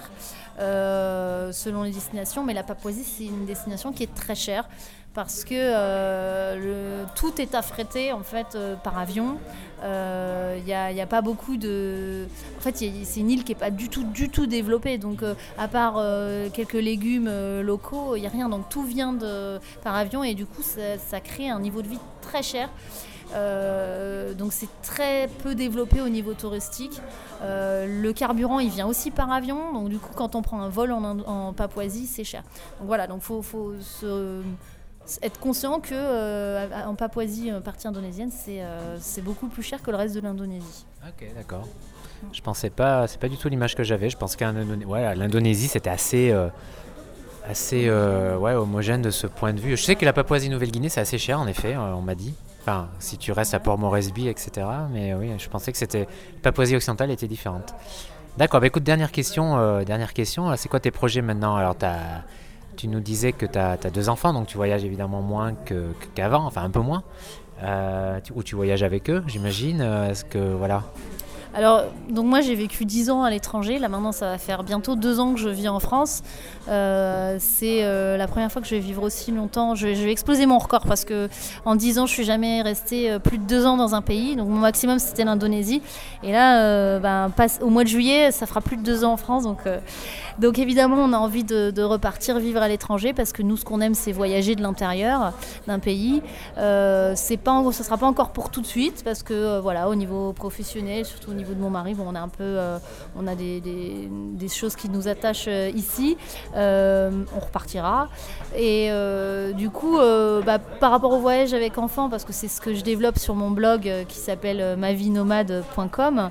Euh, 0.59 1.51
selon 1.51 1.81
les 1.81 1.91
destinations, 1.91 2.43
mais 2.43 2.53
la 2.53 2.61
Papouasie, 2.61 3.03
c'est 3.03 3.25
une 3.25 3.45
destination 3.45 3.91
qui 3.91 4.03
est 4.03 4.13
très 4.13 4.35
chère 4.35 4.67
parce 5.13 5.43
que 5.43 5.53
euh, 5.53 7.03
tout 7.15 7.39
est 7.39 7.55
affrété 7.55 8.11
en 8.11 8.23
fait 8.23 8.55
euh, 8.55 8.75
par 8.75 8.97
avion. 8.97 9.37
Il 9.85 10.63
n'y 10.63 11.01
a, 11.01 11.07
pas 11.07 11.21
beaucoup 11.21 11.57
de. 11.57 12.25
En 12.57 12.61
fait, 12.61 12.77
c'est 12.77 13.19
une 13.19 13.29
île 13.29 13.43
qui 13.43 13.51
n'est 13.51 13.59
pas 13.59 13.69
du 13.69 13.89
tout, 13.89 14.05
du 14.05 14.29
tout 14.29 14.45
développée. 14.47 14.97
Donc, 14.97 15.23
à 15.57 15.67
part 15.67 16.01
quelques 16.53 16.71
légumes 16.71 17.29
locaux, 17.59 18.15
il 18.15 18.21
n'y 18.21 18.27
a 18.27 18.29
rien. 18.29 18.47
Donc, 18.47 18.69
tout 18.69 18.83
vient 18.83 19.13
par 19.83 19.95
avion 19.95 20.23
et 20.23 20.35
du 20.35 20.45
coup, 20.45 20.61
ça, 20.61 21.19
crée 21.19 21.49
un 21.49 21.59
niveau 21.59 21.81
de 21.81 21.89
vie 21.89 21.99
très 22.21 22.41
cher. 22.41 22.69
Euh, 23.33 24.33
donc 24.33 24.53
c'est 24.53 24.69
très 24.81 25.27
peu 25.41 25.55
développé 25.55 26.01
au 26.01 26.09
niveau 26.09 26.33
touristique. 26.33 27.01
Euh, 27.41 28.01
le 28.01 28.13
carburant, 28.13 28.59
il 28.59 28.69
vient 28.69 28.87
aussi 28.87 29.11
par 29.11 29.31
avion. 29.31 29.73
Donc 29.73 29.89
du 29.89 29.97
coup, 29.97 30.13
quand 30.15 30.35
on 30.35 30.41
prend 30.41 30.61
un 30.61 30.69
vol 30.69 30.91
en, 30.91 31.53
Papouasie, 31.53 32.07
c'est 32.07 32.23
cher. 32.23 32.43
Donc 32.79 32.87
voilà, 32.87 33.07
donc 33.07 33.21
faut, 33.21 33.41
faut 33.41 33.73
être 35.21 35.39
conscient 35.39 35.79
que 35.79 35.93
euh, 35.93 36.67
en 36.85 36.95
Papouasie, 36.95 37.51
partie 37.63 37.87
indonésienne, 37.87 38.31
c'est 38.31 39.21
beaucoup 39.21 39.47
plus 39.47 39.63
cher 39.63 39.81
que 39.81 39.91
le 39.91 39.97
reste 39.97 40.15
de 40.15 40.21
l'Indonésie. 40.21 40.85
Ok, 41.07 41.27
d'accord. 41.35 41.67
Je 42.31 42.41
pensais 42.41 42.69
pas, 42.69 43.07
c'est 43.07 43.19
pas 43.19 43.27
du 43.27 43.37
tout 43.37 43.49
l'image 43.49 43.75
que 43.75 43.83
j'avais. 43.83 44.09
Je 44.09 44.17
pense 44.17 44.35
qu'à 44.35 44.51
l'Indonésie, 44.51 45.67
c'était 45.67 45.89
assez 45.89 46.33
assez 47.45 47.89
ouais, 47.89 48.53
homogène 48.53 49.01
de 49.01 49.11
ce 49.11 49.27
point 49.27 49.53
de 49.53 49.59
vue. 49.59 49.75
Je 49.75 49.83
sais 49.83 49.95
que 49.95 50.05
la 50.05 50.13
Papouasie-Nouvelle-Guinée, 50.13 50.89
c'est 50.89 51.01
assez 51.01 51.17
cher, 51.17 51.39
en 51.39 51.47
effet, 51.47 51.75
on 51.75 52.01
m'a 52.01 52.15
dit. 52.15 52.33
Enfin, 52.61 52.87
si 52.99 53.17
tu 53.17 53.33
restes 53.33 53.53
à 53.53 53.59
Port 53.59 53.77
Moresby, 53.77 54.29
etc. 54.29 54.65
Mais 54.89 55.13
oui, 55.13 55.31
je 55.37 55.49
pensais 55.49 55.73
que 55.73 55.77
c'était 55.77 56.07
Papouasie 56.41 56.77
occidentale 56.77 57.11
était 57.11 57.27
différente. 57.27 57.73
D'accord, 58.35 58.61
bah 58.61 58.67
écoute, 58.67 58.83
dernière 58.83 59.11
question. 59.11 59.59
Euh, 59.59 59.83
dernière 59.83 60.13
question. 60.13 60.55
C'est 60.55 60.67
quoi 60.67 60.79
tes 60.79 60.89
projets 60.89 61.21
maintenant? 61.21 61.55
Alors, 61.55 61.75
as, 61.83 62.23
tu 62.75 62.87
nous 62.87 62.99
disais 62.99 63.31
que 63.31 63.45
tu 63.45 63.57
as, 63.57 63.77
deux 63.77 64.09
enfants, 64.09 64.33
donc 64.33 64.47
tu 64.47 64.57
voyages 64.57 64.83
évidemment 64.83 65.21
moins 65.21 65.53
qu'avant, 66.15 66.45
enfin 66.45 66.63
un 66.63 66.69
peu 66.69 66.79
moins. 66.79 67.03
Euh, 67.63 68.19
ou 68.35 68.43
tu 68.43 68.55
voyages 68.55 68.83
avec 68.83 69.09
eux, 69.09 69.23
j'imagine. 69.27 69.81
Euh, 69.81 70.09
est-ce 70.09 70.25
que 70.25 70.53
voilà 70.53 70.83
alors, 71.55 71.83
donc 72.09 72.25
moi 72.25 72.41
j'ai 72.41 72.55
vécu 72.55 72.83
10 72.83 73.11
ans 73.11 73.23
à 73.23 73.29
l'étranger, 73.29 73.77
là 73.77 73.87
maintenant 73.87 74.11
ça 74.11 74.25
va 74.31 74.37
faire 74.39 74.63
bientôt 74.63 74.95
2 74.95 75.19
ans 75.19 75.33
que 75.33 75.39
je 75.39 75.49
vis 75.49 75.69
en 75.69 75.79
France. 75.79 76.23
Euh, 76.67 77.37
c'est 77.39 77.83
euh, 77.83 78.17
la 78.17 78.27
première 78.27 78.51
fois 78.51 78.61
que 78.61 78.67
je 78.67 78.73
vais 78.73 78.81
vivre 78.81 79.03
aussi 79.03 79.31
longtemps. 79.31 79.75
Je, 79.75 79.87
vais 79.87 80.11
exploser 80.11 80.47
mon 80.47 80.57
record 80.57 80.87
parce 80.87 81.05
que 81.05 81.29
en 81.65 81.75
10 81.75 81.99
ans 81.99 82.05
je 82.07 82.13
suis 82.13 82.23
jamais 82.23 82.63
restée 82.63 83.11
euh, 83.11 83.19
plus 83.19 83.37
de 83.37 83.43
2 83.43 83.65
ans 83.67 83.77
dans 83.77 83.93
un 83.93 84.01
pays. 84.01 84.35
Donc 84.35 84.47
mon 84.47 84.59
maximum 84.59 84.97
c'était 84.97 85.25
l'Indonésie. 85.25 85.83
Et 86.23 86.31
là, 86.31 86.99
ben, 86.99 87.31
au 87.61 87.69
mois 87.69 87.83
de 87.83 87.89
juillet, 87.89 88.31
ça 88.31 88.47
fera 88.47 88.61
plus 88.61 88.77
de 88.77 88.81
2 88.81 89.03
ans 89.03 89.13
en 89.13 89.17
France. 89.17 89.43
Donc, 89.43 89.59
donc 90.39 90.57
évidemment 90.57 90.97
on 90.97 91.13
a 91.13 91.17
envie 91.17 91.43
de, 91.43 91.83
repartir 91.83 92.39
vivre 92.39 92.61
à 92.61 92.67
l'étranger 92.67 93.13
parce 93.13 93.33
que 93.33 93.43
nous 93.43 93.57
ce 93.57 93.65
qu'on 93.65 93.81
aime 93.81 93.93
c'est 93.93 94.13
voyager 94.13 94.55
de 94.55 94.61
l'intérieur 94.61 95.33
d'un 95.67 95.79
pays. 95.79 96.21
c'est 96.55 97.37
pas, 97.37 97.63
ça 97.71 97.83
sera 97.83 97.97
pas 97.97 98.07
encore 98.07 98.29
pour 98.29 98.49
tout 98.49 98.61
de 98.61 98.65
suite 98.65 99.03
parce 99.03 99.21
que 99.21 99.59
voilà 99.59 99.89
au 99.89 99.95
niveau 99.95 100.33
professionnel, 100.33 101.05
surtout 101.05 101.31
au 101.31 101.33
niveau 101.33 101.42
niveau 101.43 101.53
de 101.53 101.59
mon 101.59 101.69
mari, 101.69 101.93
bon, 101.93 102.05
on 102.07 102.15
a 102.15 102.19
un 102.19 102.29
peu, 102.29 102.43
euh, 102.43 102.79
on 103.17 103.27
a 103.27 103.35
des, 103.35 104.09
choses 104.49 104.75
qui 104.75 104.89
nous 104.89 105.07
attachent 105.07 105.47
euh, 105.47 105.71
ici. 105.73 106.17
Euh, 106.55 107.23
on 107.35 107.39
repartira. 107.39 108.09
Et 108.57 108.89
du 109.55 109.69
coup, 109.69 109.97
bah, 110.45 110.59
par 110.59 110.91
rapport 110.91 111.11
au 111.11 111.19
voyage 111.19 111.53
avec 111.53 111.77
enfants, 111.77 112.09
parce 112.09 112.23
que 112.23 112.33
c'est 112.33 112.47
ce 112.47 112.61
que 112.61 112.73
je 112.73 112.83
développe 112.83 113.17
sur 113.17 113.35
mon 113.35 113.51
blog 113.51 113.89
qui 114.07 114.17
s'appelle 114.17 114.77
mavinomade.com, 114.77 116.29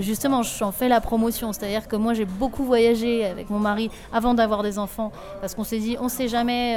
justement, 0.00 0.42
j'en 0.42 0.72
fais 0.72 0.88
la 0.88 1.00
promotion. 1.00 1.52
C'est-à-dire 1.52 1.86
que 1.86 1.96
moi, 1.96 2.14
j'ai 2.14 2.24
beaucoup 2.24 2.64
voyagé 2.64 3.24
avec 3.24 3.50
mon 3.50 3.58
mari 3.58 3.90
avant 4.12 4.34
d'avoir 4.34 4.62
des 4.62 4.78
enfants, 4.78 5.12
parce 5.40 5.54
qu'on 5.54 5.64
s'est 5.64 5.78
dit, 5.78 5.96
on 6.00 6.08
sait 6.08 6.28
jamais, 6.28 6.76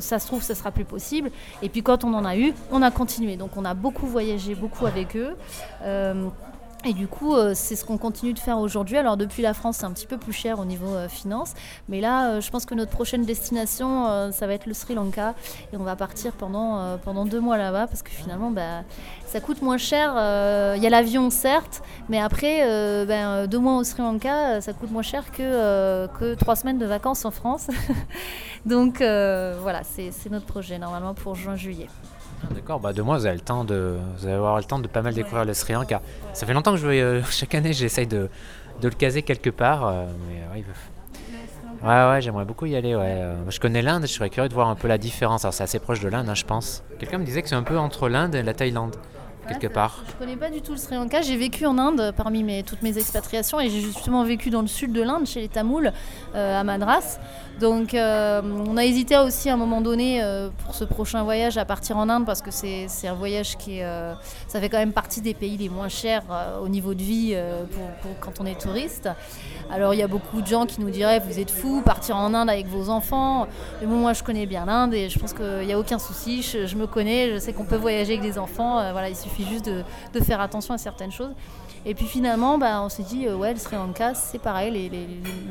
ça 0.00 0.18
se 0.18 0.26
trouve, 0.26 0.42
ce 0.42 0.54
sera 0.54 0.70
plus 0.70 0.84
possible. 0.84 1.30
Et 1.62 1.68
puis 1.68 1.82
quand 1.82 2.04
on 2.04 2.12
en 2.14 2.24
a 2.24 2.36
eu, 2.36 2.52
on 2.70 2.82
a 2.82 2.90
continué. 2.90 3.36
Donc 3.36 3.56
on 3.56 3.64
a 3.64 3.74
beaucoup 3.74 4.06
voyagé, 4.06 4.54
beaucoup 4.54 4.86
avec 4.86 5.16
eux. 5.16 5.34
Et 6.84 6.94
du 6.94 7.06
coup, 7.06 7.36
euh, 7.36 7.52
c'est 7.54 7.76
ce 7.76 7.84
qu'on 7.84 7.96
continue 7.96 8.32
de 8.32 8.40
faire 8.40 8.58
aujourd'hui. 8.58 8.96
Alors 8.96 9.16
depuis 9.16 9.40
la 9.40 9.54
France, 9.54 9.76
c'est 9.78 9.84
un 9.84 9.92
petit 9.92 10.06
peu 10.06 10.18
plus 10.18 10.32
cher 10.32 10.58
au 10.58 10.64
niveau 10.64 10.88
euh, 10.88 11.08
finance, 11.08 11.54
mais 11.88 12.00
là, 12.00 12.30
euh, 12.30 12.40
je 12.40 12.50
pense 12.50 12.66
que 12.66 12.74
notre 12.74 12.90
prochaine 12.90 13.24
destination, 13.24 14.32
ça 14.32 14.46
va 14.48 14.54
être 14.54 14.66
le 14.66 14.74
Sri 14.74 14.94
Lanka, 14.94 15.34
et 15.72 15.76
on 15.76 15.84
va 15.84 15.94
partir 15.94 16.32
pendant, 16.32 16.98
pendant 16.98 17.24
deux 17.24 17.40
mois 17.40 17.56
là-bas, 17.56 17.86
parce 17.86 18.02
que 18.02 18.10
finalement, 18.10 18.50
bah, 18.50 18.82
ça 19.26 19.40
coûte 19.40 19.62
moins 19.62 19.78
cher. 19.78 20.10
Il 20.76 20.82
y 20.82 20.86
a 20.86 20.90
l'avion, 20.90 21.30
certes, 21.30 21.82
mais 22.08 22.20
après, 22.20 23.06
ben, 23.06 23.46
deux 23.46 23.58
mois 23.58 23.76
au 23.76 23.84
Sri 23.84 24.02
Lanka, 24.02 24.60
ça 24.60 24.72
coûte 24.72 24.90
moins 24.90 25.02
cher 25.02 25.30
que, 25.30 26.06
que 26.18 26.34
trois 26.34 26.56
semaines 26.56 26.78
de 26.78 26.86
vacances 26.86 27.24
en 27.24 27.30
France. 27.30 27.68
Donc 28.66 28.98
voilà, 28.98 29.82
c'est 29.84 30.30
notre 30.30 30.46
projet 30.46 30.78
normalement 30.78 31.14
pour 31.14 31.34
juin-juillet. 31.34 31.88
Ah, 32.44 32.54
D'accord, 32.54 32.80
bah 32.80 32.92
deux 32.92 33.02
mois, 33.02 33.18
vous 33.18 33.26
avez 33.26 33.36
le 33.36 33.40
temps 33.40 33.64
de, 33.64 33.96
vous 34.18 34.24
allez 34.26 34.34
avoir 34.34 34.56
le 34.58 34.64
temps 34.64 34.78
de 34.78 34.88
pas 34.88 35.02
mal 35.02 35.14
découvrir 35.14 35.44
le 35.44 35.54
Sri 35.54 35.72
Lanka. 35.72 36.00
Ça 36.32 36.46
fait 36.46 36.54
longtemps 36.54 36.72
que 36.72 36.78
je 36.78 36.86
veux, 36.86 36.92
euh, 36.94 37.22
chaque 37.30 37.54
année, 37.54 37.72
j'essaye 37.72 38.06
de, 38.06 38.28
de 38.80 38.88
le 38.88 38.94
caser 38.94 39.22
quelque 39.22 39.50
part, 39.50 39.86
euh, 39.86 40.04
mais 40.28 40.34
ouais, 40.52 40.58
il 40.58 40.64
veut- 40.64 40.72
Ouais, 41.84 42.10
ouais, 42.10 42.20
j'aimerais 42.20 42.44
beaucoup 42.44 42.66
y 42.66 42.76
aller. 42.76 42.94
Ouais. 42.94 43.02
Euh, 43.06 43.34
Je 43.50 43.58
connais 43.58 43.82
l'Inde, 43.82 44.02
je 44.02 44.12
serais 44.12 44.30
curieux 44.30 44.48
de 44.48 44.54
voir 44.54 44.68
un 44.68 44.76
peu 44.76 44.86
la 44.86 44.98
différence. 44.98 45.44
Alors, 45.44 45.52
c'est 45.52 45.64
assez 45.64 45.80
proche 45.80 45.98
de 45.98 46.08
l'Inde, 46.08 46.28
hein, 46.28 46.34
je 46.36 46.44
pense. 46.44 46.84
Quelqu'un 47.00 47.18
me 47.18 47.24
disait 47.24 47.42
que 47.42 47.48
c'est 47.48 47.56
un 47.56 47.64
peu 47.64 47.76
entre 47.76 48.08
l'Inde 48.08 48.36
et 48.36 48.42
la 48.44 48.54
Thaïlande, 48.54 48.94
quelque 49.48 49.66
part. 49.66 50.04
Je 50.08 50.14
connais 50.24 50.36
pas 50.36 50.48
du 50.48 50.60
tout 50.62 50.72
le 50.72 50.78
Sri 50.78 50.94
Lanka. 50.94 51.22
J'ai 51.22 51.36
vécu 51.36 51.66
en 51.66 51.76
Inde 51.78 52.12
parmi 52.16 52.44
mes, 52.44 52.62
toutes 52.62 52.82
mes 52.82 52.96
expatriations 52.98 53.58
et 53.58 53.68
j'ai 53.68 53.80
justement 53.80 54.22
vécu 54.22 54.50
dans 54.50 54.60
le 54.60 54.68
sud 54.68 54.92
de 54.92 55.02
l'Inde, 55.02 55.26
chez 55.26 55.40
les 55.40 55.48
Tamouls, 55.48 55.90
euh, 56.36 56.60
à 56.60 56.62
Madras. 56.62 57.18
Donc 57.60 57.94
euh, 57.94 58.42
on 58.66 58.76
a 58.76 58.84
hésité 58.84 59.16
aussi 59.18 59.48
à 59.48 59.54
un 59.54 59.56
moment 59.56 59.80
donné 59.80 60.22
euh, 60.22 60.48
pour 60.64 60.74
ce 60.74 60.84
prochain 60.84 61.22
voyage 61.22 61.58
à 61.58 61.64
partir 61.64 61.96
en 61.96 62.08
Inde 62.08 62.26
parce 62.26 62.42
que 62.42 62.50
c'est 62.50 62.88
un 63.06 63.14
voyage 63.14 63.56
qui 63.56 63.82
euh, 63.82 64.14
ça 64.48 64.60
fait 64.60 64.68
quand 64.68 64.78
même 64.78 64.92
partie 64.92 65.20
des 65.20 65.34
pays 65.34 65.56
les 65.56 65.68
moins 65.68 65.88
chers 65.88 66.22
au 66.62 66.68
niveau 66.68 66.94
de 66.94 67.02
vie 67.02 67.36
pour, 67.72 68.18
quand 68.20 68.40
on 68.40 68.46
est 68.46 68.60
touriste. 68.60 69.08
Alors 69.70 69.94
il 69.94 70.00
y 70.00 70.02
a 70.02 70.08
beaucoup 70.08 70.40
de 70.40 70.46
gens 70.46 70.66
qui 70.66 70.80
nous 70.80 70.90
diraient 70.90 71.20
vous 71.20 71.38
êtes 71.38 71.50
fous, 71.50 71.82
partir 71.84 72.16
en 72.16 72.34
Inde 72.34 72.50
avec 72.50 72.66
vos 72.66 72.88
enfants. 72.88 73.46
Mais 73.80 73.86
bon 73.86 73.96
moi 73.96 74.12
je 74.12 74.22
connais 74.22 74.46
bien 74.46 74.64
l'Inde 74.66 74.94
et 74.94 75.08
je 75.08 75.18
pense 75.18 75.32
qu'il 75.32 75.66
n'y 75.66 75.72
a 75.72 75.78
aucun 75.78 75.98
souci. 75.98 76.42
Je, 76.42 76.74
me 76.76 76.86
connais, 76.86 77.32
je 77.32 77.38
sais 77.38 77.52
qu'on 77.52 77.64
peut 77.64 77.76
voyager 77.76 78.14
avec 78.14 78.22
des 78.22 78.38
enfants. 78.38 78.74
voilà, 78.92 79.08
il 79.08 79.16
suffit 79.16 79.44
juste 79.44 79.66
de, 79.68 80.20
faire 80.20 80.40
attention 80.40 80.74
à 80.74 80.78
certaines 80.78 81.12
choses. 81.12 81.34
Et 81.84 81.94
puis 81.94 82.06
finalement, 82.06 82.58
bah, 82.58 82.80
on 82.82 82.88
s'est 82.88 83.02
dit, 83.02 83.26
euh, 83.26 83.34
ouais, 83.34 83.52
le 83.52 83.58
Sri 83.58 83.74
Lanka, 83.74 84.14
c'est 84.14 84.38
pareil, 84.38 84.70
les, 84.70 84.88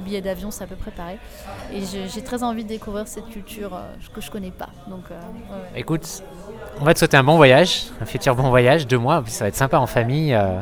billets 0.05 0.21
d'avion, 0.21 0.49
c'est 0.49 0.63
à 0.63 0.67
peu 0.67 0.75
près 0.75 0.91
pareil. 0.91 1.17
J'ai 2.13 2.21
très 2.21 2.43
envie 2.43 2.63
de 2.63 2.69
découvrir 2.69 3.07
cette 3.07 3.29
culture 3.29 3.73
euh, 3.75 3.81
que 4.13 4.21
je 4.21 4.29
connais 4.31 4.51
pas. 4.51 4.69
Donc, 4.87 5.03
euh, 5.11 5.15
ouais. 5.15 5.79
Écoute, 5.79 6.23
on 6.79 6.85
va 6.85 6.93
te 6.93 6.99
souhaiter 6.99 7.17
un 7.17 7.23
bon 7.23 7.35
voyage, 7.37 7.85
un 8.01 8.05
futur 8.05 8.35
bon 8.35 8.49
voyage, 8.49 8.87
deux 8.87 8.97
mois, 8.97 9.23
ça 9.27 9.45
va 9.45 9.49
être 9.49 9.55
sympa 9.55 9.77
en 9.77 9.87
famille. 9.87 10.33
euh. 10.33 10.59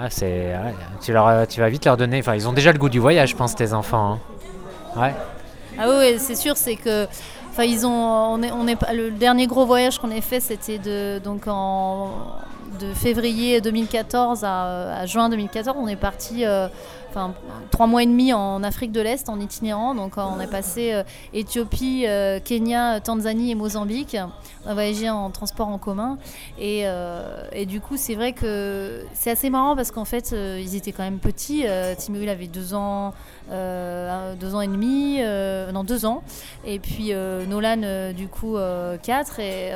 Ah, 0.00 0.06
c'est, 0.10 0.54
tu, 1.00 1.12
leur, 1.12 1.46
tu 1.48 1.60
vas 1.60 1.68
vite 1.68 1.84
leur 1.84 1.96
donner. 1.96 2.20
Enfin, 2.20 2.34
ils 2.36 2.46
ont 2.46 2.52
déjà 2.52 2.72
le 2.72 2.78
goût 2.78 2.88
du 2.88 3.00
voyage, 3.00 3.30
je 3.30 3.36
pense, 3.36 3.54
tes 3.56 3.72
enfants. 3.72 4.20
hein. 4.96 5.00
Ouais. 5.00 5.14
Ah 5.78 5.86
oui, 5.88 6.14
c'est 6.18 6.36
sûr, 6.36 6.56
c'est 6.56 6.76
que. 6.76 7.06
Enfin, 7.50 7.64
ils 7.64 7.84
ont. 7.84 7.90
On 7.90 8.42
est, 8.42 8.52
on 8.52 8.66
est, 8.68 8.76
pas- 8.76 8.92
le 8.92 9.10
dernier 9.10 9.46
gros 9.48 9.66
voyage 9.66 9.98
qu'on 9.98 10.10
ait 10.12 10.20
fait, 10.20 10.38
c'était 10.38 10.78
de, 10.78 11.18
donc 11.18 11.44
en, 11.48 12.10
de 12.80 12.92
février 12.94 13.60
2014 13.60 14.44
à, 14.44 15.00
à 15.00 15.06
juin 15.06 15.28
2014. 15.28 15.76
On 15.80 15.88
est 15.88 15.96
parti. 15.96 16.44
euh, 16.46 16.68
Enfin, 17.10 17.32
trois 17.70 17.86
mois 17.86 18.02
et 18.02 18.06
demi 18.06 18.32
en 18.32 18.62
Afrique 18.62 18.92
de 18.92 19.00
l'Est 19.00 19.28
en 19.28 19.40
itinérant. 19.40 19.94
Donc, 19.94 20.14
on 20.16 20.38
a 20.38 20.46
passé 20.46 20.92
euh, 20.92 21.02
Éthiopie, 21.32 22.04
euh, 22.06 22.38
Kenya, 22.38 23.00
Tanzanie 23.00 23.50
et 23.50 23.54
Mozambique. 23.54 24.16
On 24.66 24.70
a 24.70 24.74
voyagé 24.74 25.08
en 25.08 25.30
transport 25.30 25.68
en 25.68 25.78
commun. 25.78 26.18
Et, 26.58 26.82
euh, 26.84 27.42
et 27.52 27.64
du 27.64 27.80
coup, 27.80 27.96
c'est 27.96 28.14
vrai 28.14 28.32
que 28.32 29.04
c'est 29.14 29.30
assez 29.30 29.48
marrant 29.48 29.74
parce 29.74 29.90
qu'en 29.90 30.04
fait, 30.04 30.32
euh, 30.32 30.60
ils 30.60 30.76
étaient 30.76 30.92
quand 30.92 31.02
même 31.02 31.18
petits. 31.18 31.66
Euh, 31.66 31.94
Timo, 31.94 32.18
il 32.20 32.28
avait 32.28 32.46
deux 32.46 32.74
ans, 32.74 33.14
euh, 33.50 34.34
deux 34.34 34.54
ans 34.54 34.60
et 34.60 34.66
demi, 34.66 35.18
euh, 35.20 35.72
non 35.72 35.84
deux 35.84 36.04
ans. 36.04 36.22
Et 36.64 36.78
puis 36.78 37.12
euh, 37.12 37.46
Nolan, 37.46 37.82
euh, 37.82 38.12
du 38.12 38.28
coup, 38.28 38.56
quatre. 39.02 39.40
Et 39.40 39.72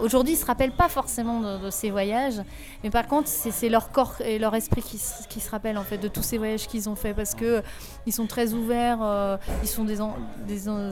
aujourd'hui, 0.00 0.34
ils 0.34 0.38
se 0.38 0.46
rappellent 0.46 0.72
pas 0.72 0.88
forcément 0.88 1.40
de, 1.40 1.70
ces 1.70 1.90
voyages, 1.90 2.40
mais 2.82 2.90
par 2.90 3.06
contre, 3.06 3.28
c'est 3.28 3.68
leur 3.68 3.90
corps 3.90 4.14
et 4.24 4.38
leur 4.38 4.54
esprit 4.54 4.82
qui, 4.82 4.98
se- 4.98 5.50
rappellent 5.50 5.78
en 5.78 5.84
fait 5.84 5.98
de 5.98 6.08
tous 6.08 6.22
ces 6.22 6.38
voyages 6.38 6.66
qu'ils 6.66 6.88
ont 6.88 6.96
fait 6.96 7.14
parce 7.14 7.34
que 7.34 7.62
ils 8.06 8.12
sont 8.12 8.26
très 8.26 8.52
ouverts, 8.52 9.38
ils 9.62 9.68
sont 9.68 9.84
des, 9.84 10.00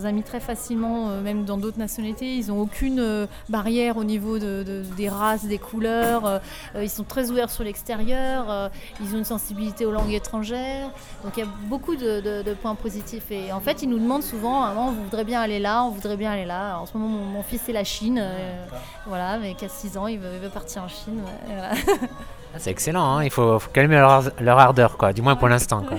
amis 0.07 0.23
très 0.23 0.41
facilement, 0.41 1.09
même 1.23 1.45
dans 1.45 1.57
d'autres 1.57 1.79
nationalités. 1.79 2.37
Ils 2.37 2.53
ont 2.53 2.61
aucune 2.61 3.27
barrière 3.49 3.97
au 3.97 4.05
niveau 4.05 4.39
de, 4.39 4.63
de- 4.63 4.83
des 4.97 5.09
races, 5.09 5.45
des 5.45 5.59
couleurs. 5.59 6.41
ils 6.81 6.91
sont 6.91 7.05
très 7.05 7.31
ouverts 7.31 7.51
sur 7.51 7.65
l'extérieur. 7.65 8.71
ils 9.01 9.15
ont 9.15 9.19
une 9.19 9.25
sensibilité 9.25 9.87
aux 9.87 9.93
langues 9.93 10.13
étrangères. 10.13 10.91
Donc 11.25 11.37
il 11.37 11.41
y 11.41 11.43
a 11.43 11.49
beaucoup 11.69 11.97
de, 11.97 12.04
de- 12.21 12.43
de 12.43 12.55
points 12.55 12.75
positifs. 12.75 13.31
Et 13.31 13.53
en 13.53 13.61
fait, 13.61 13.83
ils 13.83 13.89
nous 13.89 13.99
demandent 13.99 14.23
souvent, 14.23 14.61
Maman, 14.61 14.89
on 14.89 14.93
voudrait 14.93 15.25
bien 15.25 15.41
aller 15.41 15.59
là, 15.59 15.83
on 15.85 15.91
voudrait 15.91 16.17
bien 16.17 16.33
aller 16.33 16.45
là. 16.45 16.79
En 16.79 16.87
ce 16.87 16.97
moment, 16.97 17.09
mon, 17.09 17.25
mon 17.25 17.43
fils, 17.43 17.63
c'est 17.67 17.73
la 17.73 17.85
Chine. 17.85 18.19
euh, 18.23 18.65
voilà, 19.07 19.39
mais 19.39 19.55
qu'à 19.55 19.69
6 19.69 19.97
ans, 19.97 20.07
il 20.07 20.19
veut, 20.19 20.31
il 20.35 20.41
veut 20.41 20.49
partir 20.49 20.83
en 20.83 20.89
Chine. 20.89 21.21
ouais, 21.25 21.53
et 21.53 21.57
voilà. 21.57 22.09
Ah, 22.55 22.59
c'est 22.59 22.71
excellent, 22.71 23.17
hein. 23.17 23.25
il 23.25 23.31
faut, 23.31 23.59
faut 23.59 23.71
calmer 23.71 23.97
leur, 23.97 24.23
leur 24.41 24.59
ardeur, 24.59 24.97
quoi, 24.97 25.13
du 25.13 25.23
moins 25.23 25.35
pour 25.37 25.49
l'instant. 25.49 25.83
quoi. 25.83 25.97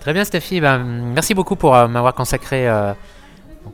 Très 0.00 0.12
bien, 0.12 0.24
Stéphie. 0.24 0.60
Ben, 0.60 0.78
merci 0.78 1.34
beaucoup 1.34 1.54
pour 1.54 1.76
euh, 1.76 1.86
m'avoir 1.86 2.14
consacré, 2.14 2.68
euh, 2.68 2.92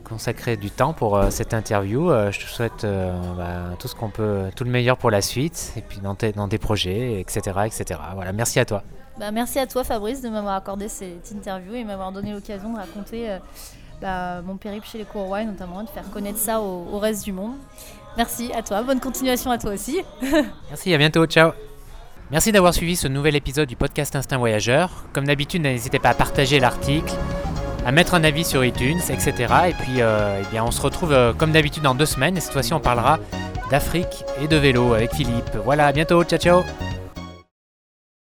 consacré 0.03 0.55
du 0.55 0.69
temps 0.69 0.93
pour 0.93 1.17
euh, 1.17 1.31
cette 1.31 1.53
interview. 1.55 2.11
Euh, 2.11 2.31
je 2.31 2.39
te 2.41 2.45
souhaite 2.45 2.83
euh, 2.83 3.11
ben, 3.35 3.75
tout 3.79 3.87
ce 3.87 3.95
qu'on 3.95 4.09
peut, 4.11 4.43
tout 4.55 4.63
le 4.63 4.69
meilleur 4.69 4.97
pour 4.97 5.09
la 5.09 5.21
suite, 5.23 5.73
et 5.77 5.81
puis 5.81 5.99
dans 5.99 6.15
dans 6.35 6.47
tes 6.47 6.59
projets, 6.59 7.19
etc., 7.19 7.39
etc. 7.65 7.99
Voilà, 8.13 8.31
merci 8.33 8.59
à 8.59 8.65
toi. 8.65 8.83
Bah, 9.19 9.31
merci 9.31 9.59
à 9.59 9.67
toi, 9.67 9.83
Fabrice, 9.83 10.21
de 10.21 10.29
m'avoir 10.29 10.55
accordé 10.55 10.87
cette 10.87 11.29
interview 11.31 11.75
et 11.75 11.83
m'avoir 11.83 12.13
donné 12.13 12.31
l'occasion 12.31 12.71
de 12.71 12.77
raconter 12.77 13.29
euh, 13.29 13.39
bah, 14.01 14.41
mon 14.41 14.55
périple 14.55 14.87
chez 14.87 14.97
les 14.97 15.03
Courroies, 15.03 15.43
notamment, 15.43 15.83
de 15.83 15.89
faire 15.89 16.09
connaître 16.09 16.39
ça 16.39 16.61
au, 16.61 16.97
reste 16.99 17.25
du 17.25 17.33
monde. 17.33 17.55
Merci 18.15 18.49
à 18.55 18.63
toi. 18.63 18.81
Bonne 18.81 19.01
continuation 19.01 19.51
à 19.51 19.57
toi 19.57 19.73
aussi. 19.73 19.99
Merci, 20.69 20.93
à 20.93 20.97
bientôt, 20.97 21.25
ciao. 21.25 21.51
Merci 22.31 22.53
d'avoir 22.53 22.73
suivi 22.73 22.95
ce 22.95 23.09
nouvel 23.09 23.35
épisode 23.35 23.67
du 23.67 23.75
podcast 23.75 24.15
Instinct 24.15 24.37
Voyageur. 24.37 25.03
Comme 25.11 25.25
d'habitude, 25.25 25.63
n'hésitez 25.63 25.99
pas 25.99 26.09
à 26.09 26.13
partager 26.13 26.61
l'article, 26.61 27.11
à 27.85 27.91
mettre 27.91 28.13
un 28.13 28.23
avis 28.23 28.45
sur 28.45 28.63
iTunes, 28.63 29.01
etc. 29.09 29.33
Et 29.67 29.73
puis, 29.73 30.01
euh, 30.01 30.41
eh 30.41 30.49
bien, 30.49 30.63
on 30.63 30.71
se 30.71 30.81
retrouve 30.81 31.11
euh, 31.11 31.33
comme 31.33 31.51
d'habitude 31.51 31.83
dans 31.83 31.95
deux 31.95 32.05
semaines. 32.05 32.37
Et 32.37 32.39
cette 32.39 32.53
fois-ci, 32.53 32.73
on 32.73 32.79
parlera 32.79 33.19
d'Afrique 33.69 34.23
et 34.41 34.47
de 34.47 34.55
vélo 34.55 34.93
avec 34.93 35.13
Philippe. 35.13 35.57
Voilà, 35.65 35.87
à 35.87 35.91
bientôt, 35.91 36.23
ciao 36.23 36.39
ciao 36.39 36.63